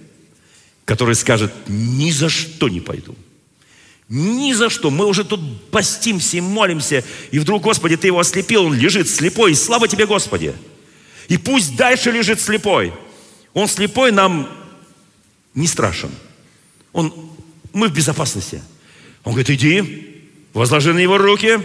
который 0.84 1.14
скажет, 1.14 1.52
ни 1.68 2.10
за 2.10 2.28
что 2.28 2.68
не 2.68 2.80
пойду. 2.80 3.14
Ни 4.08 4.52
за 4.52 4.68
что. 4.68 4.90
Мы 4.90 5.06
уже 5.06 5.24
тут 5.24 5.70
постимся 5.70 6.36
и 6.36 6.40
молимся. 6.40 7.02
И 7.30 7.38
вдруг, 7.38 7.62
Господи, 7.62 7.96
Ты 7.96 8.08
его 8.08 8.18
ослепил, 8.18 8.66
он 8.66 8.74
лежит 8.74 9.08
слепой. 9.08 9.54
Слава 9.54 9.88
Тебе, 9.88 10.06
Господи. 10.06 10.54
И 11.28 11.38
пусть 11.38 11.76
дальше 11.76 12.10
лежит 12.10 12.40
слепой. 12.40 12.92
Он 13.54 13.68
слепой 13.68 14.12
нам 14.12 14.50
не 15.54 15.66
страшен. 15.66 16.10
Он, 16.92 17.30
мы 17.72 17.88
в 17.88 17.94
безопасности. 17.94 18.62
Он 19.24 19.32
говорит, 19.32 19.50
иди, 19.50 20.28
возложи 20.52 20.92
на 20.92 20.98
него 20.98 21.16
руки 21.16 21.58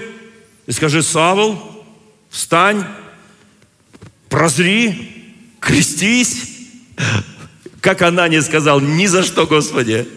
и 0.67 0.71
скажи, 0.71 1.01
Савл, 1.01 1.85
встань, 2.29 2.85
прозри, 4.29 5.25
крестись. 5.59 6.56
Как 7.81 8.01
она 8.01 8.27
не 8.27 8.41
сказал, 8.41 8.79
ни 8.79 9.05
за 9.05 9.23
что, 9.23 9.45
Господи. 9.47 10.07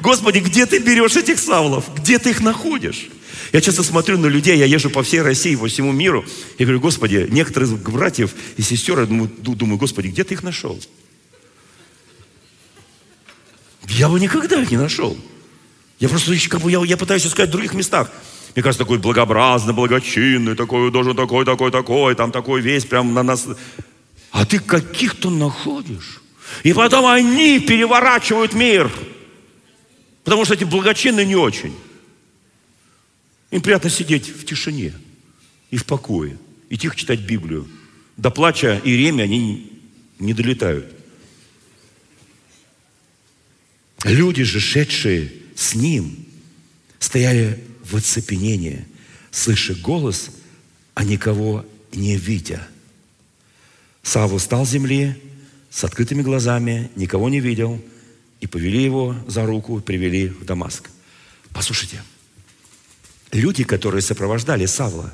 Господи, 0.00 0.38
где 0.38 0.66
ты 0.66 0.78
берешь 0.78 1.16
этих 1.16 1.38
Савлов? 1.38 1.84
Где 1.96 2.18
ты 2.18 2.30
их 2.30 2.40
находишь? 2.40 3.08
Я 3.52 3.60
часто 3.60 3.82
смотрю 3.82 4.18
на 4.18 4.26
людей, 4.26 4.56
я 4.56 4.64
езжу 4.64 4.90
по 4.90 5.02
всей 5.02 5.22
России, 5.22 5.56
по 5.56 5.66
всему 5.66 5.92
миру. 5.92 6.24
Я 6.58 6.66
говорю, 6.66 6.80
Господи, 6.80 7.26
некоторых 7.30 7.70
братьев 7.82 8.32
и 8.56 8.62
сестер, 8.62 9.00
я 9.00 9.06
думаю, 9.06 9.30
думаю, 9.38 9.78
Господи, 9.78 10.08
где 10.08 10.22
ты 10.24 10.34
их 10.34 10.42
нашел? 10.42 10.80
Я 13.88 14.08
бы 14.08 14.20
никогда 14.20 14.60
их 14.62 14.70
не 14.70 14.76
нашел. 14.76 15.16
Я 15.98 16.08
просто 16.08 16.32
как 16.48 16.60
бы, 16.60 16.70
я, 16.70 16.82
я 16.84 16.96
пытаюсь 16.96 17.26
искать 17.26 17.48
в 17.48 17.52
других 17.52 17.74
местах. 17.74 18.10
Мне 18.54 18.62
кажется, 18.62 18.84
такой 18.84 18.98
благообразный, 18.98 19.74
благочинный, 19.74 20.56
такой 20.56 20.90
должен 20.90 21.16
такой, 21.16 21.44
такой, 21.44 21.70
такой, 21.70 22.14
там 22.14 22.32
такой 22.32 22.60
весь 22.60 22.84
прям 22.84 23.14
на 23.14 23.22
нас. 23.22 23.46
А 24.30 24.46
ты 24.46 24.58
каких-то 24.58 25.30
находишь. 25.30 26.20
И 26.62 26.72
потом 26.72 27.06
они 27.06 27.60
переворачивают 27.60 28.54
мир. 28.54 28.90
Потому 30.24 30.44
что 30.44 30.54
эти 30.54 30.64
благочинные 30.64 31.26
не 31.26 31.36
очень. 31.36 31.74
Им 33.50 33.62
приятно 33.62 33.90
сидеть 33.90 34.28
в 34.28 34.44
тишине 34.44 34.94
и 35.70 35.76
в 35.76 35.84
покое, 35.84 36.38
и 36.68 36.76
тихо 36.76 36.96
читать 36.96 37.20
Библию. 37.20 37.68
До 38.16 38.30
плача 38.30 38.80
и 38.84 38.96
ремя 38.96 39.24
они 39.24 39.72
не 40.18 40.34
долетают. 40.34 40.86
Люди 44.04 44.44
же, 44.44 44.60
шедшие 44.60 45.32
с 45.56 45.74
ним, 45.74 46.24
стояли 46.98 47.62
в 47.82 47.96
оцепенении, 47.96 48.86
слыша 49.30 49.74
голос, 49.74 50.30
а 50.94 51.04
никого 51.04 51.66
не 51.92 52.16
видя. 52.16 52.66
Савва 54.02 54.38
стал 54.38 54.66
земли 54.66 55.20
с 55.70 55.84
открытыми 55.84 56.22
глазами, 56.22 56.90
никого 56.96 57.28
не 57.28 57.40
видел, 57.40 57.82
и 58.40 58.46
повели 58.46 58.82
его 58.82 59.14
за 59.26 59.46
руку, 59.46 59.80
привели 59.80 60.28
в 60.28 60.44
Дамаск. 60.44 60.90
Послушайте, 61.52 62.02
люди, 63.32 63.64
которые 63.64 64.02
сопровождали 64.02 64.66
Савла, 64.66 65.12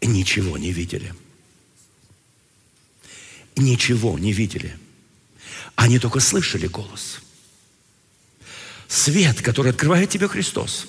ничего 0.00 0.56
не 0.58 0.72
видели. 0.72 1.14
Ничего 3.56 4.18
не 4.18 4.32
видели. 4.32 4.76
Они 5.76 5.98
только 5.98 6.20
слышали 6.20 6.66
голос– 6.66 7.20
Свет, 8.90 9.40
который 9.40 9.70
открывает 9.70 10.10
тебе 10.10 10.26
Христос. 10.26 10.88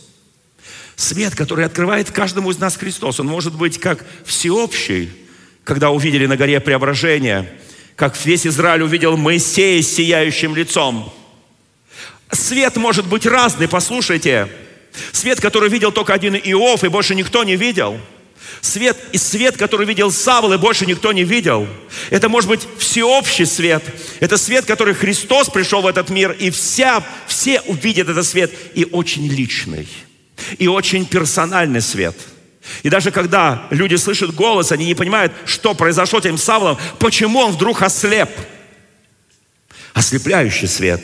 Свет, 0.96 1.36
который 1.36 1.66
открывает 1.66 2.10
каждому 2.10 2.50
из 2.50 2.58
нас 2.58 2.76
Христос. 2.76 3.20
Он 3.20 3.28
может 3.28 3.54
быть 3.54 3.80
как 3.80 4.04
всеобщий, 4.26 5.12
когда 5.64 5.92
увидели 5.92 6.26
на 6.26 6.38
горе 6.38 6.60
преображения, 6.60 7.52
как 7.96 8.18
весь 8.26 8.48
Израиль 8.48 8.84
увидел 8.84 9.18
Моисея 9.18 9.82
с 9.82 9.88
сияющим 9.88 10.56
лицом. 10.56 11.14
Свет 12.32 12.78
может 12.78 13.08
быть 13.08 13.26
разный, 13.26 13.68
послушайте. 13.68 14.48
Свет, 15.12 15.40
который 15.40 15.70
видел 15.70 15.92
только 15.92 16.14
один 16.14 16.36
Иов, 16.36 16.84
и 16.84 16.90
больше 16.90 17.16
никто 17.16 17.44
не 17.44 17.56
видел– 17.56 18.00
Свет 18.62 18.98
и 19.12 19.18
свет, 19.18 19.58
который 19.58 19.88
видел 19.88 20.12
Савл, 20.12 20.54
и 20.54 20.58
больше 20.58 20.86
никто 20.86 21.12
не 21.12 21.24
видел. 21.24 21.68
Это 22.12 22.30
может 22.30 22.50
быть 22.50 22.62
всеобщий 22.78 23.46
свет. 23.46 23.84
Это 24.20 24.38
свет, 24.38 24.66
который 24.66 24.94
Христос 24.94 25.50
пришел 25.50 25.82
в 25.82 25.88
этот 25.88 26.10
мир, 26.10 26.32
и 26.32 26.52
вся, 26.52 27.04
все 27.28 27.62
увидят 27.62 28.10
этот 28.10 28.26
свет. 28.26 28.52
И 28.76 28.86
очень 28.86 29.28
личный, 29.28 29.88
и 30.60 30.68
очень 30.68 31.06
персональный 31.06 31.82
свет. 31.82 32.16
И 32.84 32.90
даже 32.90 33.12
когда 33.12 33.68
люди 33.72 33.96
слышат 33.96 34.34
голос, 34.34 34.72
они 34.72 34.86
не 34.86 34.96
понимают, 34.96 35.34
что 35.46 35.74
произошло 35.74 36.20
этим 36.20 36.38
Савлом, 36.38 36.78
почему 37.00 37.40
он 37.40 37.52
вдруг 37.52 37.82
ослеп. 37.82 38.30
Ослепляющий 39.94 40.68
свет. 40.68 41.04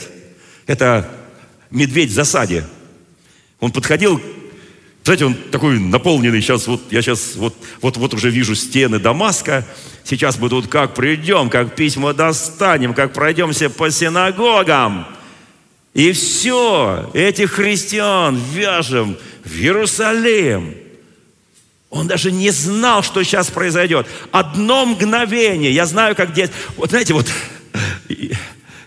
Это 0.68 1.10
медведь 1.72 2.12
в 2.12 2.14
засаде. 2.14 2.66
Он 3.60 3.72
подходил 3.72 4.22
знаете, 5.08 5.24
он 5.24 5.36
такой 5.36 5.80
наполненный 5.80 6.42
сейчас, 6.42 6.68
вот 6.68 6.82
я 6.92 7.02
сейчас, 7.02 7.38
вот, 7.38 7.56
вот, 7.80 7.96
вот 7.96 8.14
уже 8.14 8.30
вижу 8.30 8.56
стены 8.56 9.00
Дамаска, 9.00 9.66
сейчас 10.04 10.38
мы 10.38 10.50
тут 10.50 10.68
как 10.68 10.96
придем, 10.96 11.50
как 11.50 11.78
письма 11.78 12.14
достанем, 12.14 12.94
как 12.94 13.14
пройдемся 13.14 13.70
по 13.70 13.90
синагогам. 13.90 15.08
И 15.94 16.12
все, 16.12 17.10
этих 17.14 17.52
христиан 17.52 18.38
вяжем 18.52 19.16
в 19.46 19.56
Иерусалим. 19.56 20.76
Он 21.90 22.08
даже 22.08 22.32
не 22.32 22.52
знал, 22.52 23.02
что 23.02 23.24
сейчас 23.24 23.50
произойдет. 23.50 24.08
Одно 24.32 24.86
мгновение. 24.86 25.72
Я 25.72 25.86
знаю, 25.86 26.16
как 26.16 26.34
дети... 26.34 26.52
Вот 26.76 26.90
знаете, 26.90 27.14
вот 27.14 27.28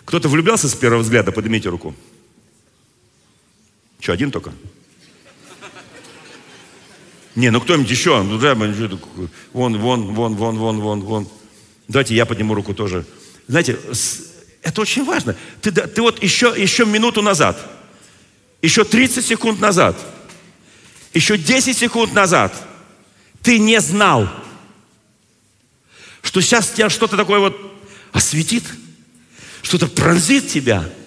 кто-то 0.05 0.29
влюблялся 0.29 0.69
с 0.69 0.75
первого 0.75 1.03
взгляда, 1.03 1.33
поднимите 1.33 1.69
руку. 1.69 1.95
Что, 4.01 4.13
один 4.13 4.31
только? 4.31 4.53
Не, 7.37 7.51
ну 7.51 7.61
кто-нибудь 7.61 7.91
еще? 7.91 8.23
Ну 8.23 8.39
да, 8.39 8.55
вон, 8.55 9.79
вон, 9.79 9.79
вон, 9.79 10.35
вон, 10.35 10.59
вон, 10.59 10.81
вон, 10.81 11.01
вон. 11.01 11.29
Давайте 11.89 12.15
я 12.15 12.27
подниму 12.27 12.55
руку 12.55 12.75
тоже. 12.75 13.07
Знаете, 13.47 13.79
это 14.63 14.81
очень 14.81 15.05
важно. 15.05 15.37
Ты, 15.63 15.73
ты 15.73 16.03
вот 16.03 16.23
еще, 16.23 16.53
еще 16.57 16.85
минуту 16.85 17.23
назад, 17.23 17.59
еще 18.63 18.85
30 18.85 19.25
секунд 19.25 19.61
назад, 19.61 19.97
еще 21.15 21.39
10 21.39 21.77
секунд 21.77 22.13
назад 22.13 22.53
ты 23.43 23.59
не 23.59 23.81
знал, 23.81 24.29
что 26.23 26.41
сейчас 26.41 26.71
тебя 26.71 26.91
что-то 26.91 27.17
такое 27.17 27.41
вот 27.41 27.57
осветит, 28.13 28.65
что-то 29.63 29.87
пронзит 29.87 30.49
тебя– 30.49 30.89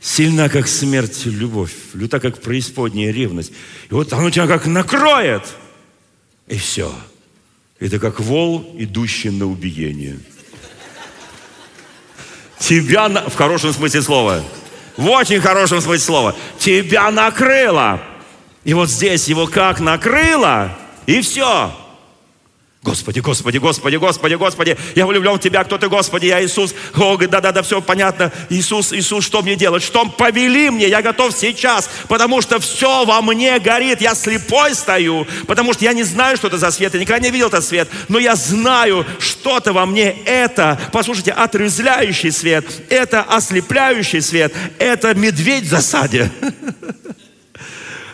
Сильна, 0.00 0.48
как 0.48 0.68
смерть, 0.68 1.26
любовь, 1.26 1.72
люта, 1.92 2.20
как 2.20 2.40
преисподняя 2.40 3.10
ревность. 3.12 3.52
И 3.90 3.94
вот 3.94 4.12
оно 4.12 4.30
тебя 4.30 4.46
как 4.46 4.66
накроет, 4.66 5.42
и 6.46 6.56
все. 6.56 6.94
Это 7.80 7.98
как 7.98 8.20
вол, 8.20 8.76
идущий 8.78 9.30
на 9.30 9.46
убиение. 9.46 10.18
Тебя, 12.58 13.08
на... 13.08 13.28
в 13.28 13.34
хорошем 13.34 13.72
смысле 13.72 14.02
слова, 14.02 14.44
в 14.96 15.08
очень 15.08 15.40
хорошем 15.40 15.80
смысле 15.80 16.04
слова, 16.04 16.36
тебя 16.58 17.10
накрыло. 17.10 18.00
И 18.64 18.74
вот 18.74 18.90
здесь 18.90 19.26
его 19.26 19.46
как 19.46 19.80
накрыло, 19.80 20.76
и 21.08 21.22
все. 21.22 21.72
Господи, 22.82 23.20
Господи, 23.20 23.56
Господи, 23.56 23.96
Господи, 23.96 24.34
Господи, 24.34 24.76
я 24.94 25.06
влюблен 25.06 25.34
в 25.34 25.40
Тебя, 25.40 25.64
кто 25.64 25.78
Ты, 25.78 25.88
Господи, 25.88 26.26
я 26.26 26.44
Иисус. 26.44 26.74
О, 26.94 27.16
да-да-да, 27.16 27.62
все 27.62 27.80
понятно. 27.80 28.30
Иисус, 28.50 28.92
Иисус, 28.92 29.24
что 29.24 29.40
мне 29.40 29.56
делать? 29.56 29.82
Что 29.82 30.04
повели 30.04 30.68
мне? 30.68 30.86
Я 30.86 31.00
готов 31.00 31.34
сейчас, 31.34 31.88
потому 32.08 32.42
что 32.42 32.60
все 32.60 33.06
во 33.06 33.22
мне 33.22 33.58
горит. 33.58 34.02
Я 34.02 34.14
слепой 34.14 34.74
стою, 34.74 35.26
потому 35.46 35.72
что 35.72 35.84
я 35.84 35.94
не 35.94 36.04
знаю, 36.04 36.36
что 36.36 36.48
это 36.48 36.58
за 36.58 36.70
свет. 36.70 36.92
Я 36.92 37.00
никогда 37.00 37.24
не 37.26 37.30
видел 37.32 37.48
этот 37.48 37.64
свет, 37.64 37.88
но 38.08 38.18
я 38.18 38.36
знаю, 38.36 39.06
что-то 39.18 39.72
во 39.72 39.86
мне 39.86 40.14
это, 40.26 40.78
послушайте, 40.92 41.32
отрезляющий 41.32 42.30
свет, 42.30 42.66
это 42.90 43.22
ослепляющий 43.22 44.20
свет, 44.20 44.52
это 44.78 45.14
медведь 45.14 45.64
в 45.64 45.68
засаде. 45.68 46.30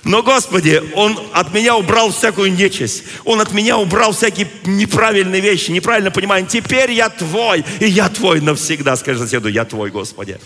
Но, 0.04 0.22
Господи, 0.22 0.82
Он 0.94 1.18
от 1.32 1.52
меня 1.54 1.76
убрал 1.76 2.12
всякую 2.12 2.52
нечисть. 2.52 3.04
Он 3.24 3.40
от 3.40 3.52
меня 3.52 3.78
убрал 3.78 4.12
всякие 4.12 4.48
неправильные 4.64 5.40
вещи, 5.40 5.70
неправильно 5.70 6.10
понимание. 6.10 6.48
Теперь 6.48 6.92
я 6.92 7.08
Твой, 7.08 7.64
и 7.80 7.86
я 7.86 8.08
Твой 8.08 8.40
навсегда. 8.40 8.96
Скажи 8.96 9.20
соседу, 9.20 9.48
я 9.48 9.64
Твой, 9.64 9.90
Господи. 9.90 10.38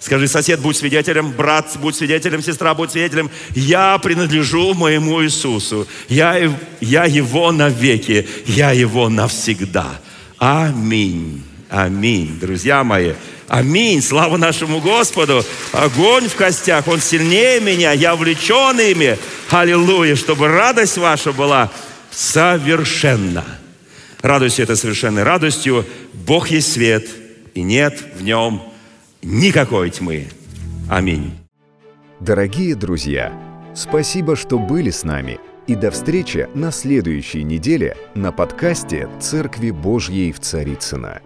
Скажи, 0.00 0.28
сосед, 0.28 0.60
будь 0.60 0.76
свидетелем, 0.76 1.32
брат, 1.32 1.70
будь 1.80 1.96
свидетелем, 1.96 2.42
сестра, 2.42 2.74
будь 2.74 2.90
свидетелем. 2.90 3.30
Я 3.54 3.96
принадлежу 3.98 4.74
моему 4.74 5.24
Иисусу. 5.24 5.86
Я, 6.10 6.52
я 6.80 7.04
Его 7.04 7.52
навеки, 7.52 8.28
я 8.46 8.72
Его 8.72 9.08
навсегда. 9.08 10.00
Аминь. 10.36 11.42
Аминь. 11.70 12.38
Друзья 12.38 12.84
мои, 12.84 13.14
Аминь. 13.48 14.00
Слава 14.02 14.36
нашему 14.36 14.80
Господу. 14.80 15.44
Огонь 15.72 16.28
в 16.28 16.34
костях, 16.34 16.88
Он 16.88 17.00
сильнее 17.00 17.60
меня, 17.60 17.92
я 17.92 18.16
влечен 18.16 18.80
ими. 18.80 19.18
Аллилуйя, 19.50 20.16
чтобы 20.16 20.48
радость 20.48 20.98
ваша 20.98 21.32
была 21.32 21.70
совершенна. 22.10 23.44
Радуйся 24.22 24.62
этой 24.62 24.76
совершенной 24.76 25.22
радостью. 25.22 25.84
Бог 26.12 26.48
есть 26.48 26.72
свет, 26.72 27.06
и 27.54 27.62
нет 27.62 28.02
в 28.16 28.22
нем 28.22 28.62
никакой 29.22 29.90
тьмы. 29.90 30.28
Аминь. 30.88 31.32
Дорогие 32.20 32.74
друзья, 32.74 33.32
спасибо, 33.74 34.36
что 34.36 34.58
были 34.58 34.90
с 34.90 35.04
нами. 35.04 35.38
И 35.66 35.74
до 35.74 35.90
встречи 35.90 36.48
на 36.54 36.70
следующей 36.70 37.42
неделе 37.42 37.96
на 38.14 38.32
подкасте 38.32 39.08
«Церкви 39.20 39.70
Божьей 39.70 40.32
в 40.32 40.40
Царицына. 40.40 41.20